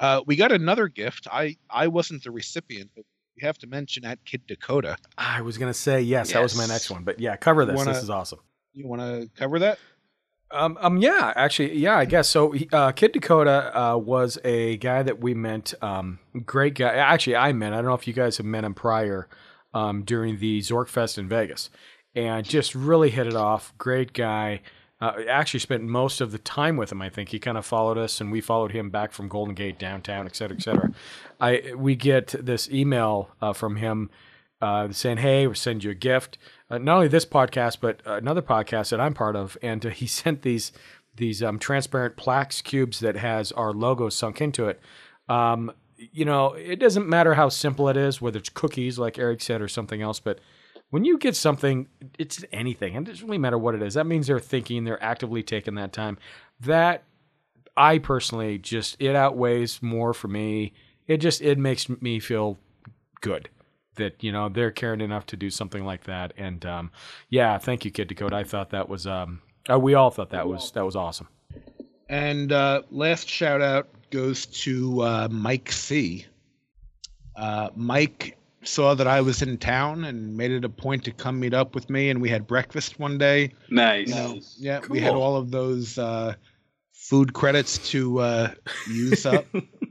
Uh, 0.00 0.22
we 0.26 0.36
got 0.36 0.52
another 0.52 0.88
gift. 0.88 1.26
I 1.30 1.56
I 1.68 1.88
wasn't 1.88 2.22
the 2.24 2.30
recipient, 2.30 2.90
but 2.94 3.04
we 3.36 3.42
have 3.46 3.58
to 3.58 3.66
mention 3.66 4.04
at 4.04 4.24
Kid 4.24 4.42
Dakota. 4.46 4.96
I 5.16 5.42
was 5.42 5.58
gonna 5.58 5.74
say 5.74 6.00
yes, 6.02 6.32
that 6.32 6.42
was 6.42 6.56
my 6.56 6.66
next 6.66 6.88
one, 6.90 7.02
but 7.04 7.18
yeah, 7.20 7.36
cover 7.36 7.64
this. 7.64 7.76
Wanna- 7.76 7.92
this 7.94 8.02
is 8.02 8.10
awesome. 8.10 8.38
You 8.74 8.86
want 8.86 9.02
to 9.02 9.28
cover 9.36 9.58
that? 9.60 9.78
Um, 10.50 10.78
um, 10.80 10.96
yeah, 10.96 11.32
actually, 11.36 11.76
yeah, 11.76 11.96
I 11.96 12.06
guess 12.06 12.28
so. 12.28 12.54
Uh, 12.72 12.92
Kid 12.92 13.12
Dakota 13.12 13.78
uh, 13.78 13.96
was 13.98 14.38
a 14.44 14.78
guy 14.78 15.02
that 15.02 15.20
we 15.20 15.34
met. 15.34 15.74
Um, 15.82 16.20
great 16.46 16.74
guy. 16.74 16.94
Actually, 16.94 17.36
I 17.36 17.52
met. 17.52 17.72
I 17.72 17.76
don't 17.76 17.86
know 17.86 17.94
if 17.94 18.06
you 18.06 18.14
guys 18.14 18.38
have 18.38 18.46
met 18.46 18.64
him 18.64 18.74
prior 18.74 19.28
um, 19.74 20.04
during 20.04 20.38
the 20.38 20.60
Zork 20.60 20.88
Fest 20.88 21.18
in 21.18 21.28
Vegas, 21.28 21.68
and 22.14 22.46
just 22.46 22.74
really 22.74 23.10
hit 23.10 23.26
it 23.26 23.36
off. 23.36 23.76
Great 23.76 24.14
guy. 24.14 24.62
Uh, 25.00 25.12
actually, 25.28 25.60
spent 25.60 25.82
most 25.82 26.20
of 26.22 26.32
the 26.32 26.38
time 26.38 26.76
with 26.76 26.90
him. 26.90 27.02
I 27.02 27.10
think 27.10 27.28
he 27.28 27.38
kind 27.38 27.58
of 27.58 27.66
followed 27.66 27.98
us, 27.98 28.20
and 28.20 28.32
we 28.32 28.40
followed 28.40 28.72
him 28.72 28.88
back 28.88 29.12
from 29.12 29.28
Golden 29.28 29.54
Gate 29.54 29.78
downtown, 29.78 30.26
et 30.26 30.34
cetera, 30.34 30.56
et 30.56 30.62
cetera. 30.62 30.90
I 31.40 31.74
we 31.76 31.94
get 31.94 32.28
this 32.28 32.70
email 32.70 33.28
uh, 33.42 33.52
from 33.52 33.76
him 33.76 34.10
uh, 34.60 34.90
saying, 34.90 35.18
"Hey, 35.18 35.46
we're 35.46 35.54
sending 35.54 35.84
you 35.84 35.90
a 35.90 35.94
gift." 35.94 36.38
Uh, 36.70 36.78
not 36.78 36.96
only 36.96 37.08
this 37.08 37.26
podcast, 37.26 37.78
but 37.80 38.02
another 38.04 38.42
podcast 38.42 38.90
that 38.90 39.00
I'm 39.00 39.14
part 39.14 39.36
of, 39.36 39.56
and 39.62 39.84
uh, 39.84 39.88
he 39.90 40.06
sent 40.06 40.42
these 40.42 40.72
these 41.16 41.42
um, 41.42 41.58
transparent 41.58 42.16
plaques 42.16 42.62
cubes 42.62 43.00
that 43.00 43.16
has 43.16 43.50
our 43.52 43.72
logo 43.72 44.08
sunk 44.08 44.40
into 44.40 44.68
it. 44.68 44.80
Um, 45.28 45.72
you 45.96 46.24
know, 46.24 46.52
it 46.52 46.78
doesn't 46.78 47.08
matter 47.08 47.34
how 47.34 47.48
simple 47.48 47.88
it 47.88 47.96
is, 47.96 48.20
whether 48.20 48.38
it's 48.38 48.48
cookies, 48.48 49.00
like 49.00 49.18
Eric 49.18 49.42
said, 49.42 49.60
or 49.60 49.66
something 49.66 50.00
else, 50.00 50.20
but 50.20 50.38
when 50.90 51.04
you 51.04 51.18
get 51.18 51.36
something, 51.36 51.88
it's 52.18 52.44
anything, 52.52 52.96
and 52.96 53.06
it 53.06 53.10
doesn't 53.10 53.26
really 53.26 53.38
matter 53.38 53.58
what 53.58 53.74
it 53.74 53.82
is. 53.82 53.94
That 53.94 54.06
means 54.06 54.26
they're 54.26 54.38
thinking, 54.38 54.84
they're 54.84 55.02
actively 55.02 55.42
taking 55.42 55.74
that 55.74 55.92
time. 55.92 56.18
That 56.60 57.02
I 57.76 57.98
personally 57.98 58.58
just 58.58 58.96
it 58.98 59.14
outweighs 59.14 59.82
more 59.82 60.14
for 60.14 60.28
me. 60.28 60.72
It 61.06 61.18
just 61.18 61.42
it 61.42 61.58
makes 61.58 61.88
me 61.88 62.20
feel 62.20 62.58
good 63.20 63.48
that 63.98 64.22
you 64.24 64.32
know 64.32 64.48
they're 64.48 64.70
caring 64.70 65.00
enough 65.00 65.26
to 65.26 65.36
do 65.36 65.50
something 65.50 65.84
like 65.84 66.04
that. 66.04 66.32
And 66.36 66.64
um, 66.66 66.90
yeah, 67.28 67.58
thank 67.58 67.84
you, 67.84 67.90
Kid 67.90 68.08
Dakota. 68.08 68.36
I 68.36 68.44
thought 68.44 68.70
that 68.70 68.88
was 68.88 69.06
um, 69.06 69.40
uh, 69.70 69.78
we 69.78 69.94
all 69.94 70.10
thought 70.10 70.30
that 70.30 70.48
was 70.48 70.72
that 70.72 70.84
was 70.84 70.96
awesome. 70.96 71.28
And 72.08 72.52
uh, 72.52 72.82
last 72.90 73.28
shout 73.28 73.60
out 73.60 73.88
goes 74.10 74.46
to 74.46 75.02
uh, 75.02 75.28
Mike 75.30 75.70
C. 75.70 76.26
Uh, 77.36 77.68
Mike 77.76 78.38
saw 78.64 78.94
that 78.94 79.06
I 79.06 79.20
was 79.20 79.42
in 79.42 79.58
town 79.58 80.04
and 80.04 80.36
made 80.36 80.50
it 80.50 80.64
a 80.64 80.68
point 80.68 81.04
to 81.04 81.12
come 81.12 81.38
meet 81.38 81.54
up 81.54 81.74
with 81.74 81.88
me, 81.90 82.10
and 82.10 82.20
we 82.20 82.28
had 82.28 82.46
breakfast 82.46 82.98
one 82.98 83.18
day. 83.18 83.52
Nice. 83.70 84.08
You 84.08 84.14
know, 84.14 84.40
yeah, 84.56 84.80
we 84.88 85.00
had 85.00 85.14
all 85.14 85.36
of 85.36 85.50
those 85.50 85.98
uh, 85.98 86.34
food 86.92 87.32
credits 87.32 87.90
to 87.90 88.18
uh, 88.20 88.54
use 88.88 89.26
up, 89.26 89.46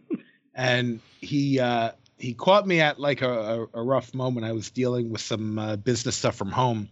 and 0.55 0.99
he 1.21 1.59
uh, 1.59 1.91
he 2.17 2.33
caught 2.33 2.67
me 2.67 2.81
at 2.81 2.99
like 2.99 3.21
a, 3.21 3.67
a, 3.73 3.81
rough 3.83 4.13
moment. 4.13 4.45
I 4.45 4.51
was 4.51 4.71
dealing 4.71 5.09
with 5.09 5.21
some 5.21 5.59
uh, 5.59 5.75
business 5.75 6.15
stuff 6.15 6.35
from 6.35 6.51
home, 6.51 6.89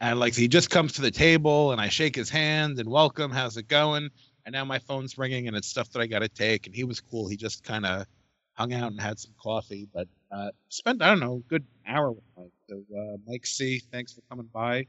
and 0.00 0.18
like 0.18 0.34
he 0.34 0.48
just 0.48 0.70
comes 0.70 0.92
to 0.94 1.02
the 1.02 1.10
table, 1.10 1.72
and 1.72 1.80
I 1.80 1.88
shake 1.88 2.16
his 2.16 2.30
hand 2.30 2.78
and 2.78 2.88
welcome, 2.88 3.30
how's 3.30 3.56
it 3.56 3.68
going? 3.68 4.10
And 4.44 4.52
now 4.52 4.64
my 4.64 4.78
phone's 4.78 5.18
ringing, 5.18 5.46
and 5.46 5.56
it's 5.56 5.68
stuff 5.68 5.90
that 5.90 6.00
I 6.00 6.06
got 6.06 6.20
to 6.20 6.28
take. 6.28 6.66
And 6.66 6.74
he 6.74 6.84
was 6.84 7.00
cool. 7.00 7.28
He 7.28 7.36
just 7.36 7.62
kind 7.64 7.86
of 7.86 8.06
hung 8.54 8.72
out 8.72 8.90
and 8.90 9.00
had 9.00 9.18
some 9.18 9.32
coffee, 9.40 9.88
but 9.92 10.08
uh, 10.30 10.50
spent 10.68 11.02
I 11.02 11.08
don't 11.08 11.20
know 11.20 11.36
a 11.36 11.48
good 11.48 11.64
hour 11.86 12.12
with 12.12 12.24
Mike. 12.36 12.52
So 12.68 12.82
uh, 12.96 13.16
Mike 13.26 13.46
C, 13.46 13.80
thanks 13.90 14.12
for 14.12 14.22
coming 14.28 14.48
by. 14.52 14.86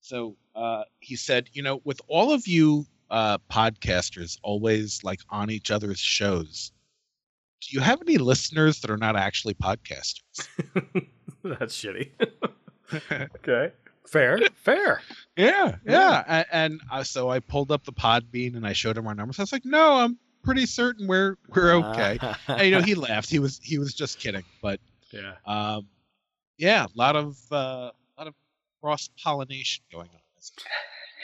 So 0.00 0.36
uh, 0.54 0.84
he 1.00 1.16
said, 1.16 1.48
you 1.52 1.62
know, 1.62 1.80
with 1.84 2.00
all 2.08 2.32
of 2.32 2.46
you 2.46 2.86
uh, 3.10 3.38
podcasters 3.50 4.38
always 4.42 5.02
like 5.02 5.20
on 5.30 5.50
each 5.50 5.70
other's 5.70 5.98
shows, 5.98 6.72
do 7.66 7.76
you 7.76 7.80
have 7.80 8.00
any 8.02 8.18
listeners 8.18 8.80
that 8.80 8.90
are 8.90 8.96
not 8.96 9.16
actually 9.16 9.54
podcasters? 9.54 10.48
That's 11.44 11.76
shitty. 11.76 12.10
okay, 13.36 13.72
fair, 14.06 14.40
fair. 14.54 15.02
Yeah, 15.36 15.76
yeah. 15.86 16.24
And, 16.26 16.46
and 16.52 16.80
uh, 16.90 17.04
so 17.04 17.30
I 17.30 17.40
pulled 17.40 17.70
up 17.70 17.84
the 17.84 17.92
Podbean 17.92 18.56
and 18.56 18.66
I 18.66 18.72
showed 18.72 18.96
him 18.96 19.06
our 19.06 19.14
numbers. 19.14 19.38
I 19.38 19.42
was 19.42 19.52
like, 19.52 19.64
no, 19.64 19.94
I'm 19.94 20.18
pretty 20.42 20.66
certain 20.66 21.06
we're 21.06 21.36
we're 21.54 21.72
okay. 21.72 22.18
and 22.48 22.62
you 22.62 22.70
know, 22.70 22.82
he 22.82 22.94
laughed. 22.94 23.30
He 23.30 23.38
was 23.38 23.60
he 23.62 23.78
was 23.78 23.94
just 23.94 24.18
kidding, 24.18 24.44
but 24.62 24.80
yeah. 25.10 25.34
um, 25.46 25.88
yeah, 26.58 26.84
a 26.84 26.98
lot 26.98 27.16
of 27.16 27.38
uh, 27.50 27.90
lot 28.18 28.26
of 28.26 28.34
cross 28.80 29.08
pollination 29.22 29.84
going 29.90 30.08
on. 30.08 30.20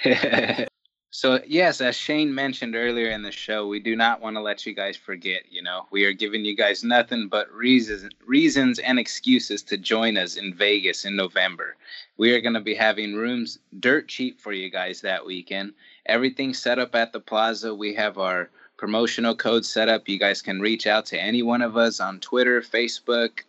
so 1.13 1.41
yes, 1.47 1.81
as 1.81 1.97
Shane 1.97 2.33
mentioned 2.33 2.77
earlier 2.77 3.11
in 3.11 3.23
the 3.23 3.33
show, 3.33 3.67
we 3.67 3.81
do 3.81 3.97
not 3.97 4.21
want 4.21 4.37
to 4.37 4.41
let 4.41 4.65
you 4.65 4.75
guys 4.75 4.97
forget. 4.97 5.43
You 5.51 5.63
know, 5.63 5.87
we 5.91 6.05
are 6.05 6.13
giving 6.13 6.45
you 6.45 6.57
guys 6.57 6.85
nothing 6.85 7.27
but 7.29 7.51
reasons, 7.53 8.13
reasons 8.25 8.79
and 8.79 8.99
excuses 8.99 9.63
to 9.65 9.77
join 9.77 10.17
us 10.17 10.37
in 10.37 10.55
Vegas 10.55 11.05
in 11.05 11.17
November. 11.17 11.77
We 12.17 12.33
are 12.33 12.41
going 12.41 12.55
to 12.55 12.61
be 12.61 12.75
having 12.75 13.15
rooms 13.15 13.59
dirt 13.81 14.07
cheap 14.07 14.41
for 14.41 14.53
you 14.53 14.71
guys 14.71 15.01
that 15.01 15.27
weekend. 15.27 15.75
Everything 16.07 16.55
set 16.55 16.79
up 16.79 16.95
at 16.95 17.13
the 17.13 17.21
plaza. 17.21 17.75
We 17.75 17.93
have 17.95 18.19
our 18.19 18.49
promotional 18.77 19.35
code 19.35 19.67
set 19.67 19.89
up. 19.89 20.09
You 20.09 20.19
guys 20.19 20.41
can 20.41 20.61
reach 20.61 20.87
out 20.87 21.07
to 21.07 21.21
any 21.21 21.43
one 21.43 21.61
of 21.61 21.77
us 21.77 21.99
on 21.99 22.21
Twitter, 22.21 22.63
Facebook, 22.63 23.41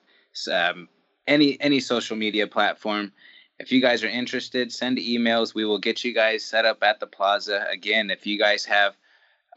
um, 0.51 0.89
any 1.27 1.59
any 1.61 1.79
social 1.79 2.17
media 2.17 2.47
platform. 2.47 3.11
If 3.61 3.71
you 3.71 3.79
guys 3.81 4.03
are 4.03 4.07
interested, 4.09 4.71
send 4.71 4.97
emails. 4.97 5.53
We 5.53 5.65
will 5.65 5.79
get 5.79 6.03
you 6.03 6.13
guys 6.13 6.43
set 6.43 6.65
up 6.65 6.81
at 6.83 6.99
the 6.99 7.07
plaza. 7.07 7.65
Again, 7.71 8.09
if 8.09 8.25
you 8.25 8.37
guys 8.37 8.65
have 8.65 8.95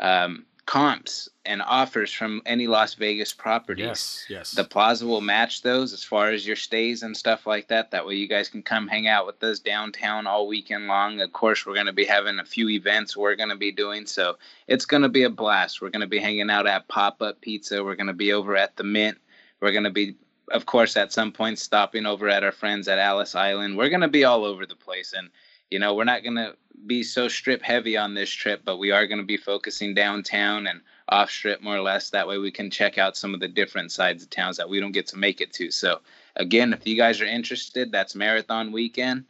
um, 0.01 0.45
comps 0.67 1.29
and 1.45 1.61
offers 1.63 2.13
from 2.13 2.41
any 2.47 2.67
Las 2.67 2.95
Vegas 2.95 3.33
properties, 3.33 3.85
Yes, 3.85 4.27
yes. 4.29 4.51
the 4.53 4.65
plaza 4.65 5.07
will 5.07 5.21
match 5.21 5.63
those 5.63 5.93
as 5.93 6.03
far 6.03 6.31
as 6.31 6.47
your 6.47 6.57
stays 6.57 7.03
and 7.03 7.17
stuff 7.17 7.47
like 7.47 7.69
that. 7.69 7.91
That 7.91 8.07
way, 8.07 8.15
you 8.15 8.29
guys 8.29 8.49
can 8.49 8.63
come 8.63 8.89
hang 8.89 9.07
out 9.07 9.27
with 9.27 9.43
us 9.43 9.59
downtown 9.59 10.27
all 10.27 10.47
weekend 10.49 10.87
long. 10.87 11.21
Of 11.21 11.33
course, 11.33 11.67
we're 11.67 11.75
going 11.75 11.87
to 11.87 11.93
be 11.93 12.05
having 12.07 12.39
a 12.39 12.45
few 12.45 12.69
events 12.71 13.17
we're 13.17 13.37
going 13.37 13.51
to 13.51 13.57
be 13.57 13.73
doing, 13.73 14.07
so 14.07 14.37
it's 14.67 14.87
going 14.87 15.03
to 15.03 15.09
be 15.09 15.23
a 15.25 15.31
blast. 15.31 15.83
We're 15.83 15.91
going 15.91 16.01
to 16.01 16.07
be 16.07 16.19
hanging 16.21 16.51
out 16.51 16.67
at 16.67 16.89
Pop 16.89 17.21
Up 17.23 17.41
Pizza. 17.41 17.85
We're 17.85 17.97
going 17.97 18.07
to 18.07 18.13
be 18.13 18.33
over 18.33 18.57
at 18.57 18.77
the 18.77 18.85
Mint. 18.85 19.19
We're 19.61 19.73
going 19.73 19.85
to 19.85 19.91
be, 19.91 20.17
of 20.51 20.67
course, 20.67 20.97
at 20.97 21.13
some 21.13 21.33
point 21.33 21.59
stopping 21.59 22.07
over 22.07 22.29
at 22.29 22.45
our 22.45 22.53
friends 22.53 22.89
at 22.89 22.99
Ellis 22.99 23.35
Island. 23.35 23.77
We're 23.77 23.89
going 23.89 24.01
to 24.01 24.09
be 24.09 24.25
all 24.25 24.45
over 24.45 24.67
the 24.67 24.77
place, 24.77 25.13
and 25.17 25.31
you 25.71 25.79
know, 25.79 25.95
we're 25.95 26.05
not 26.05 26.23
going 26.23 26.37
to 26.37 26.57
be 26.87 27.03
so 27.03 27.29
strip 27.29 27.63
heavy 27.63 27.97
on 27.97 28.15
this 28.15 28.31
trip, 28.31 28.63
but 28.65 28.79
we 28.79 28.91
are 28.91 29.07
going 29.07 29.19
to 29.19 29.25
be 29.25 29.37
focusing 29.37 29.95
downtown 29.95 30.67
and 30.67 30.81
off 31.09 31.31
strip 31.31 31.63
more 31.63 31.77
or 31.77 31.83
less. 31.83 32.11
That 32.11 32.29
way 32.29 32.39
we 32.39 32.51
can 32.51 32.71
check 32.71 32.99
out 32.99 33.17
some 33.17 33.35
of 33.35 33.41
the 33.41 33.49
different 33.49 33.93
sides 33.93 34.23
of 34.23 34.31
towns 34.31 34.57
that 34.57 34.69
we 34.69 34.81
don't 34.81 34.93
get 34.93 35.07
to 35.09 35.17
make 35.17 35.41
it 35.41 35.53
to. 35.55 35.71
So, 35.71 36.01
again, 36.37 36.73
if 36.73 36.87
you 36.87 36.97
guys 36.97 37.21
are 37.21 37.27
interested, 37.27 37.91
that's 37.91 38.15
marathon 38.15 38.73
weekend. 38.73 39.25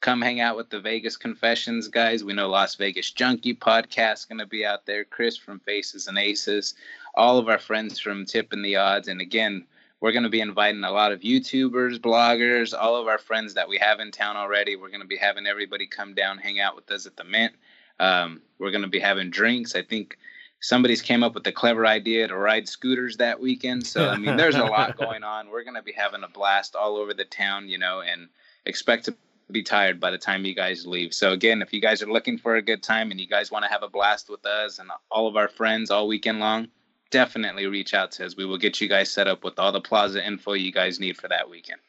Come 0.00 0.22
hang 0.22 0.40
out 0.40 0.56
with 0.56 0.70
the 0.70 0.80
Vegas 0.80 1.18
Confessions 1.18 1.88
guys. 1.88 2.24
We 2.24 2.32
know 2.32 2.48
Las 2.48 2.76
Vegas 2.76 3.10
Junkie 3.10 3.54
podcast 3.54 4.28
going 4.28 4.38
to 4.38 4.46
be 4.46 4.64
out 4.64 4.86
there. 4.86 5.04
Chris 5.04 5.36
from 5.36 5.60
Faces 5.60 6.06
and 6.06 6.16
Aces, 6.16 6.74
all 7.14 7.36
of 7.36 7.48
our 7.50 7.58
friends 7.58 7.98
from 7.98 8.24
Tipping 8.24 8.62
the 8.62 8.76
Odds. 8.76 9.08
And 9.08 9.20
again, 9.20 9.66
we're 10.00 10.12
going 10.12 10.24
to 10.24 10.30
be 10.30 10.40
inviting 10.40 10.82
a 10.82 10.90
lot 10.90 11.12
of 11.12 11.20
YouTubers, 11.20 11.98
bloggers, 11.98 12.74
all 12.78 12.96
of 12.96 13.06
our 13.06 13.18
friends 13.18 13.54
that 13.54 13.68
we 13.68 13.76
have 13.78 14.00
in 14.00 14.10
town 14.10 14.36
already. 14.36 14.76
We're 14.76 14.88
going 14.88 15.02
to 15.02 15.06
be 15.06 15.16
having 15.16 15.46
everybody 15.46 15.86
come 15.86 16.14
down, 16.14 16.38
hang 16.38 16.58
out 16.58 16.74
with 16.74 16.90
us 16.90 17.06
at 17.06 17.16
the 17.16 17.24
Mint. 17.24 17.54
Um, 17.98 18.40
we're 18.58 18.70
going 18.70 18.82
to 18.82 18.88
be 18.88 18.98
having 18.98 19.30
drinks. 19.30 19.74
I 19.74 19.82
think 19.82 20.16
somebody's 20.60 21.02
came 21.02 21.22
up 21.22 21.34
with 21.34 21.44
the 21.44 21.52
clever 21.52 21.86
idea 21.86 22.28
to 22.28 22.36
ride 22.36 22.66
scooters 22.66 23.18
that 23.18 23.40
weekend. 23.40 23.86
So 23.86 24.08
I 24.08 24.16
mean, 24.16 24.36
there's 24.36 24.56
a 24.56 24.64
lot 24.64 24.96
going 24.96 25.22
on. 25.22 25.50
We're 25.50 25.64
going 25.64 25.76
to 25.76 25.82
be 25.82 25.92
having 25.92 26.22
a 26.22 26.28
blast 26.28 26.74
all 26.74 26.96
over 26.96 27.12
the 27.12 27.26
town, 27.26 27.68
you 27.68 27.76
know, 27.76 28.00
and 28.00 28.28
expect 28.64 29.04
to 29.04 29.14
be 29.50 29.62
tired 29.62 30.00
by 30.00 30.10
the 30.10 30.18
time 30.18 30.46
you 30.46 30.54
guys 30.54 30.86
leave. 30.86 31.12
So 31.12 31.32
again, 31.32 31.60
if 31.60 31.72
you 31.74 31.80
guys 31.80 32.02
are 32.02 32.10
looking 32.10 32.38
for 32.38 32.56
a 32.56 32.62
good 32.62 32.82
time 32.82 33.10
and 33.10 33.20
you 33.20 33.26
guys 33.26 33.50
want 33.50 33.64
to 33.64 33.70
have 33.70 33.82
a 33.82 33.88
blast 33.88 34.30
with 34.30 34.46
us 34.46 34.78
and 34.78 34.90
all 35.10 35.26
of 35.26 35.36
our 35.36 35.48
friends 35.48 35.90
all 35.90 36.06
weekend 36.06 36.40
long, 36.40 36.68
definitely 37.10 37.66
reach 37.66 37.94
out 37.94 38.12
to 38.12 38.26
us. 38.26 38.36
We 38.36 38.46
will 38.46 38.58
get 38.58 38.80
you 38.80 38.88
guys 38.88 39.10
set 39.12 39.28
up 39.28 39.44
with 39.44 39.58
all 39.58 39.72
the 39.72 39.80
plaza 39.80 40.24
info 40.24 40.54
you 40.54 40.72
guys 40.72 41.00
need 41.00 41.16
for 41.16 41.28
that 41.28 41.50
weekend. 41.50 41.80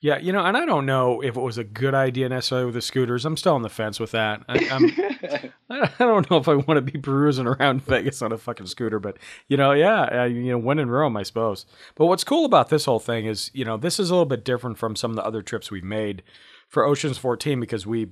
Yeah, 0.00 0.18
you 0.18 0.30
know, 0.30 0.44
and 0.44 0.58
I 0.58 0.66
don't 0.66 0.84
know 0.84 1.22
if 1.22 1.36
it 1.36 1.40
was 1.40 1.56
a 1.56 1.64
good 1.64 1.94
idea 1.94 2.28
necessarily 2.28 2.66
with 2.66 2.74
the 2.74 2.82
scooters. 2.82 3.24
I'm 3.24 3.36
still 3.36 3.54
on 3.54 3.62
the 3.62 3.70
fence 3.70 3.98
with 3.98 4.10
that. 4.10 4.42
I, 4.46 4.68
I'm, 4.70 5.50
I 5.70 5.90
don't 5.98 6.30
know 6.30 6.36
if 6.36 6.48
I 6.48 6.54
want 6.54 6.76
to 6.76 6.82
be 6.82 6.98
perusing 6.98 7.46
around 7.46 7.82
Vegas 7.82 8.20
on 8.20 8.30
a 8.30 8.36
fucking 8.36 8.66
scooter, 8.66 9.00
but 9.00 9.16
you 9.48 9.56
know, 9.56 9.72
yeah, 9.72 10.22
uh, 10.22 10.24
you 10.24 10.50
know, 10.50 10.58
when 10.58 10.78
in 10.78 10.90
Rome, 10.90 11.16
I 11.16 11.22
suppose. 11.22 11.64
But 11.94 12.06
what's 12.06 12.24
cool 12.24 12.44
about 12.44 12.68
this 12.68 12.84
whole 12.84 13.00
thing 13.00 13.24
is, 13.24 13.50
you 13.54 13.64
know, 13.64 13.78
this 13.78 13.98
is 13.98 14.10
a 14.10 14.12
little 14.12 14.26
bit 14.26 14.44
different 14.44 14.76
from 14.76 14.96
some 14.96 15.12
of 15.12 15.16
the 15.16 15.24
other 15.24 15.40
trips 15.40 15.70
we've 15.70 15.82
made 15.82 16.22
for 16.68 16.84
Oceans 16.84 17.16
14 17.16 17.58
because 17.58 17.86
we 17.86 18.08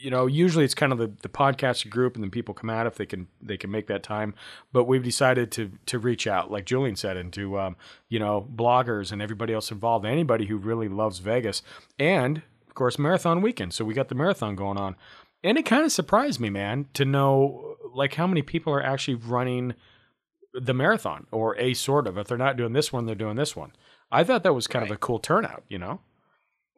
you 0.00 0.10
know, 0.10 0.26
usually 0.26 0.64
it's 0.64 0.74
kind 0.74 0.92
of 0.92 0.98
the, 0.98 1.10
the 1.22 1.28
podcast 1.28 1.90
group 1.90 2.14
and 2.14 2.22
then 2.22 2.30
people 2.30 2.54
come 2.54 2.70
out 2.70 2.86
if 2.86 2.94
they 2.96 3.06
can 3.06 3.26
they 3.42 3.56
can 3.56 3.70
make 3.70 3.86
that 3.88 4.02
time. 4.02 4.34
But 4.72 4.84
we've 4.84 5.02
decided 5.02 5.50
to 5.52 5.72
to 5.86 5.98
reach 5.98 6.26
out, 6.26 6.50
like 6.50 6.64
Julian 6.64 6.96
said, 6.96 7.16
and 7.16 7.32
to 7.32 7.58
um, 7.58 7.76
you 8.08 8.18
know 8.18 8.46
bloggers 8.54 9.12
and 9.12 9.20
everybody 9.20 9.52
else 9.52 9.70
involved, 9.70 10.06
anybody 10.06 10.46
who 10.46 10.56
really 10.56 10.88
loves 10.88 11.18
Vegas, 11.18 11.62
and 11.98 12.42
of 12.66 12.74
course 12.74 12.98
marathon 12.98 13.42
weekend. 13.42 13.74
So 13.74 13.84
we 13.84 13.94
got 13.94 14.08
the 14.08 14.14
marathon 14.14 14.54
going 14.54 14.78
on, 14.78 14.96
and 15.42 15.58
it 15.58 15.66
kind 15.66 15.84
of 15.84 15.92
surprised 15.92 16.40
me, 16.40 16.50
man, 16.50 16.86
to 16.94 17.04
know 17.04 17.76
like 17.94 18.14
how 18.14 18.26
many 18.26 18.42
people 18.42 18.72
are 18.72 18.82
actually 18.82 19.16
running 19.16 19.74
the 20.54 20.74
marathon 20.74 21.26
or 21.32 21.56
a 21.58 21.74
sort 21.74 22.06
of. 22.06 22.16
If 22.16 22.28
they're 22.28 22.38
not 22.38 22.56
doing 22.56 22.72
this 22.72 22.92
one, 22.92 23.06
they're 23.06 23.14
doing 23.14 23.36
this 23.36 23.56
one. 23.56 23.72
I 24.10 24.24
thought 24.24 24.42
that 24.44 24.54
was 24.54 24.66
kind 24.66 24.82
right. 24.82 24.90
of 24.90 24.96
a 24.96 24.98
cool 24.98 25.18
turnout, 25.18 25.64
you 25.68 25.78
know. 25.78 26.00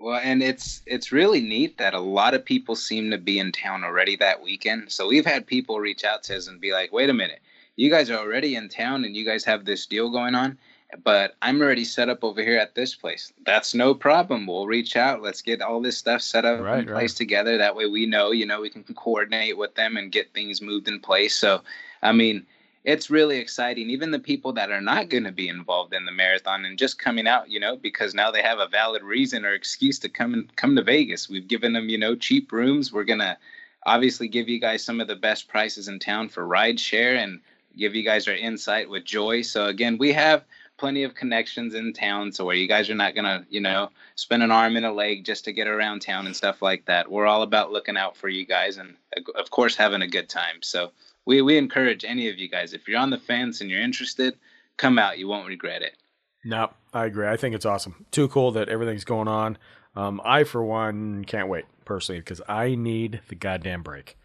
Well, 0.01 0.19
and 0.23 0.43
it's 0.43 0.81
it's 0.87 1.13
really 1.13 1.43
neat 1.43 1.77
that 1.77 1.93
a 1.93 2.01
lot 2.01 2.33
of 2.33 2.43
people 2.43 2.75
seem 2.75 3.11
to 3.11 3.19
be 3.19 3.39
in 3.39 3.53
town 3.53 3.85
already 3.85 4.17
that 4.17 4.43
weekend. 4.43 4.91
So 4.91 5.07
we've 5.07 5.27
had 5.27 5.47
people 5.47 5.79
reach 5.79 6.05
out 6.05 6.23
to 6.25 6.37
us 6.39 6.49
and 6.49 6.59
be 6.59 6.73
like, 6.73 6.91
"Wait 6.91 7.11
a 7.11 7.15
minute, 7.15 7.41
you 7.77 7.91
guys 7.91 8.09
are 8.09 8.19
already 8.19 8.55
in 8.57 8.71
town 8.71 9.05
and 9.05 9.15
you 9.15 9.27
guys 9.27 9.45
have 9.45 9.67
this 9.67 9.85
deal 9.85 10.09
going 10.09 10.35
on, 10.35 10.57
but 11.05 11.37
I'm 11.43 11.61
already 11.61 11.85
set 11.85 12.09
up 12.09 12.25
over 12.25 12.43
here 12.43 12.59
at 12.59 12.75
this 12.75 12.95
place." 12.95 13.31
That's 13.45 13.75
no 13.75 13.93
problem. 13.93 14.47
We'll 14.47 14.67
reach 14.67 14.97
out. 14.97 15.21
Let's 15.21 15.43
get 15.43 15.61
all 15.61 15.83
this 15.83 15.99
stuff 15.99 16.23
set 16.23 16.47
up 16.47 16.61
right, 16.61 16.79
in 16.79 16.87
place 16.87 17.13
right. 17.13 17.19
together. 17.19 17.59
That 17.59 17.77
way, 17.77 17.87
we 17.87 18.07
know, 18.07 18.31
you 18.31 18.47
know, 18.47 18.63
we 18.63 18.71
can 18.71 18.85
coordinate 18.85 19.59
with 19.59 19.75
them 19.75 19.99
and 19.99 20.11
get 20.11 20.33
things 20.33 20.63
moved 20.63 20.89
in 20.89 21.01
place. 21.01 21.37
So, 21.37 21.61
I 22.03 22.13
mean 22.13 22.47
it's 22.85 23.11
really 23.11 23.39
exciting. 23.39 23.91
Even 23.91 24.11
the 24.11 24.19
people 24.19 24.53
that 24.55 24.71
are 24.71 24.81
not 24.81 25.11
going 25.11 25.25
to 25.25 25.33
be 25.33 25.49
involved 25.49 25.93
in 25.93 26.07
the 26.07 26.13
marathon 26.13 26.65
and 26.65 26.79
just 26.79 26.99
coming 26.99 27.27
out, 27.27 27.51
you 27.51 27.61
know, 27.61 27.77
because 27.77 28.15
now 28.15 28.31
they 28.31 28.43
have 28.43 28.59
a 28.59 28.69
valid 28.69 29.03
reason 29.03 29.45
or 29.45 29.53
excuse 29.53 29.99
to 29.99 30.09
come 30.09 30.33
and 30.33 30.55
come 30.57 30.75
to 30.77 30.83
Vegas. 30.83 31.29
We've 31.29 31.47
given 31.47 31.75
them, 31.75 31.89
you 31.89 31.99
know, 31.99 32.17
cheap 32.17 32.53
rooms. 32.53 32.93
We're 32.93 33.05
gonna 33.05 33.37
obviously 33.85 34.29
give 34.29 34.49
you 34.49 34.59
guys 34.59 34.83
some 34.83 35.01
of 35.01 35.09
the 35.09 35.17
best 35.17 35.49
prices 35.49 35.89
in 35.89 35.99
town 35.99 36.29
for 36.31 36.47
ride 36.47 36.81
share 36.81 37.17
and 37.17 37.41
give 37.77 37.95
you 37.95 38.03
guys 38.03 38.27
our 38.27 38.35
insight 38.35 38.89
with 38.89 39.05
joy. 39.05 39.43
So 39.43 39.67
again, 39.67 39.99
we 39.99 40.13
have 40.13 40.45
plenty 40.81 41.03
of 41.03 41.15
connections 41.15 41.75
in 41.75 41.93
town 41.93 42.33
so 42.33 42.43
where 42.43 42.57
you 42.57 42.67
guys 42.67 42.89
are 42.89 42.95
not 42.95 43.15
gonna 43.15 43.45
you 43.51 43.61
know 43.61 43.91
spend 44.15 44.43
an 44.43 44.51
arm 44.51 44.77
and 44.77 44.87
a 44.87 44.91
leg 44.91 45.23
just 45.23 45.45
to 45.45 45.53
get 45.53 45.69
around 45.69 46.01
town 46.01 46.25
and 46.25 46.35
stuff 46.35 46.63
like 46.63 46.83
that 46.87 47.11
we're 47.11 47.27
all 47.27 47.43
about 47.43 47.71
looking 47.71 47.99
out 47.99 48.17
for 48.17 48.31
you 48.31 48.47
guys 48.47 48.79
and 48.79 48.97
of 49.35 49.51
course 49.51 49.77
having 49.77 50.01
a 50.01 50.09
good 50.09 50.27
time 50.27 50.57
so 50.63 50.91
we 51.31 51.41
we 51.43 51.57
encourage 51.57 52.05
any 52.05 52.29
of 52.29 52.41
you 52.41 52.49
guys 52.49 52.73
if 52.75 52.89
you're 52.89 52.99
on 52.99 53.11
the 53.11 53.17
fence 53.17 53.61
and 53.61 53.71
you're 53.71 53.81
interested, 53.81 54.35
come 54.77 54.99
out. 54.99 55.17
You 55.17 55.29
won't 55.29 55.47
regret 55.47 55.81
it. 55.81 55.97
No, 56.45 56.71
I 56.93 57.05
agree. 57.05 57.29
I 57.29 57.37
think 57.37 57.55
it's 57.55 57.65
awesome. 57.65 58.05
Too 58.11 58.27
cool 58.27 58.51
that 58.51 58.69
everything's 58.69 59.05
going 59.05 59.29
on. 59.29 59.57
Um, 59.95 60.21
I, 60.25 60.43
for 60.43 60.65
one, 60.65 61.25
can't 61.25 61.49
wait 61.49 61.67
personally 61.85 62.21
because 62.21 62.43
I 62.49 62.75
need 62.75 63.21
the 63.29 63.37
goddamn 63.37 63.85
break. 63.85 64.19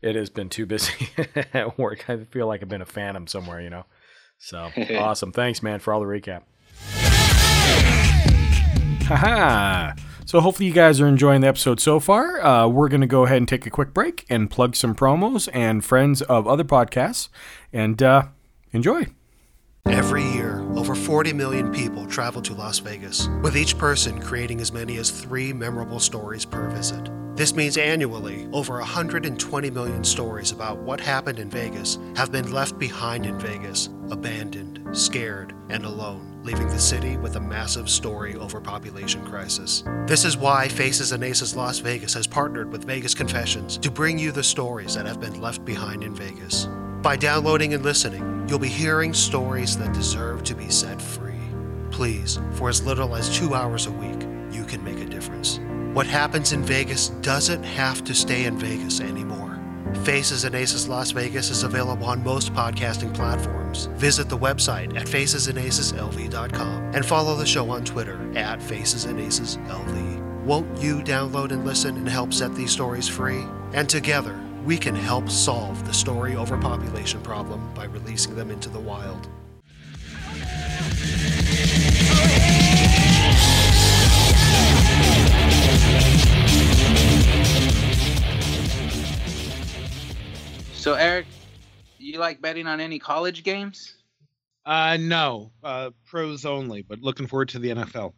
It 0.00 0.16
has 0.16 0.30
been 0.30 0.48
too 0.48 0.64
busy 0.64 1.10
at 1.52 1.78
work. 1.78 2.08
I 2.08 2.24
feel 2.24 2.46
like 2.46 2.62
I've 2.62 2.70
been 2.70 2.80
a 2.80 2.86
phantom 2.86 3.26
somewhere, 3.26 3.60
you 3.60 3.68
know. 3.68 3.84
So 4.38 4.70
awesome. 4.96 5.32
Thanks, 5.32 5.62
man, 5.62 5.78
for 5.78 5.92
all 5.92 6.00
the 6.00 6.06
recap. 6.06 6.44
Haha. 9.06 9.92
So 10.30 10.40
hopefully 10.40 10.68
you 10.68 10.72
guys 10.72 11.00
are 11.00 11.08
enjoying 11.08 11.40
the 11.40 11.48
episode 11.48 11.80
so 11.80 11.98
far. 11.98 12.40
Uh, 12.40 12.68
we're 12.68 12.88
going 12.88 13.00
to 13.00 13.08
go 13.08 13.24
ahead 13.24 13.38
and 13.38 13.48
take 13.48 13.66
a 13.66 13.70
quick 13.70 13.92
break 13.92 14.24
and 14.30 14.48
plug 14.48 14.76
some 14.76 14.94
promos 14.94 15.48
and 15.52 15.84
friends 15.84 16.22
of 16.22 16.46
other 16.46 16.62
podcasts, 16.62 17.28
and 17.72 18.00
uh, 18.00 18.28
enjoy. 18.70 19.06
Every 19.86 20.22
year, 20.22 20.60
over 20.76 20.94
40 20.94 21.32
million 21.32 21.72
people 21.72 22.06
travel 22.06 22.40
to 22.42 22.54
Las 22.54 22.78
Vegas, 22.78 23.26
with 23.42 23.56
each 23.56 23.76
person 23.76 24.20
creating 24.20 24.60
as 24.60 24.72
many 24.72 24.98
as 24.98 25.10
three 25.10 25.52
memorable 25.52 25.98
stories 25.98 26.44
per 26.44 26.68
visit. 26.68 27.10
This 27.34 27.56
means 27.56 27.76
annually, 27.76 28.48
over 28.52 28.74
120 28.74 29.70
million 29.70 30.04
stories 30.04 30.52
about 30.52 30.78
what 30.78 31.00
happened 31.00 31.40
in 31.40 31.50
Vegas 31.50 31.98
have 32.14 32.30
been 32.30 32.52
left 32.52 32.78
behind 32.78 33.26
in 33.26 33.36
Vegas, 33.40 33.88
abandoned, 34.12 34.96
scared, 34.96 35.52
and 35.70 35.84
alone, 35.84 36.29
leaving 36.42 36.68
the 36.68 36.78
city 36.78 37.16
with 37.16 37.36
a 37.36 37.40
massive 37.40 37.88
story 37.88 38.36
overpopulation 38.36 39.24
crisis. 39.24 39.84
This 40.06 40.24
is 40.24 40.36
why 40.36 40.68
Faces 40.68 41.12
and 41.12 41.22
Aces 41.22 41.54
Las 41.54 41.78
Vegas 41.78 42.14
has 42.14 42.26
partnered 42.26 42.72
with 42.72 42.84
Vegas 42.84 43.14
Confessions 43.14 43.76
to 43.78 43.90
bring 43.90 44.18
you 44.18 44.32
the 44.32 44.42
stories 44.42 44.94
that 44.94 45.06
have 45.06 45.20
been 45.20 45.40
left 45.40 45.64
behind 45.64 46.02
in 46.02 46.14
Vegas. 46.14 46.68
By 47.02 47.16
downloading 47.16 47.74
and 47.74 47.82
listening, 47.82 48.46
you'll 48.48 48.58
be 48.58 48.68
hearing 48.68 49.14
stories 49.14 49.76
that 49.78 49.94
deserve 49.94 50.42
to 50.44 50.54
be 50.54 50.68
set 50.68 51.00
free. 51.00 51.40
Please, 51.90 52.38
for 52.52 52.68
as 52.68 52.84
little 52.84 53.16
as 53.16 53.34
two 53.36 53.54
hours 53.54 53.86
a 53.86 53.92
week, 53.92 54.20
you 54.50 54.64
can 54.64 54.82
make 54.84 54.98
a 55.00 55.06
difference. 55.06 55.58
What 55.94 56.06
happens 56.06 56.52
in 56.52 56.62
Vegas 56.62 57.08
doesn't 57.20 57.64
have 57.64 58.04
to 58.04 58.14
stay 58.14 58.44
in 58.44 58.58
Vegas 58.58 59.00
anymore. 59.00 59.39
Faces 60.10 60.42
and 60.42 60.56
Aces 60.56 60.88
Las 60.88 61.12
Vegas 61.12 61.50
is 61.50 61.62
available 61.62 62.06
on 62.06 62.24
most 62.24 62.52
podcasting 62.52 63.14
platforms. 63.14 63.86
Visit 63.94 64.28
the 64.28 64.36
website 64.36 64.96
at 64.98 65.06
facesandaceslv.com 65.06 66.94
and 66.96 67.06
follow 67.06 67.36
the 67.36 67.46
show 67.46 67.70
on 67.70 67.84
Twitter 67.84 68.18
at 68.36 68.58
facesandaceslv. 68.58 70.42
Won't 70.42 70.82
you 70.82 70.96
download 70.96 71.52
and 71.52 71.64
listen 71.64 71.96
and 71.96 72.08
help 72.08 72.32
set 72.32 72.56
these 72.56 72.72
stories 72.72 73.06
free? 73.06 73.44
And 73.72 73.88
together, 73.88 74.36
we 74.64 74.76
can 74.76 74.96
help 74.96 75.30
solve 75.30 75.86
the 75.86 75.94
story 75.94 76.34
overpopulation 76.34 77.22
problem 77.22 77.72
by 77.72 77.84
releasing 77.84 78.34
them 78.34 78.50
into 78.50 78.68
the 78.68 78.80
wild. 78.80 79.28
So, 90.80 90.94
Eric, 90.94 91.26
you 91.98 92.18
like 92.18 92.40
betting 92.40 92.66
on 92.66 92.80
any 92.80 92.98
college 92.98 93.44
games? 93.44 93.96
Uh, 94.64 94.96
no, 94.98 95.52
uh, 95.62 95.90
pros 96.06 96.46
only. 96.46 96.80
But 96.80 97.00
looking 97.00 97.26
forward 97.26 97.50
to 97.50 97.58
the 97.58 97.68
NFL. 97.68 98.14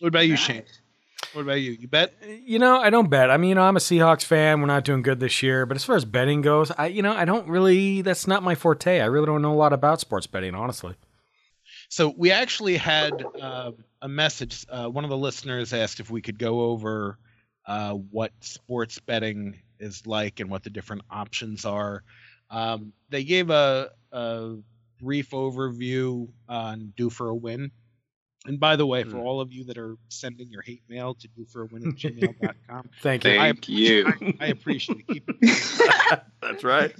What 0.00 0.08
about 0.08 0.26
you, 0.26 0.32
nice. 0.32 0.40
Shane? 0.40 0.64
What 1.34 1.42
about 1.42 1.60
you? 1.60 1.70
You 1.78 1.86
bet? 1.86 2.14
You 2.26 2.58
know, 2.58 2.80
I 2.80 2.90
don't 2.90 3.08
bet. 3.08 3.30
I 3.30 3.36
mean, 3.36 3.50
you 3.50 3.54
know, 3.54 3.62
I'm 3.62 3.76
a 3.76 3.78
Seahawks 3.80 4.24
fan. 4.24 4.60
We're 4.60 4.66
not 4.66 4.82
doing 4.82 5.02
good 5.02 5.20
this 5.20 5.40
year, 5.40 5.66
but 5.66 5.76
as 5.76 5.84
far 5.84 5.94
as 5.94 6.04
betting 6.04 6.42
goes, 6.42 6.72
I, 6.76 6.88
you 6.88 7.00
know, 7.00 7.12
I 7.12 7.24
don't 7.24 7.46
really. 7.46 8.02
That's 8.02 8.26
not 8.26 8.42
my 8.42 8.56
forte. 8.56 9.00
I 9.00 9.06
really 9.06 9.26
don't 9.26 9.40
know 9.40 9.52
a 9.52 9.54
lot 9.54 9.72
about 9.72 10.00
sports 10.00 10.26
betting, 10.26 10.56
honestly. 10.56 10.96
So 11.90 12.12
we 12.16 12.32
actually 12.32 12.76
had 12.76 13.24
uh, 13.40 13.70
a 14.02 14.08
message. 14.08 14.66
Uh, 14.68 14.88
one 14.88 15.04
of 15.04 15.10
the 15.10 15.16
listeners 15.16 15.72
asked 15.72 16.00
if 16.00 16.10
we 16.10 16.22
could 16.22 16.40
go 16.40 16.62
over 16.62 17.20
uh, 17.66 17.92
what 17.92 18.32
sports 18.40 18.98
betting 18.98 19.60
is 19.80 20.06
like 20.06 20.40
and 20.40 20.50
what 20.50 20.62
the 20.62 20.70
different 20.70 21.02
options 21.10 21.64
are. 21.64 22.02
Um, 22.50 22.92
they 23.10 23.24
gave 23.24 23.50
a, 23.50 23.90
a, 24.12 24.56
brief 25.00 25.30
overview 25.30 26.28
on 26.48 26.92
Do 26.96 27.08
for 27.08 27.28
a 27.28 27.34
Win. 27.34 27.70
And 28.46 28.58
by 28.58 28.76
the 28.76 28.86
way, 28.86 29.04
for 29.04 29.16
hmm. 29.16 29.18
all 29.18 29.40
of 29.40 29.52
you 29.52 29.64
that 29.64 29.78
are 29.78 29.96
sending 30.08 30.50
your 30.50 30.62
hate 30.62 30.82
mail 30.88 31.14
to 31.14 31.28
do 31.28 31.44
for 31.44 31.62
a 31.62 31.66
win 31.66 31.88
at 31.88 31.94
gmail.com, 31.94 32.90
thank 33.02 33.24
you. 33.24 33.30
Thank 33.30 33.68
I, 33.68 33.72
you. 33.72 34.06
I, 34.06 34.34
I 34.40 34.46
appreciate 34.46 35.04
it. 35.08 35.22
It 35.40 36.22
That's 36.42 36.64
right. 36.64 36.94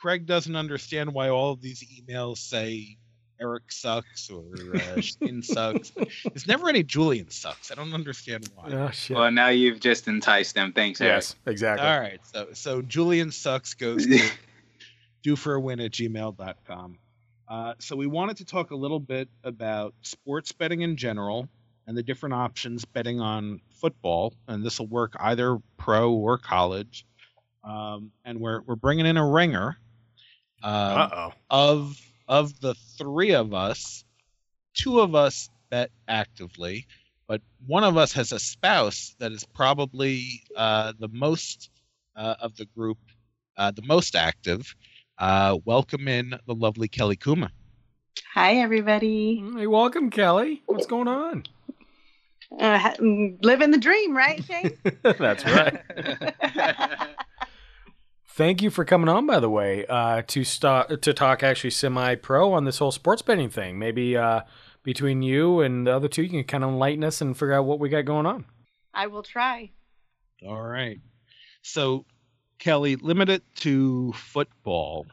Craig 0.00 0.26
doesn't 0.26 0.56
understand 0.56 1.14
why 1.14 1.28
all 1.28 1.52
of 1.52 1.60
these 1.60 1.84
emails 1.84 2.38
say 2.38 2.96
Eric 3.42 3.72
sucks 3.72 4.30
or 4.30 4.44
uh, 4.74 5.00
Shane 5.00 5.42
sucks. 5.42 5.90
There's 6.24 6.46
never 6.46 6.68
any 6.68 6.84
Julian 6.84 7.28
sucks. 7.30 7.72
I 7.72 7.74
don't 7.74 7.92
understand 7.92 8.48
why. 8.54 8.70
Oh, 8.70 8.90
shit. 8.90 9.16
Well, 9.16 9.30
now 9.32 9.48
you've 9.48 9.80
just 9.80 10.06
enticed 10.06 10.54
them. 10.54 10.72
Thanks, 10.72 11.00
Eric. 11.00 11.16
Yes, 11.16 11.36
exactly. 11.46 11.86
All 11.86 11.98
right. 11.98 12.20
So 12.32 12.48
so 12.52 12.82
Julian 12.82 13.32
sucks 13.32 13.74
goes 13.74 14.06
to 14.06 14.20
do 15.22 15.34
for 15.36 15.54
a 15.54 15.60
win 15.60 15.80
at 15.80 15.90
gmail.com. 15.90 16.98
Uh, 17.48 17.74
so 17.78 17.96
we 17.96 18.06
wanted 18.06 18.36
to 18.38 18.44
talk 18.44 18.70
a 18.70 18.76
little 18.76 19.00
bit 19.00 19.28
about 19.44 19.94
sports 20.02 20.52
betting 20.52 20.80
in 20.82 20.96
general 20.96 21.48
and 21.86 21.96
the 21.96 22.02
different 22.02 22.34
options 22.34 22.84
betting 22.84 23.20
on 23.20 23.60
football, 23.80 24.32
and 24.46 24.64
this 24.64 24.78
will 24.78 24.86
work 24.86 25.14
either 25.18 25.58
pro 25.76 26.12
or 26.12 26.38
college. 26.38 27.04
Um, 27.64 28.12
and 28.24 28.40
we're 28.40 28.60
we're 28.62 28.76
bringing 28.76 29.06
in 29.06 29.16
a 29.16 29.28
ringer. 29.28 29.76
Um, 30.62 30.72
Uh-oh. 30.72 31.32
Of 31.50 32.00
of 32.32 32.58
the 32.62 32.74
three 32.96 33.34
of 33.34 33.52
us, 33.52 34.06
two 34.72 35.00
of 35.00 35.14
us 35.14 35.50
bet 35.70 35.90
actively, 36.08 36.86
but 37.28 37.42
one 37.66 37.84
of 37.84 37.98
us 37.98 38.10
has 38.14 38.32
a 38.32 38.38
spouse 38.38 39.14
that 39.18 39.32
is 39.32 39.44
probably 39.44 40.40
uh, 40.56 40.94
the 40.98 41.08
most 41.08 41.68
uh, 42.16 42.36
of 42.40 42.56
the 42.56 42.64
group, 42.64 42.96
uh, 43.58 43.70
the 43.70 43.82
most 43.82 44.16
active. 44.16 44.74
Uh, 45.18 45.58
welcome 45.66 46.08
in 46.08 46.30
the 46.46 46.54
lovely 46.54 46.88
Kelly 46.88 47.16
Kuma. 47.16 47.50
Hi, 48.32 48.54
everybody. 48.54 49.44
Hey, 49.54 49.66
welcome, 49.66 50.08
Kelly. 50.08 50.62
What's 50.64 50.86
going 50.86 51.08
on? 51.08 51.44
Uh, 52.58 52.78
mm, 52.94 53.44
living 53.44 53.72
the 53.72 53.78
dream, 53.78 54.16
right, 54.16 54.42
Shane? 54.42 54.78
That's 55.02 55.44
right. 55.44 55.82
Thank 58.34 58.62
you 58.62 58.70
for 58.70 58.86
coming 58.86 59.10
on, 59.10 59.26
by 59.26 59.40
the 59.40 59.50
way, 59.50 59.84
uh, 59.84 60.22
to 60.28 60.42
start 60.42 61.02
to 61.02 61.12
talk 61.12 61.42
actually 61.42 61.68
semi-pro 61.68 62.54
on 62.54 62.64
this 62.64 62.78
whole 62.78 62.90
sports 62.90 63.20
betting 63.20 63.50
thing. 63.50 63.78
Maybe 63.78 64.16
uh, 64.16 64.40
between 64.82 65.20
you 65.20 65.60
and 65.60 65.86
the 65.86 65.94
other 65.94 66.08
two, 66.08 66.22
you 66.22 66.30
can 66.30 66.44
kind 66.44 66.64
of 66.64 66.70
enlighten 66.70 67.04
us 67.04 67.20
and 67.20 67.36
figure 67.36 67.52
out 67.52 67.66
what 67.66 67.78
we 67.78 67.90
got 67.90 68.06
going 68.06 68.24
on. 68.24 68.46
I 68.94 69.08
will 69.08 69.22
try. 69.22 69.72
All 70.46 70.62
right. 70.62 70.98
So, 71.60 72.06
Kelly, 72.58 72.96
limit 72.96 73.28
it 73.28 73.42
to 73.56 74.14
football. 74.14 75.04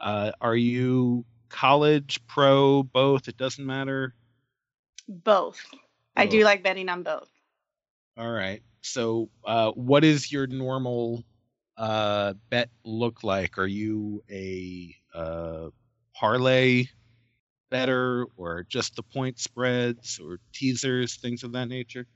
Uh, 0.00 0.32
are 0.40 0.56
you 0.56 1.26
college, 1.50 2.26
pro, 2.26 2.84
both? 2.84 3.28
It 3.28 3.36
doesn't 3.36 3.66
matter. 3.66 4.14
Both. 5.06 5.60
I 6.16 6.24
do 6.24 6.42
like 6.42 6.62
betting 6.62 6.88
on 6.88 7.02
both. 7.02 7.28
All 8.16 8.30
right. 8.30 8.62
So, 8.80 9.28
uh, 9.44 9.72
what 9.72 10.04
is 10.04 10.32
your 10.32 10.46
normal 10.46 11.22
uh, 11.76 12.34
bet 12.50 12.70
look 12.84 13.22
like? 13.24 13.58
Are 13.58 13.66
you 13.66 14.22
a 14.30 14.94
uh, 15.14 15.68
parlay 16.14 16.84
better, 17.70 18.26
or 18.36 18.64
just 18.68 18.96
the 18.96 19.02
point 19.02 19.38
spreads, 19.38 20.20
or 20.20 20.38
teasers, 20.52 21.16
things 21.16 21.42
of 21.44 21.52
that 21.52 21.68
nature? 21.68 22.06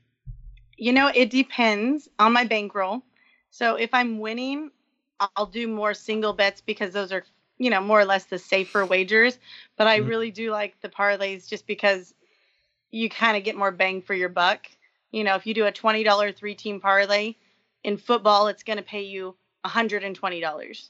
You 0.76 0.92
know, 0.92 1.10
it 1.14 1.30
depends 1.30 2.08
on 2.18 2.32
my 2.32 2.44
bankroll. 2.44 3.02
So 3.50 3.76
if 3.76 3.92
I'm 3.94 4.18
winning, 4.18 4.70
I'll 5.20 5.46
do 5.46 5.66
more 5.68 5.94
single 5.94 6.32
bets 6.32 6.60
because 6.60 6.92
those 6.92 7.12
are, 7.12 7.24
you 7.58 7.70
know, 7.70 7.80
more 7.80 8.00
or 8.00 8.04
less 8.04 8.26
the 8.26 8.38
safer 8.38 8.84
wagers. 8.84 9.38
But 9.76 9.86
I 9.86 9.96
Mhm. 9.96 10.08
really 10.08 10.30
do 10.30 10.50
like 10.50 10.80
the 10.80 10.88
parlays 10.88 11.48
just 11.48 11.66
because 11.66 12.14
you 12.90 13.08
kind 13.08 13.36
of 13.36 13.44
get 13.44 13.56
more 13.56 13.72
bang 13.72 14.02
for 14.02 14.14
your 14.14 14.28
buck. 14.28 14.66
You 15.12 15.24
know, 15.24 15.36
if 15.36 15.46
you 15.46 15.54
do 15.54 15.66
a 15.66 15.72
$20 15.72 16.32
three 16.32 16.54
team 16.54 16.80
parlay 16.80 17.36
in 17.84 17.96
football, 17.96 18.48
it's 18.48 18.62
going 18.62 18.78
to 18.78 18.82
pay 18.84 19.02
you 19.02 19.36
$120. 19.66 20.88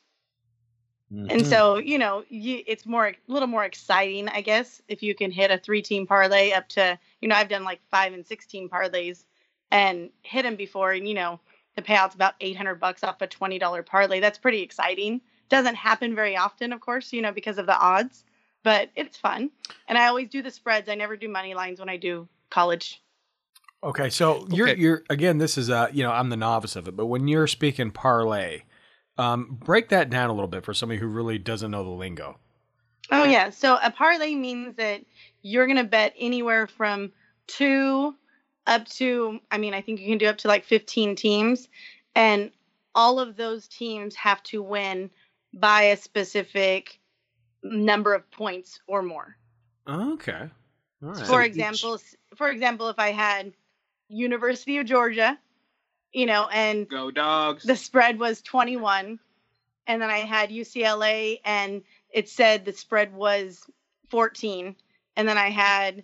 Mm-hmm. 1.12 1.30
And 1.30 1.46
so, 1.46 1.76
you 1.76 1.98
know, 1.98 2.24
you, 2.28 2.62
it's 2.66 2.84
more 2.84 3.08
a 3.08 3.16
little 3.28 3.46
more 3.46 3.64
exciting, 3.64 4.28
I 4.28 4.40
guess, 4.40 4.82
if 4.88 5.02
you 5.02 5.14
can 5.14 5.30
hit 5.30 5.50
a 5.50 5.58
three 5.58 5.82
team 5.82 6.06
parlay 6.06 6.50
up 6.52 6.68
to, 6.70 6.98
you 7.20 7.28
know, 7.28 7.36
I've 7.36 7.48
done 7.48 7.64
like 7.64 7.80
five 7.90 8.12
and 8.12 8.26
16 8.26 8.68
parlays 8.68 9.24
and 9.70 10.10
hit 10.22 10.42
them 10.42 10.56
before. 10.56 10.92
And, 10.92 11.06
you 11.06 11.14
know, 11.14 11.40
the 11.76 11.82
payout's 11.82 12.14
about 12.14 12.34
800 12.40 12.76
bucks 12.76 13.04
off 13.04 13.22
a 13.22 13.28
$20 13.28 13.86
parlay. 13.86 14.18
That's 14.18 14.38
pretty 14.38 14.62
exciting. 14.62 15.20
Doesn't 15.48 15.76
happen 15.76 16.14
very 16.14 16.36
often, 16.36 16.72
of 16.72 16.80
course, 16.80 17.12
you 17.12 17.22
know, 17.22 17.32
because 17.32 17.58
of 17.58 17.66
the 17.66 17.78
odds, 17.78 18.24
but 18.64 18.90
it's 18.96 19.16
fun. 19.16 19.50
And 19.86 19.96
I 19.96 20.06
always 20.06 20.28
do 20.28 20.42
the 20.42 20.50
spreads. 20.50 20.88
I 20.88 20.96
never 20.96 21.16
do 21.16 21.28
money 21.28 21.54
lines 21.54 21.78
when 21.78 21.88
I 21.88 21.98
do 21.98 22.26
college. 22.50 23.00
Okay, 23.82 24.10
so 24.10 24.46
you're 24.50 24.68
Okay. 24.68 24.80
you're 24.80 25.02
again. 25.10 25.38
This 25.38 25.56
is 25.58 25.70
uh, 25.70 25.88
you 25.92 26.02
know, 26.02 26.10
I'm 26.10 26.30
the 26.30 26.36
novice 26.36 26.76
of 26.76 26.88
it, 26.88 26.96
but 26.96 27.06
when 27.06 27.28
you're 27.28 27.46
speaking 27.46 27.90
parlay, 27.90 28.62
um, 29.18 29.58
break 29.60 29.90
that 29.90 30.10
down 30.10 30.30
a 30.30 30.32
little 30.32 30.48
bit 30.48 30.64
for 30.64 30.74
somebody 30.74 30.98
who 31.00 31.06
really 31.06 31.38
doesn't 31.38 31.70
know 31.70 31.84
the 31.84 31.90
lingo. 31.90 32.38
Oh 33.12 33.24
yeah. 33.24 33.50
So 33.50 33.78
a 33.82 33.90
parlay 33.90 34.34
means 34.34 34.76
that 34.76 35.02
you're 35.42 35.66
gonna 35.66 35.84
bet 35.84 36.14
anywhere 36.18 36.66
from 36.66 37.12
two 37.46 38.14
up 38.66 38.86
to 38.88 39.38
I 39.50 39.58
mean, 39.58 39.74
I 39.74 39.80
think 39.82 40.00
you 40.00 40.08
can 40.08 40.18
do 40.18 40.26
up 40.26 40.38
to 40.38 40.48
like 40.48 40.64
15 40.64 41.14
teams. 41.14 41.68
And 42.16 42.50
all 42.94 43.20
of 43.20 43.36
those 43.36 43.68
teams 43.68 44.16
have 44.16 44.42
to 44.44 44.62
win 44.62 45.10
by 45.52 45.82
a 45.82 45.96
specific 45.96 46.98
number 47.62 48.14
of 48.14 48.28
points 48.30 48.80
or 48.88 49.02
more. 49.02 49.36
Okay, 49.88 50.48
all 51.02 51.08
right. 51.10 51.18
For 51.18 51.26
So 51.26 51.38
example, 51.40 51.94
s- 51.94 52.16
for 52.36 52.48
example, 52.50 52.88
if 52.88 52.98
I 52.98 53.12
had 53.12 53.52
University 54.08 54.78
of 54.78 54.86
Georgia, 54.86 55.38
you 56.12 56.26
know, 56.26 56.48
and 56.52 56.88
Go 56.88 57.10
dogs. 57.10 57.64
the 57.64 57.76
spread 57.76 58.18
was 58.18 58.40
21 58.42 59.18
and 59.86 60.02
then 60.02 60.10
i 60.10 60.18
had 60.18 60.50
ucla 60.50 61.38
and 61.44 61.82
it 62.10 62.28
said 62.28 62.64
the 62.64 62.72
spread 62.72 63.14
was 63.14 63.64
14 64.10 64.74
and 65.16 65.28
then 65.28 65.38
i 65.38 65.50
had 65.50 66.02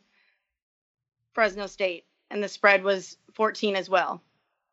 fresno 1.32 1.66
state 1.66 2.04
and 2.30 2.42
the 2.42 2.48
spread 2.48 2.82
was 2.84 3.16
14 3.34 3.76
as 3.76 3.88
well 3.88 4.22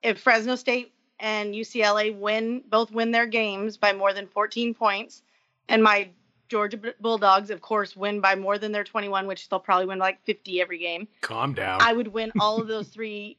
if 0.03 0.19
fresno 0.19 0.55
state 0.55 0.93
and 1.19 1.53
ucla 1.53 2.15
win 2.17 2.63
both 2.69 2.91
win 2.91 3.11
their 3.11 3.27
games 3.27 3.77
by 3.77 3.93
more 3.93 4.13
than 4.13 4.27
14 4.27 4.73
points 4.73 5.21
and 5.67 5.84
my 5.84 6.09
georgia 6.50 6.80
bulldogs 7.00 7.50
of 7.50 7.62
course 7.62 7.95
win 7.95 8.20
by 8.20 8.36
more 8.36 8.58
than 8.58 8.72
their 8.72 8.84
21 8.84 9.28
which 9.28 9.47
they'll 9.47 9.60
probably 9.60 9.86
win 9.86 10.00
like 10.00 10.24
50 10.26 10.62
every 10.62 10.80
game 10.80 11.08
Calm 11.22 11.54
down. 11.54 11.80
I 11.82 11.93
would 11.93 12.08
win 12.08 12.32
all 12.39 12.62
of 12.62 12.68
those 12.68 12.88
three 12.89 13.38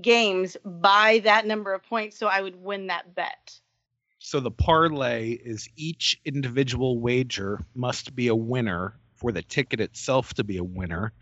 games 0.00 0.56
by 0.64 1.20
that 1.24 1.46
number 1.46 1.72
of 1.72 1.82
points, 1.84 2.18
so 2.18 2.26
I 2.26 2.40
would 2.40 2.56
win 2.56 2.88
that 2.88 3.14
bet. 3.14 3.58
So 4.18 4.40
the 4.40 4.50
parlay 4.50 5.32
is 5.32 5.68
each 5.76 6.20
individual 6.24 6.98
wager 6.98 7.60
must 7.74 8.14
be 8.14 8.28
a 8.28 8.34
winner 8.34 8.98
for 9.16 9.32
the 9.32 9.42
ticket 9.42 9.80
itself 9.80 10.34
to 10.34 10.44
be 10.44 10.56
a 10.56 10.64
winner, 10.64 11.12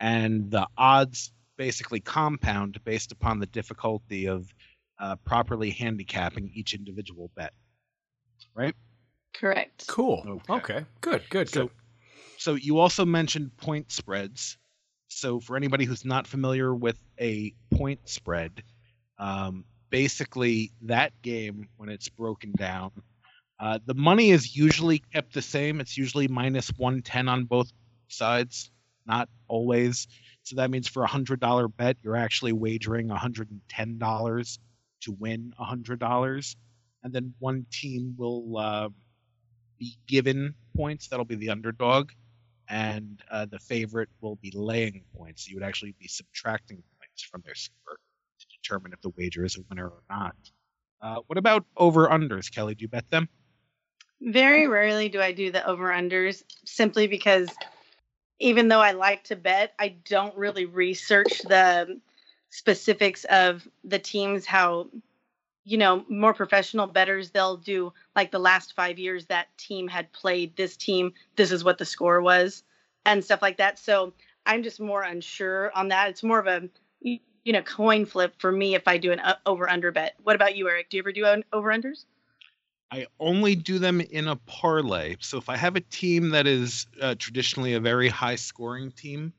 and 0.00 0.50
the 0.50 0.68
odds 0.78 1.32
basically 1.56 2.00
compound 2.00 2.82
based 2.84 3.12
upon 3.12 3.38
the 3.38 3.46
difficulty 3.46 4.26
of 4.26 4.52
uh, 4.98 5.16
properly 5.16 5.70
handicapping 5.70 6.50
each 6.54 6.74
individual 6.74 7.30
bet. 7.34 7.52
Right. 8.54 8.74
Correct. 9.34 9.86
cool. 9.88 10.40
Okay. 10.48 10.74
Okay. 10.76 10.86
Good. 11.00 11.22
Good. 11.28 11.48
So, 11.48 11.62
Good. 11.62 11.70
so 12.38 12.54
you 12.54 12.78
also 12.78 13.04
mentioned 13.04 13.56
point 13.56 13.90
spreads. 13.90 14.56
So 15.08 15.40
for 15.40 15.56
anybody 15.56 15.84
who's 15.84 16.04
not 16.04 16.26
familiar 16.26 16.74
with 16.74 16.98
a 17.20 17.52
point 17.74 18.08
spread, 18.08 18.62
um, 19.18 19.64
basically 19.90 20.72
that 20.82 21.12
game 21.22 21.68
when 21.76 21.88
it's 21.88 22.08
broken 22.08 22.52
down, 22.56 22.90
uh, 23.60 23.78
the 23.86 23.94
money 23.94 24.30
is 24.30 24.56
usually 24.56 24.98
kept 24.98 25.32
the 25.32 25.42
same. 25.42 25.80
It's 25.80 25.96
usually 25.96 26.26
minus 26.28 26.68
one 26.76 27.02
ten 27.02 27.28
on 27.28 27.44
both 27.44 27.72
sides, 28.08 28.70
not 29.06 29.28
always. 29.48 30.08
So 30.42 30.56
that 30.56 30.70
means 30.70 30.88
for 30.88 31.04
a 31.04 31.08
hundred 31.08 31.40
dollar 31.40 31.68
bet, 31.68 31.96
you're 32.02 32.16
actually 32.16 32.52
wagering 32.52 33.08
hundred 33.08 33.50
and 33.50 33.60
ten 33.68 33.98
dollars 33.98 34.58
to 35.02 35.12
win 35.12 35.52
a 35.58 35.64
hundred 35.64 36.00
dollars, 36.00 36.56
and 37.02 37.12
then 37.12 37.34
one 37.38 37.66
team 37.70 38.14
will 38.18 38.58
uh, 38.58 38.88
be 39.84 39.98
given 40.06 40.54
points. 40.76 41.08
That'll 41.08 41.24
be 41.24 41.34
the 41.34 41.50
underdog, 41.50 42.10
and 42.68 43.22
uh, 43.30 43.46
the 43.46 43.58
favorite 43.58 44.08
will 44.20 44.36
be 44.36 44.50
laying 44.54 45.02
points. 45.16 45.48
You 45.48 45.56
would 45.56 45.64
actually 45.64 45.94
be 45.98 46.08
subtracting 46.08 46.82
points 46.98 47.22
from 47.22 47.42
their 47.44 47.54
score 47.54 47.98
to 48.40 48.46
determine 48.62 48.92
if 48.92 49.00
the 49.02 49.10
wager 49.10 49.44
is 49.44 49.56
a 49.56 49.60
winner 49.68 49.88
or 49.88 50.02
not. 50.08 50.36
Uh, 51.02 51.16
what 51.26 51.36
about 51.36 51.66
over 51.76 52.08
unders, 52.08 52.50
Kelly? 52.50 52.74
Do 52.74 52.82
you 52.82 52.88
bet 52.88 53.08
them? 53.10 53.28
Very 54.20 54.66
rarely 54.66 55.10
do 55.10 55.20
I 55.20 55.32
do 55.32 55.52
the 55.52 55.66
over 55.66 55.90
unders 55.90 56.42
simply 56.64 57.06
because 57.06 57.50
even 58.38 58.68
though 58.68 58.80
I 58.80 58.92
like 58.92 59.24
to 59.24 59.36
bet, 59.36 59.74
I 59.78 59.96
don't 60.08 60.34
really 60.36 60.64
research 60.64 61.42
the 61.42 62.00
specifics 62.48 63.24
of 63.24 63.68
the 63.84 63.98
teams, 63.98 64.46
how, 64.46 64.88
you 65.64 65.78
know, 65.78 66.04
more 66.08 66.34
professional 66.34 66.86
betters, 66.86 67.30
they'll 67.30 67.56
do 67.56 67.92
like 68.14 68.30
the 68.30 68.38
last 68.38 68.74
five 68.74 68.98
years 68.98 69.26
that 69.26 69.46
team 69.56 69.88
had 69.88 70.12
played 70.12 70.54
this 70.56 70.76
team, 70.76 71.12
this 71.36 71.50
is 71.50 71.64
what 71.64 71.78
the 71.78 71.84
score 71.84 72.20
was, 72.20 72.62
and 73.06 73.24
stuff 73.24 73.40
like 73.40 73.56
that. 73.56 73.78
So 73.78 74.12
I'm 74.46 74.62
just 74.62 74.80
more 74.80 75.02
unsure 75.02 75.72
on 75.74 75.88
that. 75.88 76.10
It's 76.10 76.22
more 76.22 76.38
of 76.38 76.46
a, 76.46 76.68
you 77.00 77.52
know, 77.52 77.62
coin 77.62 78.04
flip 78.04 78.34
for 78.38 78.52
me 78.52 78.74
if 78.74 78.86
I 78.86 78.98
do 78.98 79.12
an 79.12 79.20
over 79.46 79.68
under 79.68 79.90
bet. 79.90 80.14
What 80.22 80.36
about 80.36 80.56
you, 80.56 80.68
Eric? 80.68 80.90
Do 80.90 80.98
you 80.98 81.02
ever 81.02 81.12
do 81.12 81.42
over 81.52 81.68
unders? 81.70 82.04
I 82.90 83.06
only 83.18 83.56
do 83.56 83.78
them 83.78 84.00
in 84.00 84.28
a 84.28 84.36
parlay. 84.36 85.16
So 85.20 85.38
if 85.38 85.48
I 85.48 85.56
have 85.56 85.76
a 85.76 85.80
team 85.80 86.30
that 86.30 86.46
is 86.46 86.86
uh, 87.00 87.14
traditionally 87.18 87.72
a 87.72 87.80
very 87.80 88.08
high 88.08 88.36
scoring 88.36 88.92
team 88.92 89.32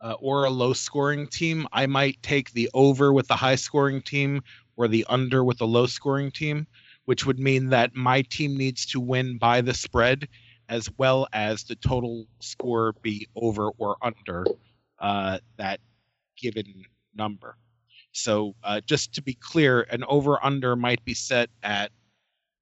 uh, 0.00 0.16
or 0.18 0.44
a 0.44 0.50
low 0.50 0.72
scoring 0.72 1.26
team, 1.28 1.68
I 1.72 1.86
might 1.86 2.22
take 2.22 2.52
the 2.52 2.70
over 2.74 3.12
with 3.12 3.28
the 3.28 3.36
high 3.36 3.54
scoring 3.56 4.02
team 4.02 4.42
or 4.76 4.88
the 4.88 5.06
under 5.08 5.42
with 5.42 5.60
a 5.60 5.64
low 5.64 5.86
scoring 5.86 6.30
team, 6.30 6.66
which 7.04 7.24
would 7.26 7.38
mean 7.38 7.70
that 7.70 7.94
my 7.94 8.22
team 8.22 8.56
needs 8.56 8.86
to 8.86 9.00
win 9.00 9.38
by 9.38 9.60
the 9.60 9.74
spread 9.74 10.28
as 10.68 10.90
well 10.98 11.28
as 11.32 11.64
the 11.64 11.76
total 11.76 12.26
score 12.40 12.92
be 13.02 13.28
over 13.36 13.70
or 13.78 13.96
under 14.02 14.44
uh, 14.98 15.38
that 15.56 15.80
given 16.36 16.84
number. 17.14 17.56
So 18.12 18.54
uh, 18.64 18.80
just 18.86 19.14
to 19.14 19.22
be 19.22 19.34
clear, 19.34 19.82
an 19.82 20.04
over 20.04 20.42
under 20.44 20.74
might 20.74 21.04
be 21.04 21.14
set 21.14 21.50
at 21.62 21.92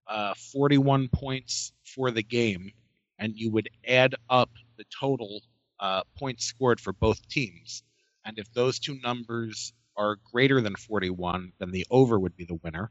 uh, 0.07 0.35
41 0.53 1.09
points 1.09 1.73
for 1.85 2.11
the 2.11 2.23
game, 2.23 2.73
and 3.19 3.35
you 3.37 3.51
would 3.53 3.71
add 3.87 4.15
up 4.29 4.51
the 4.77 4.85
total 5.01 5.41
uh, 5.81 6.03
points 6.19 6.45
scored 6.45 6.81
for 6.81 6.93
both 6.93 7.27
teams. 7.29 7.83
And 8.25 8.39
if 8.39 8.53
those 8.53 8.79
two 8.79 8.99
numbers 9.03 9.73
are 9.97 10.19
greater 10.33 10.61
than 10.61 10.77
41, 10.77 11.53
then 11.59 11.71
the 11.71 11.87
over 11.91 12.19
would 12.19 12.37
be 12.37 12.45
the 12.45 12.59
winner. 12.63 12.91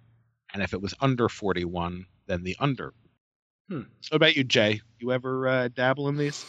And 0.53 0.61
if 0.61 0.73
it 0.73 0.81
was 0.81 0.93
under 0.99 1.29
41, 1.29 2.05
then 2.27 2.43
the 2.43 2.55
under. 2.59 2.93
Hmm. 3.69 3.83
What 4.09 4.15
about 4.15 4.35
you, 4.35 4.43
Jay? 4.43 4.81
You 4.99 5.11
ever 5.11 5.47
uh, 5.47 5.67
dabble 5.69 6.09
in 6.09 6.17
these? 6.17 6.45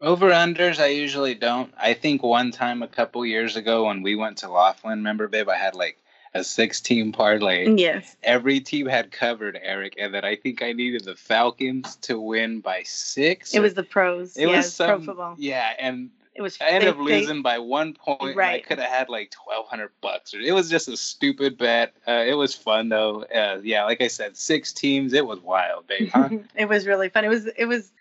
Over 0.00 0.30
unders, 0.30 0.80
I 0.80 0.88
usually 0.88 1.34
don't. 1.34 1.72
I 1.78 1.94
think 1.94 2.22
one 2.22 2.50
time 2.50 2.82
a 2.82 2.88
couple 2.88 3.24
years 3.24 3.56
ago 3.56 3.86
when 3.86 4.02
we 4.02 4.16
went 4.16 4.38
to 4.38 4.50
Laughlin, 4.50 4.98
remember, 4.98 5.28
babe, 5.28 5.48
I 5.48 5.56
had 5.56 5.74
like 5.74 5.98
a 6.34 6.42
six 6.42 6.80
team 6.80 7.12
parlay. 7.12 7.68
Yes. 7.74 8.16
Every 8.22 8.60
team 8.60 8.86
had 8.86 9.12
covered, 9.12 9.58
Eric, 9.62 9.94
and 9.98 10.12
then 10.12 10.24
I 10.24 10.36
think 10.36 10.62
I 10.62 10.72
needed 10.72 11.04
the 11.04 11.14
Falcons 11.14 11.96
to 12.02 12.20
win 12.20 12.60
by 12.60 12.82
six. 12.84 13.54
It 13.54 13.60
was 13.60 13.74
the 13.74 13.84
pros. 13.84 14.36
It 14.36 14.48
yeah, 14.48 14.56
was 14.56 14.74
some, 14.74 14.86
pro 14.88 15.00
football. 15.00 15.36
Yeah, 15.38 15.72
and 15.78 16.10
It 16.34 16.42
was. 16.42 16.58
I 16.60 16.66
ended 16.70 16.82
they- 16.94 17.00
up 17.00 17.06
they- 17.06 17.20
losing 17.20 17.42
by 17.42 17.58
one 17.58 17.94
point. 17.94 18.20
and 18.22 18.40
I 18.40 18.60
could 18.60 18.78
have 18.78 18.90
had 18.90 19.08
like 19.08 19.30
twelve 19.30 19.66
hundred 19.68 19.90
bucks. 20.00 20.34
It 20.34 20.52
was 20.52 20.68
just 20.68 20.88
a 20.88 20.96
stupid 20.96 21.56
bet. 21.56 21.94
Uh, 22.08 22.24
it 22.26 22.34
was 22.34 22.54
fun 22.54 22.88
though. 22.88 23.22
Uh, 23.24 23.60
yeah, 23.62 23.84
like 23.84 24.00
I 24.00 24.08
said, 24.08 24.36
six 24.36 24.72
teams. 24.72 25.12
It 25.12 25.24
was 25.26 25.40
wild, 25.40 25.86
babe. 25.86 26.10
Huh? 26.12 26.28
it 26.56 26.68
was 26.68 26.86
really 26.86 27.08
fun. 27.08 27.24
It 27.24 27.28
was 27.28 27.46
it 27.46 27.66
was 27.66 27.92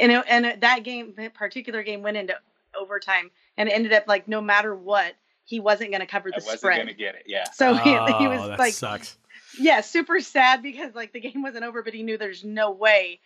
and 0.00 0.10
it, 0.10 0.24
and 0.28 0.62
that 0.62 0.84
game 0.84 1.12
that 1.18 1.34
particular 1.34 1.82
game 1.82 2.02
went 2.02 2.16
into 2.16 2.34
overtime 2.80 3.30
and 3.58 3.68
it 3.68 3.72
ended 3.72 3.92
up 3.92 4.08
like 4.08 4.26
no 4.26 4.40
matter 4.40 4.74
what 4.74 5.12
he 5.44 5.60
wasn't 5.60 5.90
going 5.90 6.00
to 6.00 6.06
cover 6.06 6.30
the 6.30 6.36
I 6.36 6.38
wasn't 6.38 6.58
spread. 6.60 6.78
gonna 6.78 6.94
get 6.94 7.14
it. 7.16 7.24
Yeah. 7.26 7.44
So 7.52 7.74
he, 7.74 7.90
he 7.90 7.96
Oh, 7.96 8.30
was 8.30 8.48
that 8.48 8.58
like 8.58 8.72
sucks. 8.72 9.18
yeah, 9.58 9.82
super 9.82 10.20
sad 10.20 10.62
because 10.62 10.94
like 10.94 11.12
the 11.12 11.20
game 11.20 11.42
wasn't 11.42 11.64
over 11.64 11.82
but 11.82 11.92
he 11.92 12.02
knew 12.02 12.16
there's 12.16 12.42
no 12.42 12.70
way 12.70 13.20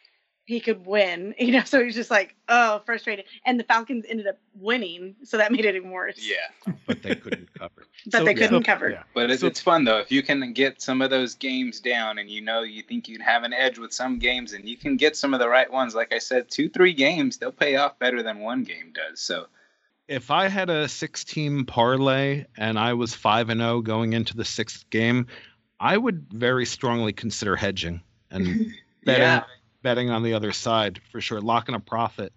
he 0.46 0.60
could 0.60 0.86
win. 0.86 1.34
You 1.38 1.52
know, 1.52 1.64
so 1.64 1.80
he 1.80 1.84
was 1.86 1.94
just 1.94 2.10
like, 2.10 2.34
oh, 2.48 2.80
frustrated. 2.86 3.26
And 3.44 3.60
the 3.60 3.64
Falcons 3.64 4.04
ended 4.08 4.26
up 4.26 4.38
winning, 4.58 5.14
so 5.22 5.36
that 5.36 5.52
made 5.52 5.64
it 5.66 5.74
even 5.76 5.90
worse. 5.90 6.18
Yeah. 6.18 6.72
But 6.86 7.02
they 7.02 7.16
couldn't 7.16 7.52
cover. 7.58 7.86
But 8.06 8.12
So- 8.18 8.24
they 8.24 8.34
couldn't 8.34 8.62
so- 8.64 8.72
cover. 8.72 8.88
yeah. 8.90 9.02
But 9.12 9.30
it's, 9.30 9.40
So- 9.42 9.48
it's 9.48 9.60
fun 9.60 9.84
though. 9.84 9.98
If 9.98 10.10
you 10.10 10.22
can 10.22 10.52
get 10.52 10.80
some 10.80 11.02
of 11.02 11.10
those 11.10 11.34
games 11.34 11.80
down 11.80 12.18
and 12.18 12.30
you 12.30 12.40
know 12.40 12.62
you 12.62 12.82
think 12.82 13.08
you'd 13.08 13.20
have 13.22 13.42
an 13.42 13.52
edge 13.52 13.78
with 13.78 13.92
some 13.92 14.18
games 14.18 14.52
and 14.54 14.68
you 14.68 14.76
can 14.76 14.96
get 14.96 15.16
some 15.16 15.34
of 15.34 15.40
the 15.40 15.48
right 15.48 15.70
ones, 15.70 15.94
like 15.94 16.12
I 16.12 16.18
said, 16.18 16.48
two, 16.48 16.68
three 16.68 16.92
games, 16.94 17.36
they'll 17.38 17.50
pay 17.52 17.76
off 17.76 17.98
better 17.98 18.22
than 18.22 18.38
one 18.38 18.62
game 18.62 18.92
does. 18.94 19.20
So 19.20 19.46
If 20.08 20.30
I 20.30 20.46
had 20.48 20.70
a 20.70 20.86
six 20.88 21.24
team 21.24 21.64
parlay 21.66 22.44
and 22.56 22.78
I 22.78 22.92
was 22.94 23.14
5 23.14 23.48
and 23.50 23.60
0 23.60 23.80
going 23.82 24.12
into 24.12 24.36
the 24.36 24.44
sixth 24.44 24.88
game, 24.90 25.26
I 25.80 25.96
would 25.96 26.26
very 26.32 26.64
strongly 26.66 27.12
consider 27.12 27.56
hedging 27.56 28.00
and 28.30 28.44
betting 29.04 29.22
yeah. 29.22 29.44
Betting 29.86 30.10
on 30.10 30.24
the 30.24 30.34
other 30.34 30.50
side 30.50 31.00
for 31.12 31.20
sure, 31.20 31.40
locking 31.40 31.76
a 31.76 31.78
profit. 31.78 32.32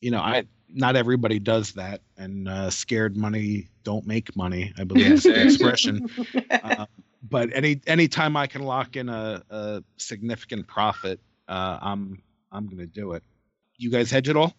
You 0.00 0.12
know, 0.12 0.20
I 0.20 0.44
not 0.68 0.94
everybody 0.94 1.40
does 1.40 1.72
that, 1.72 2.02
and 2.16 2.48
uh, 2.48 2.70
scared 2.70 3.16
money 3.16 3.66
don't 3.82 4.06
make 4.06 4.36
money. 4.36 4.72
I 4.78 4.84
believe 4.84 5.10
is 5.10 5.24
the 5.24 5.42
expression. 5.44 6.08
Uh, 6.50 6.86
but 7.22 7.50
any 7.52 7.80
any 7.88 8.06
time 8.06 8.36
I 8.36 8.46
can 8.46 8.62
lock 8.62 8.94
in 8.94 9.08
a, 9.08 9.42
a 9.50 9.82
significant 9.96 10.68
profit, 10.68 11.18
uh, 11.48 11.78
I'm 11.82 12.22
I'm 12.52 12.68
gonna 12.68 12.86
do 12.86 13.12
it. 13.14 13.24
You 13.76 13.90
guys 13.90 14.10
hedge 14.10 14.28
at 14.28 14.36
all? 14.36 14.54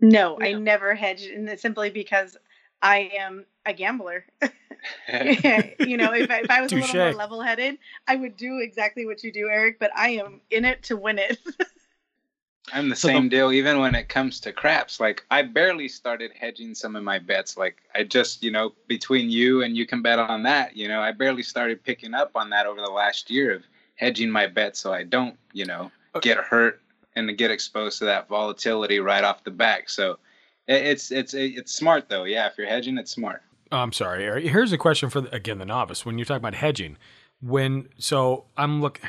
No, 0.00 0.38
I 0.40 0.52
never 0.54 0.94
hedge, 0.94 1.24
and 1.24 1.60
simply 1.60 1.90
because 1.90 2.38
I 2.80 3.10
am 3.18 3.44
a 3.68 3.72
gambler. 3.72 4.24
you 5.12 5.96
know, 5.96 6.12
if 6.12 6.30
I, 6.30 6.40
if 6.40 6.50
I 6.50 6.60
was 6.60 6.72
a 6.72 6.76
little 6.76 6.96
more 6.96 7.12
level-headed, 7.12 7.78
I 8.06 8.16
would 8.16 8.36
do 8.36 8.58
exactly 8.60 9.06
what 9.06 9.22
you 9.24 9.32
do, 9.32 9.48
Eric. 9.48 9.78
But 9.78 9.90
I 9.96 10.10
am 10.10 10.40
in 10.50 10.64
it 10.64 10.82
to 10.84 10.96
win 10.96 11.18
it. 11.18 11.38
I'm 12.72 12.88
the 12.90 12.96
So 12.96 13.08
same 13.08 13.24
the- 13.24 13.36
deal 13.36 13.52
even 13.52 13.80
when 13.80 13.94
it 13.94 14.08
comes 14.08 14.40
to 14.40 14.52
craps. 14.52 15.00
Like 15.00 15.24
I 15.30 15.42
barely 15.42 15.88
started 15.88 16.32
hedging 16.38 16.74
some 16.74 16.96
of 16.96 17.02
my 17.02 17.18
bets. 17.18 17.56
Like 17.56 17.78
I 17.94 18.04
just, 18.04 18.42
you 18.42 18.50
know, 18.50 18.72
between 18.86 19.30
you 19.30 19.62
and 19.62 19.76
you 19.76 19.86
can 19.86 20.02
bet 20.02 20.18
on 20.18 20.42
that, 20.44 20.76
you 20.76 20.86
know, 20.88 21.00
I 21.00 21.12
barely 21.12 21.42
started 21.42 21.82
picking 21.82 22.14
up 22.14 22.32
on 22.34 22.50
that 22.50 22.66
over 22.66 22.80
the 22.80 22.90
last 22.90 23.30
year 23.30 23.54
of 23.54 23.62
hedging 23.96 24.30
my 24.30 24.46
bets 24.46 24.80
so 24.80 24.92
I 24.92 25.02
don't, 25.04 25.36
you 25.52 25.64
know, 25.64 25.90
get 26.20 26.38
hurt 26.38 26.80
and 27.16 27.36
get 27.38 27.50
exposed 27.50 27.98
to 27.98 28.04
that 28.04 28.28
volatility 28.28 29.00
right 29.00 29.24
off 29.24 29.44
the 29.44 29.50
back. 29.50 29.88
So 29.88 30.18
it's 30.66 31.10
it's 31.10 31.32
it's 31.32 31.74
smart 31.74 32.08
though. 32.10 32.24
Yeah, 32.24 32.46
if 32.46 32.58
you're 32.58 32.66
hedging, 32.68 32.98
it's 32.98 33.10
smart. 33.10 33.42
I'm 33.70 33.92
sorry. 33.92 34.48
Here's 34.48 34.72
a 34.72 34.78
question 34.78 35.10
for 35.10 35.26
again 35.32 35.58
the 35.58 35.66
novice. 35.66 36.06
When 36.06 36.18
you're 36.18 36.24
talking 36.24 36.42
about 36.42 36.54
hedging, 36.54 36.96
when 37.40 37.88
so 37.98 38.46
I'm 38.56 38.80
look, 38.80 39.00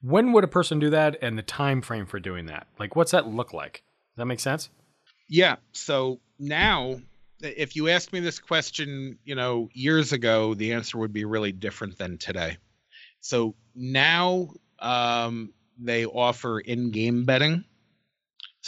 when 0.00 0.32
would 0.32 0.44
a 0.44 0.48
person 0.48 0.78
do 0.78 0.90
that, 0.90 1.16
and 1.20 1.36
the 1.36 1.42
time 1.42 1.82
frame 1.82 2.06
for 2.06 2.20
doing 2.20 2.46
that? 2.46 2.66
Like, 2.78 2.96
what's 2.96 3.10
that 3.12 3.26
look 3.26 3.52
like? 3.52 3.82
Does 4.14 4.18
that 4.18 4.26
make 4.26 4.40
sense? 4.40 4.70
Yeah. 5.28 5.56
So 5.72 6.20
now, 6.38 7.00
if 7.40 7.76
you 7.76 7.88
asked 7.88 8.12
me 8.12 8.20
this 8.20 8.38
question, 8.38 9.18
you 9.24 9.34
know, 9.34 9.68
years 9.72 10.12
ago, 10.12 10.54
the 10.54 10.72
answer 10.72 10.98
would 10.98 11.12
be 11.12 11.24
really 11.24 11.52
different 11.52 11.98
than 11.98 12.18
today. 12.18 12.56
So 13.20 13.54
now 13.74 14.50
um, 14.78 15.52
they 15.78 16.06
offer 16.06 16.60
in-game 16.60 17.24
betting. 17.24 17.64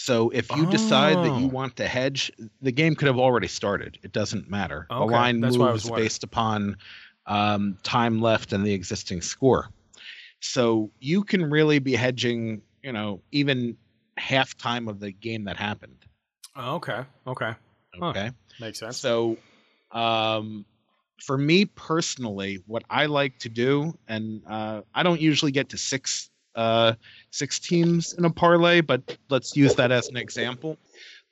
So 0.01 0.31
if 0.31 0.51
you 0.57 0.65
decide 0.67 1.23
that 1.23 1.31
you 1.39 1.47
Oh. 1.47 1.51
want 1.51 1.77
to 1.77 1.87
hedge, 1.87 2.33
the 2.63 2.73
game 2.73 2.95
could 2.95 3.07
have 3.07 3.19
already 3.19 3.49
started. 3.49 3.99
It 4.03 4.13
doesn't 4.13 4.49
matter. 4.49 4.87
Okay, 4.91 5.05
The 5.05 5.13
line 5.13 5.41
that's 5.41 5.59
what 5.59 5.69
I 5.69 5.73
was 5.73 5.83
moves 5.83 5.91
based 6.03 6.25
upon 6.25 6.77
um, 7.27 7.77
time 7.83 8.21
left 8.21 8.53
and 8.55 8.65
the 8.65 8.73
existing 8.73 9.21
score. 9.21 9.69
So 10.41 10.91
you 11.01 11.23
can 11.23 11.51
really 11.51 11.81
be 11.81 11.95
hedging, 11.95 12.63
you 12.83 12.93
know, 12.93 13.21
even 13.31 13.77
half 14.17 14.57
time 14.57 14.89
of 14.89 15.01
the 15.01 15.13
game 15.13 15.45
that 15.45 15.57
happened. 15.59 15.99
Oh, 16.57 16.77
okay. 16.77 17.05
Okay. 17.27 17.55
Huh. 17.95 18.07
Okay. 18.11 18.31
Makes 18.59 18.79
sense. 18.79 18.97
So, 18.99 19.37
um, 19.93 20.65
for 21.19 21.37
me 21.37 21.67
personally, 21.67 22.63
what 22.67 22.85
I 22.89 23.05
like 23.05 23.39
to 23.41 23.51
do, 23.51 23.99
and 24.09 24.43
uh, 24.49 24.81
I 24.95 25.03
don't 25.03 25.21
usually 25.21 25.53
get 25.53 25.69
to 25.71 25.77
six 25.79 26.31
uh, 26.61 26.95
six 27.31 27.59
teams 27.59 28.13
in 28.13 28.25
a 28.25 28.31
parlay, 28.31 28.81
but 28.83 29.17
let's 29.31 29.57
use 29.57 29.75
that 29.77 29.91
as 29.91 30.09
an 30.09 30.17
example. 30.17 30.77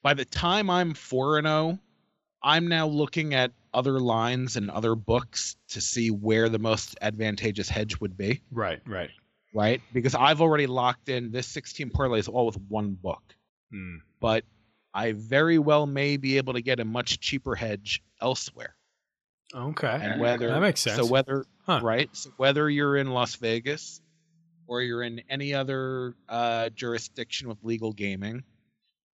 By 0.03 0.15
the 0.15 0.25
time 0.25 0.71
I'm 0.71 0.95
four 0.95 1.39
and 1.39 1.47
zero, 1.47 1.79
I'm 2.43 2.69
now 2.69 2.87
looking 2.87 3.35
at 3.35 3.53
other 3.75 4.01
lines 4.01 4.57
and 4.57 4.71
other 4.71 4.95
books 4.95 5.57
to 5.69 5.81
see 5.81 6.11
where 6.11 6.49
the 6.49 6.59
most 6.59 6.97
advantageous 7.03 7.69
hedge 7.69 8.01
would 8.01 8.17
be. 8.17 8.41
right. 8.51 8.81
Right. 8.87 9.11
Right, 9.55 9.81
because 9.95 10.15
I've 10.15 10.41
already 10.43 10.67
locked 10.67 11.09
in 11.09 11.31
this 11.33 11.47
16 11.49 11.89
parlay 11.91 12.19
is 12.19 12.29
all 12.29 12.47
with 12.47 12.59
one 12.69 12.93
book 12.95 13.23
Hmm. 13.73 13.97
but 14.21 14.45
I 14.95 15.13
very 15.13 15.59
well 15.59 15.87
may 15.87 16.17
be 16.17 16.37
able 16.39 16.53
to 16.55 16.61
get 16.63 16.81
a 16.81 16.85
much 16.85 17.19
cheaper 17.21 17.55
hedge 17.55 18.03
elsewhere. 18.23 18.75
Okay. 19.55 19.99
And 20.01 20.21
whether 20.21 20.49
that 20.49 20.61
makes 20.61 20.81
sense. 20.81 20.97
So 20.97 21.07
whether 21.07 21.45
Huh. 21.67 21.81
right, 21.83 22.09
so 22.15 22.31
whether 22.37 22.69
you're 22.71 22.97
in 22.97 23.11
Las 23.11 23.35
Vegas 23.37 24.01
or 24.69 24.83
you're 24.83 25.03
in 25.03 25.21
any 25.29 25.53
other 25.55 26.15
uh, 26.29 26.69
jurisdiction 26.69 27.49
with 27.49 27.59
legal 27.65 27.93
gaming, 27.93 28.45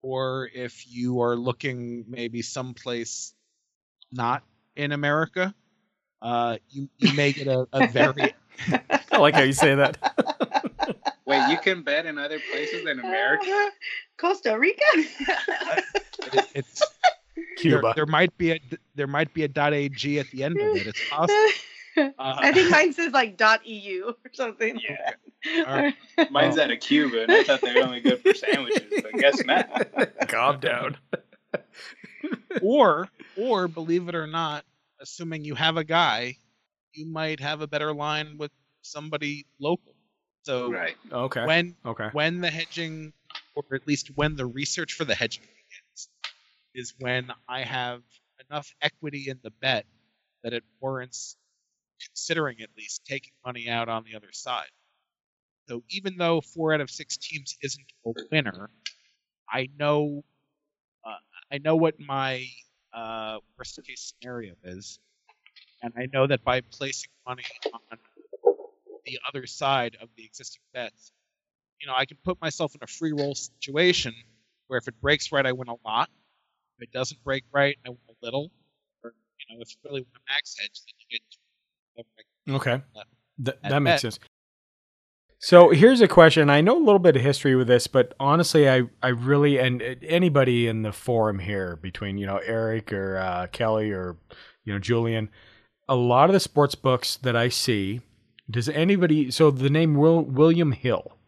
or 0.03 0.51
if 0.53 0.91
you 0.91 1.21
are 1.21 1.37
looking 1.37 2.05
maybe 2.09 2.43
someplace 2.43 3.35
not 4.11 4.43
in 4.75 4.91
America, 4.93 5.55
uh, 6.23 6.57
you 6.71 6.89
you 6.99 7.15
may 7.15 7.33
get 7.33 7.47
a, 7.47 7.67
a 7.73 7.87
very 7.87 8.33
I 9.13 9.19
like 9.19 9.35
how 9.35 9.43
you 9.43 9.53
say 9.53 9.75
that. 9.75 9.99
Wait, 11.27 11.49
you 11.51 11.59
can 11.59 11.83
bet 11.83 12.07
in 12.07 12.19
other 12.19 12.41
places 12.51 12.83
than 12.85 12.99
America? 12.99 13.71
Costa 14.19 14.59
Rica. 14.59 14.83
it- 14.97 16.45
it's 16.55 16.83
there, 17.37 17.45
Cuba. 17.57 17.93
there 17.95 18.07
might 18.07 18.37
be 18.39 18.53
a 18.53 18.61
there 18.95 19.07
might 19.07 19.33
be 19.35 19.45
a 19.45 19.49
.ag 19.49 20.17
at 20.19 20.31
the 20.31 20.43
end 20.43 20.61
of 20.61 20.75
it. 20.75 20.87
It's 20.87 21.01
possible. 21.09 21.51
Uh, 21.97 22.11
I 22.19 22.53
think 22.53 22.71
mine 22.71 22.93
says 22.93 23.13
like 23.13 23.41
.eu 23.65 24.09
or 24.09 24.31
something. 24.33 24.79
Yeah. 24.79 25.65
All 25.67 25.75
right. 25.75 25.95
Mine's 26.31 26.57
out 26.59 26.71
of 26.71 26.81
Cuba, 26.81 27.25
and 27.25 27.33
I 27.33 27.43
thought 27.43 27.61
they 27.61 27.75
were 27.75 27.83
only 27.83 28.01
good 28.01 28.21
for 28.21 28.33
sandwiches. 28.33 29.03
But 29.03 29.13
guess 29.15 29.45
not. 29.45 30.29
Calm 30.29 30.61
down. 30.61 30.97
or 32.63 33.09
or 33.37 33.69
believe 33.69 34.09
it 34.09 34.15
or 34.15 34.27
not, 34.27 34.65
assuming 35.01 35.45
you 35.45 35.55
have 35.55 35.77
a 35.77 35.85
guy, 35.85 36.37
you 36.93 37.07
might 37.07 37.41
have 37.41 37.61
a 37.61 37.67
better 37.67 37.93
line 37.93 38.37
with 38.39 38.53
somebody 38.83 39.47
local. 39.61 39.95
So 40.45 40.71
Right. 40.71 40.97
Okay. 41.11 41.45
when 41.45 41.77
Okay. 41.85 42.09
when 42.13 42.41
the 42.41 42.51
hedging, 42.51 43.13
or 43.55 43.65
at 43.75 43.87
least 43.87 44.11
when 44.15 44.37
the 44.37 44.47
research 44.47 44.93
for 44.95 45.05
the 45.05 45.15
hedging 45.15 45.43
begins, 45.43 46.09
is 46.75 46.95
when 46.99 47.33
I 47.49 47.63
have 47.63 48.03
enough 48.49 48.73
equity 48.81 49.29
in 49.29 49.39
the 49.43 49.51
bet 49.51 49.87
that 50.43 50.53
it 50.53 50.65
warrants 50.81 51.37
considering 52.07 52.61
at 52.61 52.69
least 52.77 53.05
taking 53.05 53.33
money 53.45 53.69
out 53.69 53.89
on 53.89 54.05
the 54.05 54.17
other 54.17 54.33
side. 54.33 54.71
So 55.69 55.83
even 55.91 56.17
though 56.17 56.41
four 56.41 56.75
out 56.75 56.81
of 56.81 56.91
six 56.91 57.17
teams 57.17 57.57
isn't 57.63 57.87
a 58.07 58.13
winner, 58.31 58.71
I 59.49 59.69
know 59.79 60.25
uh, 61.05 61.17
I 61.53 61.59
know 61.59 61.77
what 61.77 61.99
my 62.01 62.47
uh, 62.93 63.39
worst 63.57 63.79
case 63.87 64.15
scenario 64.21 64.55
is, 64.65 64.99
and 65.83 65.93
I 65.97 66.07
know 66.13 66.27
that 66.27 66.45
by 66.45 66.61
placing 66.61 67.11
money 67.27 67.45
on 67.73 67.99
the 69.05 69.19
other 69.29 69.47
side 69.47 69.97
of 70.01 70.09
the 70.17 70.25
existing 70.25 70.63
bets, 70.73 71.13
you 71.81 71.87
know, 71.87 71.95
I 71.97 72.07
can 72.07 72.17
put 72.25 72.41
myself 72.41 72.75
in 72.75 72.81
a 72.83 72.87
free 72.87 73.13
roll 73.13 73.35
situation 73.35 74.15
where 74.69 74.79
if 74.79 74.89
it 74.89 75.01
breaks 75.01 75.33
right, 75.33 75.45
I 75.45 75.53
win 75.53 75.69
a 75.69 75.77
lot. 75.85 76.09
If 76.79 76.89
it 76.89 76.93
doesn't 76.93 77.23
break 77.25 77.45
right, 77.53 77.77
I 77.85 77.91
win 77.91 77.99
a 78.09 78.25
little. 78.25 78.51
Or 79.03 79.13
you 79.39 79.57
know, 79.57 79.61
if 79.61 79.71
you 79.71 79.77
really 79.85 80.01
a 80.03 80.33
max 80.33 80.57
hedge, 80.59 80.81
then 80.87 80.95
you 80.99 81.19
get. 81.19 81.42
Okay. 82.49 82.83
Th- 83.45 83.57
that 83.63 83.81
makes 83.81 84.03
sense. 84.03 84.19
So 85.39 85.71
here's 85.71 86.01
a 86.01 86.07
question. 86.07 86.49
I 86.51 86.61
know 86.61 86.77
a 86.77 86.85
little 86.85 87.01
bit 87.01 87.17
of 87.17 87.23
history 87.23 87.57
with 87.57 87.67
this, 87.67 87.89
but 87.89 88.15
honestly, 88.21 88.71
I, 88.71 88.83
I 89.03 89.09
really 89.09 89.59
and 89.59 89.83
anybody 90.03 90.69
in 90.69 90.83
the 90.83 90.93
forum 90.93 91.41
here 91.41 91.77
between 91.77 92.17
you 92.17 92.27
know 92.27 92.39
Eric 92.39 92.93
or 92.93 93.17
uh, 93.17 93.49
Kelly 93.51 93.91
or 93.91 94.19
you 94.65 94.73
know 94.73 94.79
Julian, 94.79 95.31
a 95.89 95.97
lot 95.97 96.29
of 96.29 96.33
the 96.33 96.41
sports 96.41 96.77
books 96.77 97.17
that 97.17 97.35
I 97.35 97.49
see, 97.49 98.03
does 98.49 98.69
anybody? 98.69 99.33
So 99.33 99.51
the 99.51 99.69
name 99.69 99.97
Will, 99.97 100.23
William 100.23 100.71
Hill. 100.71 101.19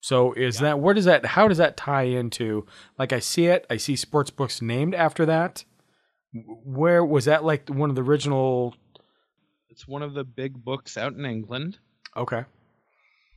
So 0.00 0.32
is 0.34 0.60
that 0.60 0.78
where 0.78 0.94
does 0.94 1.06
that? 1.06 1.26
How 1.26 1.48
does 1.48 1.58
that 1.58 1.76
tie 1.76 2.04
into? 2.04 2.66
Like 3.00 3.12
I 3.12 3.18
see 3.18 3.46
it, 3.46 3.66
I 3.68 3.78
see 3.78 3.96
sports 3.96 4.30
books 4.30 4.62
named 4.62 4.94
after 4.94 5.26
that. 5.26 5.64
Where 6.32 7.04
was 7.04 7.24
that? 7.24 7.42
Like 7.42 7.68
one 7.68 7.90
of 7.90 7.96
the 7.96 8.02
original? 8.04 8.76
It's 9.76 9.86
one 9.86 10.02
of 10.02 10.14
the 10.14 10.24
big 10.24 10.64
books 10.64 10.96
out 10.96 11.12
in 11.12 11.26
England. 11.26 11.76
Okay. 12.16 12.42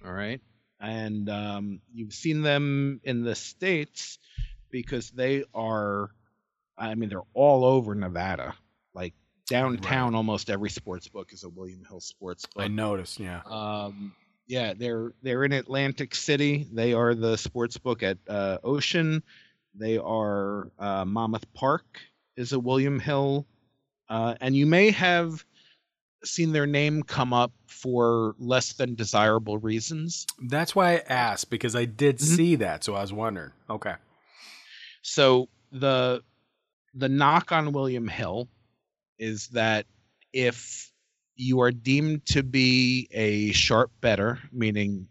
All 0.05 0.13
right. 0.13 0.39
And 0.79 1.29
um, 1.29 1.81
you've 1.93 2.13
seen 2.13 2.43
them 2.43 3.01
in 3.03 3.23
the 3.23 3.35
States 3.35 4.17
because 4.71 5.09
they 5.09 5.43
are, 5.53 6.11
I 6.77 6.95
mean, 6.95 7.09
they're 7.09 7.23
all 7.33 7.65
over 7.65 7.93
Nevada. 7.93 8.55
Like 8.93 9.15
downtown, 9.47 10.15
almost 10.15 10.49
every 10.49 10.69
sports 10.69 11.09
book 11.09 11.33
is 11.33 11.43
a 11.43 11.49
William 11.49 11.83
Hill 11.83 11.99
sports 11.99 12.45
book. 12.45 12.63
I 12.63 12.69
noticed. 12.69 13.19
Yeah. 13.19 13.41
Um, 13.45 14.13
yeah, 14.47 14.73
they're 14.73 15.11
they're 15.21 15.43
in 15.43 15.51
Atlantic 15.51 16.15
City. 16.15 16.65
They 16.71 16.93
are 16.93 17.15
the 17.15 17.35
sports 17.35 17.77
book 17.77 18.01
at 18.01 18.17
uh, 18.29 18.59
Ocean. 18.63 19.23
They 19.75 19.97
are 19.97 20.71
uh, 20.79 21.03
Monmouth 21.03 21.53
Park 21.53 21.99
is 22.37 22.53
a 22.53 22.59
William 22.59 22.97
Hill, 22.97 23.45
uh, 24.07 24.35
and 24.39 24.55
you 24.55 24.65
may 24.65 24.91
have 24.91 25.43
seen 26.23 26.51
their 26.51 26.67
name 26.67 27.03
come 27.03 27.33
up 27.33 27.51
for 27.67 28.35
less 28.39 28.73
than 28.73 28.95
desirable 28.95 29.57
reasons. 29.57 30.25
That's 30.47 30.75
why 30.75 30.95
I 30.95 31.03
asked 31.07 31.49
because 31.49 31.75
I 31.75 31.85
did 31.85 32.19
see 32.19 32.55
that, 32.55 32.83
so 32.83 32.95
I 32.95 33.01
was 33.01 33.13
wondering. 33.13 33.51
Okay. 33.69 33.95
So 35.01 35.49
the 35.71 36.23
the 36.93 37.09
knock 37.09 37.51
on 37.51 37.71
William 37.71 38.07
Hill 38.07 38.49
is 39.17 39.47
that 39.49 39.85
if 40.33 40.91
you 41.35 41.61
are 41.61 41.71
deemed 41.71 42.25
to 42.27 42.43
be 42.43 43.07
a 43.11 43.51
sharp 43.51 43.91
better, 44.01 44.39
meaning 44.51 45.07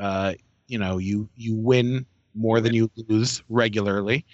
uh, 0.00 0.34
you 0.66 0.78
know 0.78 0.98
you 0.98 1.28
you 1.36 1.56
win 1.56 2.06
more 2.34 2.60
than 2.60 2.72
you 2.74 2.90
lose 2.96 3.42
regularly, 3.48 4.24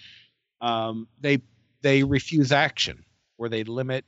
um, 0.61 1.09
they 1.21 1.41
they 1.83 2.03
refuse 2.03 2.53
action 2.53 3.05
or 3.39 3.49
they 3.49 3.65
limit 3.65 4.05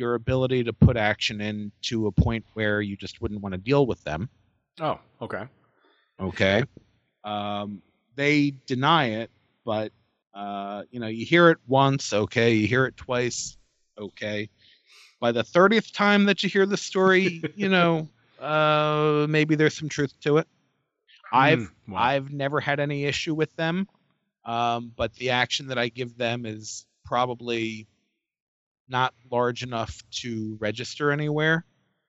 your 0.00 0.14
ability 0.14 0.64
to 0.64 0.72
put 0.72 0.96
action 0.96 1.40
in 1.40 1.70
to 1.82 2.06
a 2.08 2.12
point 2.12 2.44
where 2.54 2.80
you 2.80 2.96
just 2.96 3.20
wouldn't 3.20 3.40
want 3.40 3.52
to 3.52 3.58
deal 3.58 3.86
with 3.86 4.02
them. 4.02 4.28
Oh, 4.80 4.98
okay. 5.22 5.44
Okay. 6.18 6.64
Um, 7.22 7.82
they 8.16 8.54
deny 8.66 9.10
it, 9.20 9.30
but 9.64 9.92
uh, 10.34 10.82
you 10.90 10.98
know, 10.98 11.06
you 11.06 11.24
hear 11.24 11.50
it 11.50 11.58
once, 11.68 12.12
okay. 12.12 12.54
You 12.54 12.66
hear 12.66 12.86
it 12.86 12.96
twice, 12.96 13.56
okay. 13.98 14.48
By 15.20 15.32
the 15.32 15.44
thirtieth 15.44 15.92
time 15.92 16.24
that 16.24 16.42
you 16.42 16.48
hear 16.48 16.66
the 16.66 16.76
story, 16.76 17.42
you 17.54 17.68
know, 17.68 18.08
uh, 18.40 19.26
maybe 19.28 19.54
there's 19.54 19.76
some 19.76 19.88
truth 19.88 20.18
to 20.22 20.38
it. 20.38 20.48
I've 21.32 21.70
Hmm, 21.86 21.96
I've 21.96 22.32
never 22.32 22.60
had 22.60 22.80
any 22.80 23.04
issue 23.04 23.34
with 23.34 23.54
them, 23.56 23.86
um, 24.44 24.92
but 24.96 25.14
the 25.14 25.30
action 25.30 25.66
that 25.68 25.78
I 25.78 25.88
give 25.88 26.16
them 26.16 26.46
is 26.46 26.86
probably 27.04 27.86
not 28.90 29.14
large 29.30 29.62
enough 29.62 30.02
to 30.22 30.56
register 30.60 31.10
anywhere. 31.12 31.64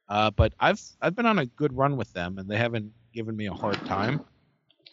Uh, 0.09 0.31
but 0.31 0.53
I've 0.59 0.81
I've 1.01 1.15
been 1.15 1.25
on 1.25 1.39
a 1.39 1.45
good 1.45 1.71
run 1.75 1.95
with 1.95 2.11
them, 2.13 2.37
and 2.37 2.49
they 2.49 2.57
haven't 2.57 2.91
given 3.13 3.35
me 3.35 3.45
a 3.47 3.53
hard 3.53 3.77
time. 3.85 4.19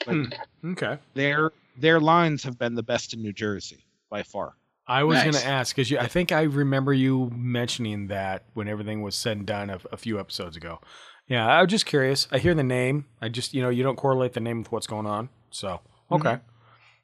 But 0.07 0.15
Hmm, 0.15 0.25
Okay. 0.73 0.99
their 1.15 1.51
their 1.77 1.99
lines 2.01 2.45
have 2.45 2.59
been 2.59 2.75
the 2.75 2.83
best 2.83 3.15
in 3.15 3.23
New 3.23 3.33
Jersey 3.33 3.85
by 4.11 4.23
far. 4.23 4.55
I 4.87 5.05
was 5.05 5.17
Nice. 5.19 5.25
going 5.25 5.35
to 5.35 5.47
ask 5.47 5.77
because 5.77 5.93
I 5.93 6.07
think 6.07 6.33
I 6.33 6.43
remember 6.43 6.95
you 6.95 7.31
mentioning 7.35 8.07
that 8.09 8.45
when 8.55 8.69
everything 8.69 9.03
was 9.03 9.15
said 9.17 9.37
and 9.37 9.47
done 9.47 9.71
a, 9.71 9.79
a 9.93 9.97
few 9.97 10.19
episodes 10.19 10.57
ago. 10.57 10.81
Yeah, 11.27 11.47
I 11.47 11.61
was 11.61 11.71
just 11.71 11.85
curious. 11.85 12.27
I 12.33 12.39
hear 12.39 12.55
the 12.55 12.63
name. 12.63 13.05
I 13.21 13.29
just, 13.29 13.53
you 13.53 13.61
know, 13.61 13.69
you 13.69 13.83
don't 13.83 13.97
correlate 13.97 14.33
the 14.33 14.41
name 14.41 14.61
with 14.63 14.73
what's 14.73 14.87
going 14.87 15.05
on. 15.05 15.29
So, 15.51 15.81
okay. 16.11 16.39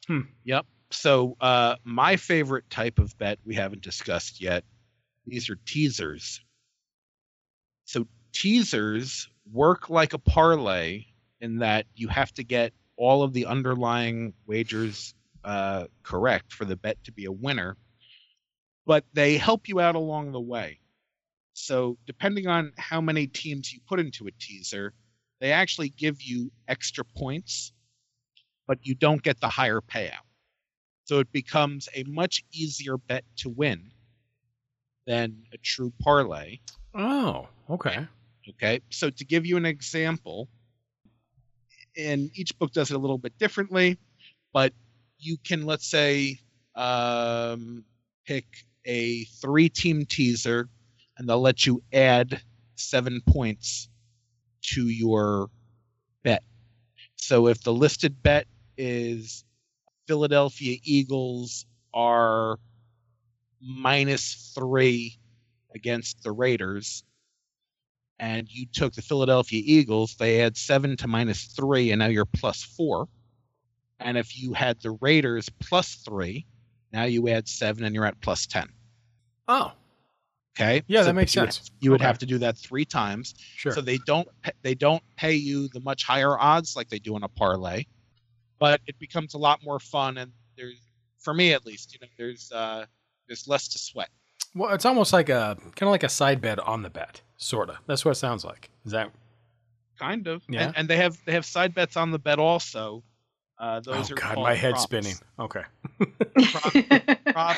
Hmm. 0.07 0.21
Yep. 0.45 0.65
So 0.91 1.37
uh, 1.43 1.77
my 1.85 2.17
favorite 2.17 2.71
type 2.71 2.99
of 2.99 3.17
bet 3.19 3.39
we 3.45 3.55
haven't 3.55 3.83
discussed 3.83 4.41
yet. 4.41 4.65
These 5.27 5.51
are 5.51 5.57
teasers. 5.67 6.41
So 7.85 8.07
teasers 8.33 9.29
work 9.51 9.91
like 9.91 10.13
a 10.13 10.19
parlay 10.19 11.07
in 11.41 11.59
that 11.59 11.87
you 11.95 12.09
have 12.09 12.33
to 12.35 12.45
get 12.45 12.73
all 12.97 13.23
of 13.23 13.33
the 13.33 13.47
underlying 13.47 14.35
wagers 14.47 15.15
uh, 15.45 15.87
correct 16.03 16.53
for 16.53 16.65
the 16.65 16.77
bet 16.77 17.03
to 17.05 17.13
be 17.13 17.27
a 17.27 17.33
winner, 17.33 17.77
but 18.87 19.05
they 19.13 19.37
help 19.37 19.69
you 19.69 19.81
out 19.81 19.95
along 19.95 20.33
the 20.33 20.41
way. 20.41 20.81
So 21.53 21.99
depending 22.07 22.47
on 22.47 22.73
how 22.79 23.01
many 23.01 23.27
teams 23.27 23.73
you 23.73 23.81
put 23.87 24.01
into 24.01 24.27
a 24.27 24.31
teaser, 24.33 24.93
they 25.41 25.53
actually 25.53 25.91
give 25.91 26.23
you 26.23 26.51
extra 26.69 27.05
points, 27.05 27.73
but 28.67 28.79
you 28.83 28.95
don't 28.95 29.23
get 29.23 29.41
the 29.41 29.49
higher 29.49 29.81
payout. 29.81 30.25
So 31.05 31.19
it 31.19 31.31
becomes 31.33 31.89
a 31.95 32.05
much 32.05 32.45
easier 32.53 32.97
bet 32.97 33.25
to 33.39 33.51
win 33.51 33.91
than 35.07 35.43
a 35.53 35.59
true 35.59 35.93
parlay. 36.01 36.59
Oh, 36.95 37.49
okay. 37.71 38.07
Okay. 38.49 38.81
So 38.91 39.11
to 39.11 39.25
give 39.25 39.47
you 39.47 39.57
an 39.57 39.67
example, 39.67 40.49
and 41.97 42.31
each 42.35 42.57
book 42.59 42.73
does 42.73 42.91
it 42.91 42.95
a 42.95 42.99
little 42.99 43.19
bit 43.19 43.37
differently, 43.39 43.99
but 44.53 44.73
you 45.19 45.37
can, 45.45 45.65
let's 45.65 45.87
say, 45.87 46.39
um, 46.75 47.85
pick 48.27 48.47
a 48.85 49.25
three 49.25 49.69
team 49.69 50.05
teaser 50.07 50.69
and 51.17 51.29
they'll 51.29 51.41
let 51.41 51.67
you 51.67 51.83
add 51.93 52.41
seven 52.75 53.21
points 53.27 53.89
to 54.63 54.89
your 54.89 55.51
bet. 56.23 56.43
So 57.17 57.47
if 57.47 57.63
the 57.63 57.73
listed 57.73 58.23
bet 58.23 58.47
is 58.77 59.45
Philadelphia 60.07 60.79
Eagles 60.83 61.67
are 61.93 62.59
minus 63.65 64.53
three 64.55 65.19
against 65.75 66.23
the 66.23 66.33
Raiders, 66.33 67.03
and 68.19 68.47
you 68.49 68.67
took 68.73 68.95
the 68.95 69.03
Philadelphia 69.03 69.63
Eagles, 69.65 70.15
they 70.17 70.41
add 70.43 70.57
seven 70.57 70.97
to 70.99 71.09
minus 71.09 71.47
three, 71.47 71.91
and 71.91 71.99
now 71.99 72.07
you're 72.07 72.25
plus 72.25 72.63
four. 72.63 73.09
And 74.01 74.17
if 74.19 74.39
you 74.41 74.53
had 74.53 74.81
the 74.81 74.93
Raiders 74.93 75.49
plus 75.61 75.95
three, 75.97 76.47
now 76.93 77.05
you 77.05 77.29
add 77.29 77.49
seven 77.49 77.85
and 77.85 77.95
you're 77.95 78.05
at 78.07 78.21
plus 78.21 78.47
10. 78.47 78.69
Oh, 79.49 79.73
Okay. 80.57 80.85
Yeah, 80.87 81.03
that 81.03 81.15
makes 81.17 81.35
you 81.35 81.41
would- 81.43 81.53
sense. 81.53 81.73
you 81.81 81.91
would 81.91 82.01
Okay. 82.01 82.07
have 82.07 82.19
to 82.19 82.27
do 82.27 82.39
that 82.39 82.57
three 82.57 82.85
times. 82.85 83.35
Sure. 83.57 83.73
So 83.73 83.81
they 83.81 83.99
don't 84.07 84.29
they 84.63 84.77
don't 84.77 85.03
pay 85.17 85.35
you 85.35 85.67
the 85.69 85.81
much 85.81 86.05
higher 86.05 86.39
odds 86.39 86.77
like 86.77 86.89
they 86.89 87.01
do 87.01 87.17
in 87.17 87.25
a 87.25 87.29
parlay, 87.29 87.87
but 88.61 88.81
it 88.87 88.97
becomes 89.01 89.35
a 89.35 89.39
lot 89.39 89.65
more 89.65 89.81
fun. 89.81 90.17
And 90.17 90.31
there's, 90.57 90.79
for 91.19 91.35
me 91.35 91.53
at 91.55 91.67
least, 91.67 91.93
you 91.93 91.99
know, 92.01 92.07
there's 92.17 92.53
uh, 92.53 92.87
there's 93.29 93.47
less 93.49 93.69
to 93.69 93.79
sweat. 93.79 94.09
well, 94.55 94.73
it's 94.75 94.85
almost 94.85 95.13
like 95.13 95.29
a 95.29 95.57
kind 95.59 95.83
of 95.83 95.91
like 95.91 96.03
a 96.03 96.09
side 96.09 96.41
bet 96.41 96.59
on 96.61 96.83
the 96.83 96.91
bet, 96.91 97.21
sort 97.37 97.71
of. 97.71 97.77
That's 97.87 98.05
what 98.05 98.13
it 98.13 98.17
sounds 98.17 98.45
like. 98.45 98.71
Is 98.85 98.93
that? 98.93 99.11
Kind 99.99 100.27
of. 100.27 100.43
Yeah. 100.49 100.67
And, 100.69 100.79
and 100.79 100.89
they 100.89 100.97
have 100.97 101.17
they 101.25 101.33
have 101.33 101.45
side 101.45 101.75
bets 101.75 101.97
on 101.97 102.11
the 102.11 102.19
bet 102.19 102.39
also. 102.39 103.03
Uh, 103.59 103.81
those 103.81 104.11
oh 104.11 104.15
are 104.15 104.17
God, 104.17 104.37
my 104.39 104.55
head's 104.55 104.85
props. 104.85 104.85
spinning. 104.85 105.15
Okay. 105.39 105.63
Prop- 107.27 107.57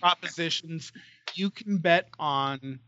propositions. 0.00 0.92
You 1.34 1.50
can 1.50 1.78
bet 1.78 2.08
on 2.20 2.78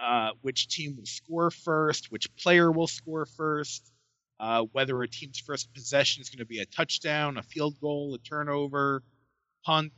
uh, 0.00 0.30
which 0.42 0.68
team 0.68 0.96
will 0.96 1.06
score 1.06 1.50
first, 1.50 2.12
which 2.12 2.34
player 2.36 2.70
will 2.70 2.86
score 2.86 3.26
first, 3.26 3.92
uh, 4.38 4.62
whether 4.72 5.02
a 5.02 5.08
team's 5.08 5.40
first 5.40 5.72
possession 5.74 6.20
is 6.22 6.30
going 6.30 6.38
to 6.38 6.46
be 6.46 6.60
a 6.60 6.66
touchdown, 6.66 7.36
a 7.36 7.42
field 7.42 7.74
goal, 7.80 8.14
a 8.14 8.18
turnover, 8.18 9.02
punt. 9.64 9.92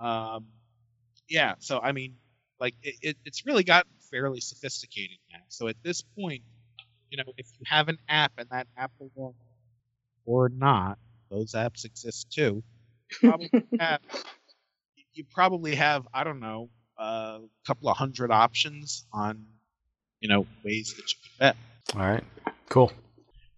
Um, 0.00 0.46
yeah, 1.28 1.54
so 1.58 1.80
I 1.80 1.92
mean, 1.92 2.16
like 2.60 2.74
it, 2.82 2.96
it, 3.02 3.16
it's 3.24 3.46
really 3.46 3.64
gotten 3.64 3.90
fairly 4.10 4.40
sophisticated 4.40 5.18
now. 5.32 5.40
So 5.48 5.68
at 5.68 5.76
this 5.82 6.02
point, 6.02 6.42
you 7.10 7.16
you 7.16 7.24
know, 7.24 7.32
if 7.36 7.46
you 7.58 7.64
have 7.66 7.88
an 7.88 7.98
app 8.08 8.32
and 8.38 8.48
that 8.50 8.66
app 8.76 8.92
will 8.98 9.34
or 10.24 10.48
not, 10.48 10.98
those 11.30 11.52
apps 11.52 11.84
exist 11.84 12.30
too. 12.30 12.62
You 13.22 13.28
probably 13.28 13.50
have, 13.80 14.00
you 15.14 15.24
probably 15.32 15.74
have 15.74 16.06
I 16.12 16.24
don't 16.24 16.40
know 16.40 16.68
a 16.98 17.40
couple 17.66 17.88
of 17.88 17.96
hundred 17.96 18.30
options 18.30 19.06
on 19.12 19.46
you 20.20 20.28
know 20.28 20.46
ways 20.64 20.94
that 20.96 21.02
you 21.12 21.16
can 21.22 21.30
bet. 21.38 21.56
All 21.94 22.08
right. 22.08 22.24
Cool. 22.68 22.92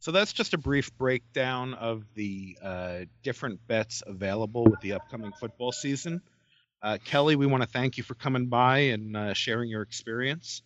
So 0.00 0.12
that's 0.12 0.32
just 0.32 0.54
a 0.54 0.58
brief 0.58 0.96
breakdown 0.96 1.74
of 1.74 2.04
the 2.14 2.56
uh, 2.62 2.98
different 3.22 3.66
bets 3.66 4.02
available 4.06 4.64
with 4.64 4.80
the 4.80 4.92
upcoming 4.92 5.32
football 5.32 5.72
season. 5.72 6.22
Uh, 6.80 6.98
Kelly, 7.04 7.34
we 7.34 7.46
want 7.46 7.62
to 7.64 7.68
thank 7.68 7.96
you 7.96 8.04
for 8.04 8.14
coming 8.14 8.46
by 8.46 8.78
and 8.78 9.16
uh, 9.16 9.34
sharing 9.34 9.68
your 9.68 9.82
experience. 9.82 10.62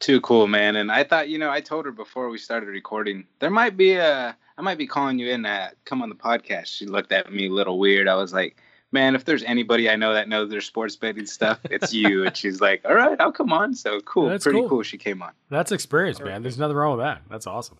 Too 0.00 0.20
cool, 0.20 0.46
man. 0.46 0.76
And 0.76 0.92
I 0.92 1.04
thought, 1.04 1.28
you 1.28 1.38
know, 1.38 1.50
I 1.50 1.60
told 1.60 1.86
her 1.86 1.92
before 1.92 2.28
we 2.28 2.36
started 2.36 2.66
recording, 2.66 3.24
there 3.38 3.50
might 3.50 3.76
be 3.76 3.92
a, 3.92 4.36
I 4.58 4.62
might 4.62 4.76
be 4.76 4.86
calling 4.86 5.18
you 5.18 5.30
in 5.30 5.44
to 5.44 5.72
come 5.84 6.02
on 6.02 6.10
the 6.10 6.14
podcast. 6.14 6.66
She 6.66 6.86
looked 6.86 7.12
at 7.12 7.32
me 7.32 7.46
a 7.46 7.50
little 7.50 7.78
weird. 7.78 8.08
I 8.08 8.16
was 8.16 8.34
like, 8.34 8.56
man, 8.90 9.14
if 9.14 9.24
there's 9.24 9.44
anybody 9.44 9.88
I 9.88 9.96
know 9.96 10.12
that 10.12 10.28
knows 10.28 10.50
their 10.50 10.60
sports 10.60 10.96
betting 10.96 11.26
stuff, 11.26 11.60
it's 11.64 11.94
you. 11.94 12.24
and 12.26 12.36
she's 12.36 12.60
like, 12.60 12.82
all 12.84 12.94
right, 12.94 13.18
I'll 13.18 13.32
come 13.32 13.52
on. 13.52 13.74
So 13.74 14.00
cool, 14.00 14.28
That's 14.28 14.44
pretty 14.44 14.60
cool. 14.60 14.68
cool. 14.68 14.82
She 14.82 14.98
came 14.98 15.22
on. 15.22 15.32
That's 15.48 15.72
experience, 15.72 16.20
man. 16.20 16.42
There's 16.42 16.58
nothing 16.58 16.76
wrong 16.76 16.98
with 16.98 17.06
that. 17.06 17.22
That's 17.30 17.46
awesome. 17.46 17.78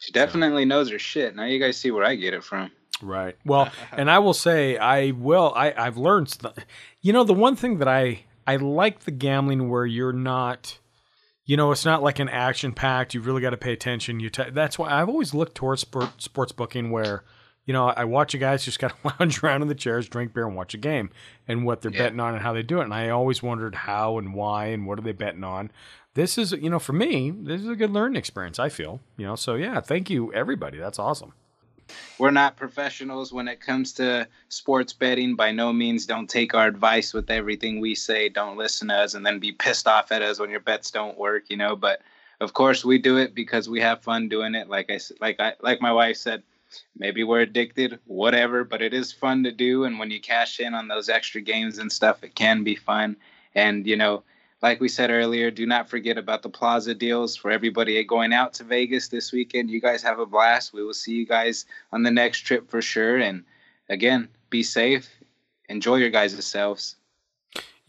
She 0.00 0.12
definitely 0.12 0.64
knows 0.64 0.90
her 0.90 0.98
shit. 0.98 1.34
Now 1.34 1.44
you 1.44 1.58
guys 1.58 1.76
see 1.76 1.90
where 1.90 2.04
I 2.04 2.14
get 2.14 2.34
it 2.34 2.44
from. 2.44 2.70
Right. 3.02 3.36
Well, 3.44 3.70
and 3.92 4.10
I 4.10 4.18
will 4.18 4.34
say 4.34 4.76
I 4.76 5.12
will. 5.12 5.52
I 5.54 5.72
I've 5.76 5.96
learned. 5.96 6.30
St- 6.30 6.54
you 7.00 7.12
know, 7.12 7.24
the 7.24 7.34
one 7.34 7.56
thing 7.56 7.78
that 7.78 7.88
I 7.88 8.24
I 8.46 8.56
like 8.56 9.00
the 9.00 9.10
gambling 9.10 9.68
where 9.68 9.86
you're 9.86 10.12
not. 10.12 10.78
You 11.44 11.56
know, 11.56 11.72
it's 11.72 11.86
not 11.86 12.02
like 12.02 12.18
an 12.18 12.28
action 12.28 12.72
packed. 12.72 13.14
You've 13.14 13.26
really 13.26 13.40
got 13.40 13.50
to 13.50 13.56
pay 13.56 13.72
attention. 13.72 14.20
You 14.20 14.28
t- 14.28 14.50
that's 14.52 14.78
why 14.78 14.90
I've 14.92 15.08
always 15.08 15.32
looked 15.32 15.54
towards 15.54 15.80
sport, 15.80 16.20
sports 16.20 16.52
booking 16.52 16.90
where. 16.90 17.24
You 17.64 17.74
know, 17.74 17.88
I 17.88 18.04
watch 18.04 18.32
you 18.32 18.40
guys 18.40 18.64
just 18.64 18.78
got 18.78 18.94
to 19.02 19.14
lounge 19.20 19.42
around 19.42 19.60
in 19.60 19.68
the 19.68 19.74
chairs, 19.74 20.08
drink 20.08 20.32
beer, 20.32 20.46
and 20.46 20.56
watch 20.56 20.72
a 20.72 20.78
game, 20.78 21.10
and 21.46 21.66
what 21.66 21.82
they're 21.82 21.90
betting 21.90 22.18
on 22.18 22.32
and 22.32 22.42
how 22.42 22.54
they 22.54 22.62
do 22.62 22.80
it. 22.80 22.84
And 22.84 22.94
I 22.94 23.10
always 23.10 23.42
wondered 23.42 23.74
how 23.74 24.16
and 24.16 24.32
why 24.32 24.68
and 24.68 24.86
what 24.86 24.98
are 24.98 25.02
they 25.02 25.12
betting 25.12 25.44
on. 25.44 25.70
This 26.18 26.36
is, 26.36 26.50
you 26.50 26.68
know, 26.68 26.80
for 26.80 26.94
me, 26.94 27.30
this 27.30 27.60
is 27.60 27.68
a 27.68 27.76
good 27.76 27.92
learning 27.92 28.16
experience. 28.16 28.58
I 28.58 28.70
feel, 28.70 28.98
you 29.16 29.24
know, 29.24 29.36
so 29.36 29.54
yeah, 29.54 29.80
thank 29.80 30.10
you 30.10 30.34
everybody. 30.34 30.76
That's 30.76 30.98
awesome. 30.98 31.32
We're 32.18 32.32
not 32.32 32.56
professionals 32.56 33.32
when 33.32 33.46
it 33.46 33.60
comes 33.60 33.92
to 33.92 34.26
sports 34.48 34.92
betting. 34.92 35.36
By 35.36 35.52
no 35.52 35.72
means, 35.72 36.06
don't 36.06 36.28
take 36.28 36.54
our 36.54 36.66
advice 36.66 37.14
with 37.14 37.30
everything 37.30 37.78
we 37.78 37.94
say. 37.94 38.28
Don't 38.28 38.56
listen 38.56 38.88
to 38.88 38.94
us 38.94 39.14
and 39.14 39.24
then 39.24 39.38
be 39.38 39.52
pissed 39.52 39.86
off 39.86 40.10
at 40.10 40.22
us 40.22 40.40
when 40.40 40.50
your 40.50 40.58
bets 40.58 40.90
don't 40.90 41.16
work, 41.16 41.44
you 41.50 41.56
know. 41.56 41.76
But 41.76 42.00
of 42.40 42.52
course, 42.52 42.84
we 42.84 42.98
do 42.98 43.16
it 43.16 43.32
because 43.32 43.68
we 43.68 43.80
have 43.80 44.02
fun 44.02 44.28
doing 44.28 44.56
it. 44.56 44.68
Like 44.68 44.90
i 44.90 44.98
like 45.20 45.38
I 45.38 45.52
like 45.60 45.80
my 45.80 45.92
wife 45.92 46.16
said, 46.16 46.42
maybe 46.96 47.22
we're 47.22 47.42
addicted, 47.42 48.00
whatever. 48.06 48.64
But 48.64 48.82
it 48.82 48.92
is 48.92 49.12
fun 49.12 49.44
to 49.44 49.52
do, 49.52 49.84
and 49.84 50.00
when 50.00 50.10
you 50.10 50.20
cash 50.20 50.58
in 50.58 50.74
on 50.74 50.88
those 50.88 51.08
extra 51.08 51.40
games 51.40 51.78
and 51.78 51.92
stuff, 51.92 52.24
it 52.24 52.34
can 52.34 52.64
be 52.64 52.74
fun. 52.74 53.14
And 53.54 53.86
you 53.86 53.96
know, 53.96 54.24
like 54.62 54.80
we 54.80 54.88
said 54.88 55.10
earlier, 55.10 55.50
do 55.50 55.66
not 55.66 55.88
forget 55.88 56.18
about 56.18 56.42
the 56.42 56.48
plaza 56.48 56.94
deals 56.94 57.36
for 57.36 57.50
everybody 57.50 58.02
going 58.04 58.32
out 58.32 58.54
to 58.54 58.64
Vegas 58.64 59.08
this 59.08 59.32
weekend. 59.32 59.70
You 59.70 59.80
guys 59.80 60.02
have 60.02 60.18
a 60.18 60.26
blast. 60.26 60.72
We 60.72 60.82
will 60.82 60.94
see 60.94 61.12
you 61.12 61.26
guys 61.26 61.64
on 61.92 62.02
the 62.02 62.10
next 62.10 62.40
trip 62.40 62.68
for 62.68 62.82
sure. 62.82 63.18
And 63.18 63.44
again, 63.88 64.28
be 64.50 64.62
safe. 64.62 65.08
Enjoy 65.68 65.96
your 65.96 66.10
guys' 66.10 66.44
selves. 66.44 66.97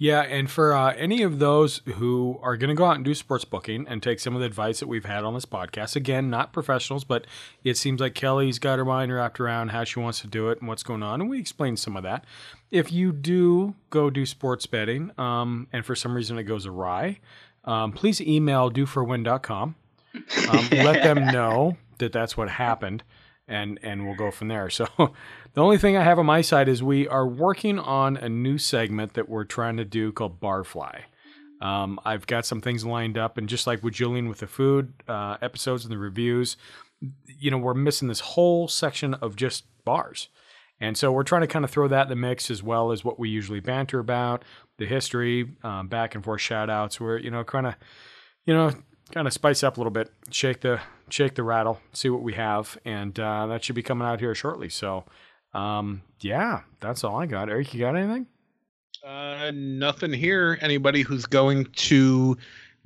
Yeah, 0.01 0.21
and 0.21 0.49
for 0.49 0.73
uh, 0.73 0.93
any 0.93 1.23
of 1.23 1.39
those 1.39 1.81
who 1.95 2.39
are 2.41 2.55
going 2.55 2.69
to 2.69 2.73
go 2.73 2.85
out 2.85 2.95
and 2.95 3.03
do 3.03 3.13
sports 3.13 3.43
booking 3.43 3.85
and 3.85 4.01
take 4.01 4.21
some 4.21 4.33
of 4.33 4.39
the 4.39 4.45
advice 4.45 4.79
that 4.79 4.87
we've 4.87 5.03
had 5.03 5.25
on 5.25 5.33
this 5.33 5.45
podcast, 5.45 5.97
again, 5.97 6.29
not 6.29 6.53
professionals, 6.53 7.03
but 7.03 7.27
it 7.65 7.75
seems 7.75 7.99
like 7.99 8.15
Kelly's 8.15 8.59
got 8.59 8.79
her 8.79 8.85
mind 8.85 9.11
wrapped 9.13 9.41
around 9.41 9.71
how 9.71 9.83
she 9.83 9.99
wants 9.99 10.21
to 10.21 10.27
do 10.27 10.47
it 10.51 10.59
and 10.59 10.69
what's 10.69 10.83
going 10.83 11.03
on, 11.03 11.19
and 11.19 11.29
we 11.29 11.37
explained 11.37 11.79
some 11.79 11.97
of 11.97 12.03
that. 12.03 12.23
If 12.71 12.93
you 12.93 13.11
do 13.11 13.75
go 13.89 14.09
do 14.09 14.25
sports 14.25 14.65
betting, 14.65 15.11
um, 15.17 15.67
and 15.73 15.85
for 15.85 15.95
some 15.95 16.13
reason 16.15 16.37
it 16.37 16.43
goes 16.43 16.65
awry, 16.65 17.19
um, 17.65 17.91
please 17.91 18.21
email 18.21 18.71
doforwin.com. 18.71 19.75
Um, 20.49 20.67
let 20.71 21.03
them 21.03 21.25
know 21.33 21.75
that 21.97 22.13
that's 22.13 22.37
what 22.37 22.49
happened, 22.49 23.03
and 23.49 23.79
and 23.83 24.05
we'll 24.05 24.15
go 24.15 24.31
from 24.31 24.47
there. 24.47 24.69
So 24.69 24.87
the 25.53 25.61
only 25.61 25.77
thing 25.77 25.97
I 25.97 26.03
have 26.03 26.19
on 26.19 26.25
my 26.25 26.41
side 26.41 26.69
is 26.69 26.81
we 26.81 27.07
are 27.07 27.27
working 27.27 27.79
on 27.79 28.15
a 28.15 28.29
new 28.29 28.57
segment 28.57 29.15
that 29.15 29.27
we're 29.27 29.43
trying 29.43 29.77
to 29.77 29.85
do 29.85 30.11
called 30.11 30.39
Barfly. 30.39 31.01
Um, 31.61 31.99
I've 32.05 32.25
got 32.25 32.45
some 32.45 32.61
things 32.61 32.85
lined 32.85 33.17
up, 33.17 33.37
and 33.37 33.49
just 33.49 33.67
like 33.67 33.83
with 33.83 33.95
Julian 33.95 34.29
with 34.29 34.39
the 34.39 34.47
food 34.47 34.93
uh, 35.07 35.37
episodes 35.41 35.83
and 35.83 35.91
the 35.91 35.97
reviews, 35.97 36.55
you 37.25 37.51
know, 37.51 37.57
we're 37.57 37.73
missing 37.73 38.07
this 38.07 38.21
whole 38.21 38.67
section 38.69 39.13
of 39.15 39.35
just 39.35 39.65
bars. 39.83 40.29
And 40.81 40.97
so 40.97 41.11
we're 41.11 41.23
trying 41.23 41.41
to 41.41 41.47
kind 41.47 41.65
of 41.65 41.71
throw 41.71 41.89
that 41.89 42.03
in 42.03 42.09
the 42.09 42.15
mix 42.15 42.49
as 42.49 42.63
well 42.63 42.91
as 42.93 43.03
what 43.03 43.19
we 43.19 43.27
usually 43.27 43.59
banter 43.59 43.99
about, 43.99 44.45
the 44.77 44.85
history, 44.85 45.51
um, 45.63 45.89
back 45.89 46.15
and 46.15 46.23
forth 46.23 46.39
shout 46.39 46.69
outs. 46.69 47.01
We're, 47.01 47.17
you 47.17 47.29
know, 47.29 47.43
kind 47.43 47.67
of, 47.67 47.75
you 48.45 48.53
know, 48.53 48.71
kind 49.11 49.27
of 49.27 49.33
spice 49.33 49.63
up 49.63 49.77
a 49.77 49.79
little 49.79 49.91
bit, 49.91 50.11
shake 50.31 50.61
the 50.61 50.79
shake 51.09 51.35
the 51.35 51.43
rattle, 51.43 51.79
see 51.93 52.09
what 52.09 52.21
we 52.21 52.33
have, 52.33 52.77
and 52.85 53.19
uh, 53.19 53.47
that 53.47 53.63
should 53.63 53.75
be 53.75 53.83
coming 53.83 54.07
out 54.07 54.19
here 54.19 54.35
shortly. 54.35 54.69
So, 54.69 55.05
um, 55.53 56.01
yeah, 56.19 56.61
that's 56.79 57.03
all 57.03 57.17
I 57.17 57.25
got. 57.25 57.49
Eric, 57.49 57.73
you 57.73 57.79
got 57.79 57.95
anything? 57.95 58.27
Uh, 59.05 59.51
nothing 59.53 60.13
here. 60.13 60.57
Anybody 60.61 61.01
who's 61.01 61.25
going 61.25 61.65
to 61.65 62.37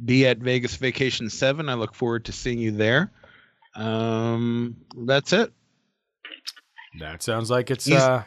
be 0.05 0.26
at 0.28 0.38
Vegas 0.38 0.76
Vacation 0.76 1.30
7, 1.30 1.67
I 1.69 1.74
look 1.74 1.93
forward 1.95 2.26
to 2.26 2.32
seeing 2.32 2.59
you 2.59 2.71
there. 2.71 3.11
Um, 3.76 4.78
that's 4.95 5.34
it. 5.34 5.51
That 6.99 7.24
sounds 7.24 7.49
like 7.49 7.71
it's 7.71 7.86
He's- 7.86 8.01
uh, 8.01 8.24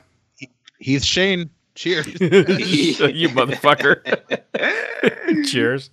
He's 0.78 1.06
Shane. 1.06 1.50
Cheers. 1.74 2.06
you 2.20 3.28
motherfucker. 3.30 4.02
Cheers. 5.46 5.90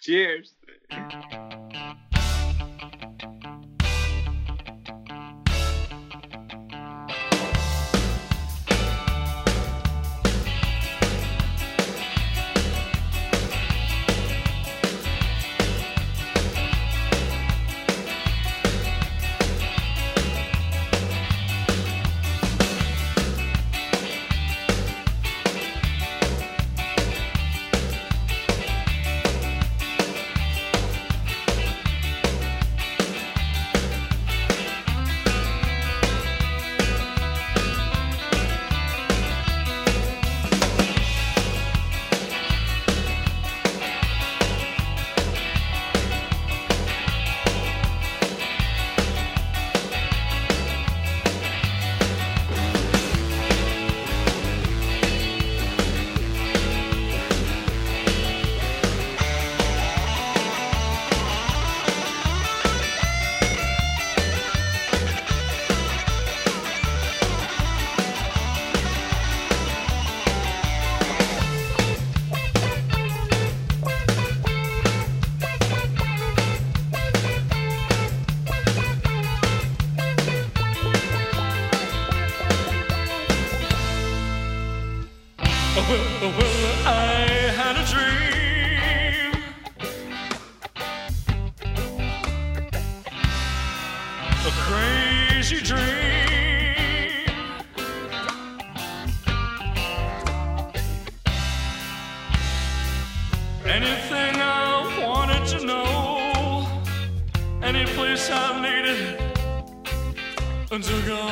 Cheers. 0.00 0.54
I 0.94 1.51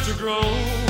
to 0.00 0.12
grow. 0.14 0.83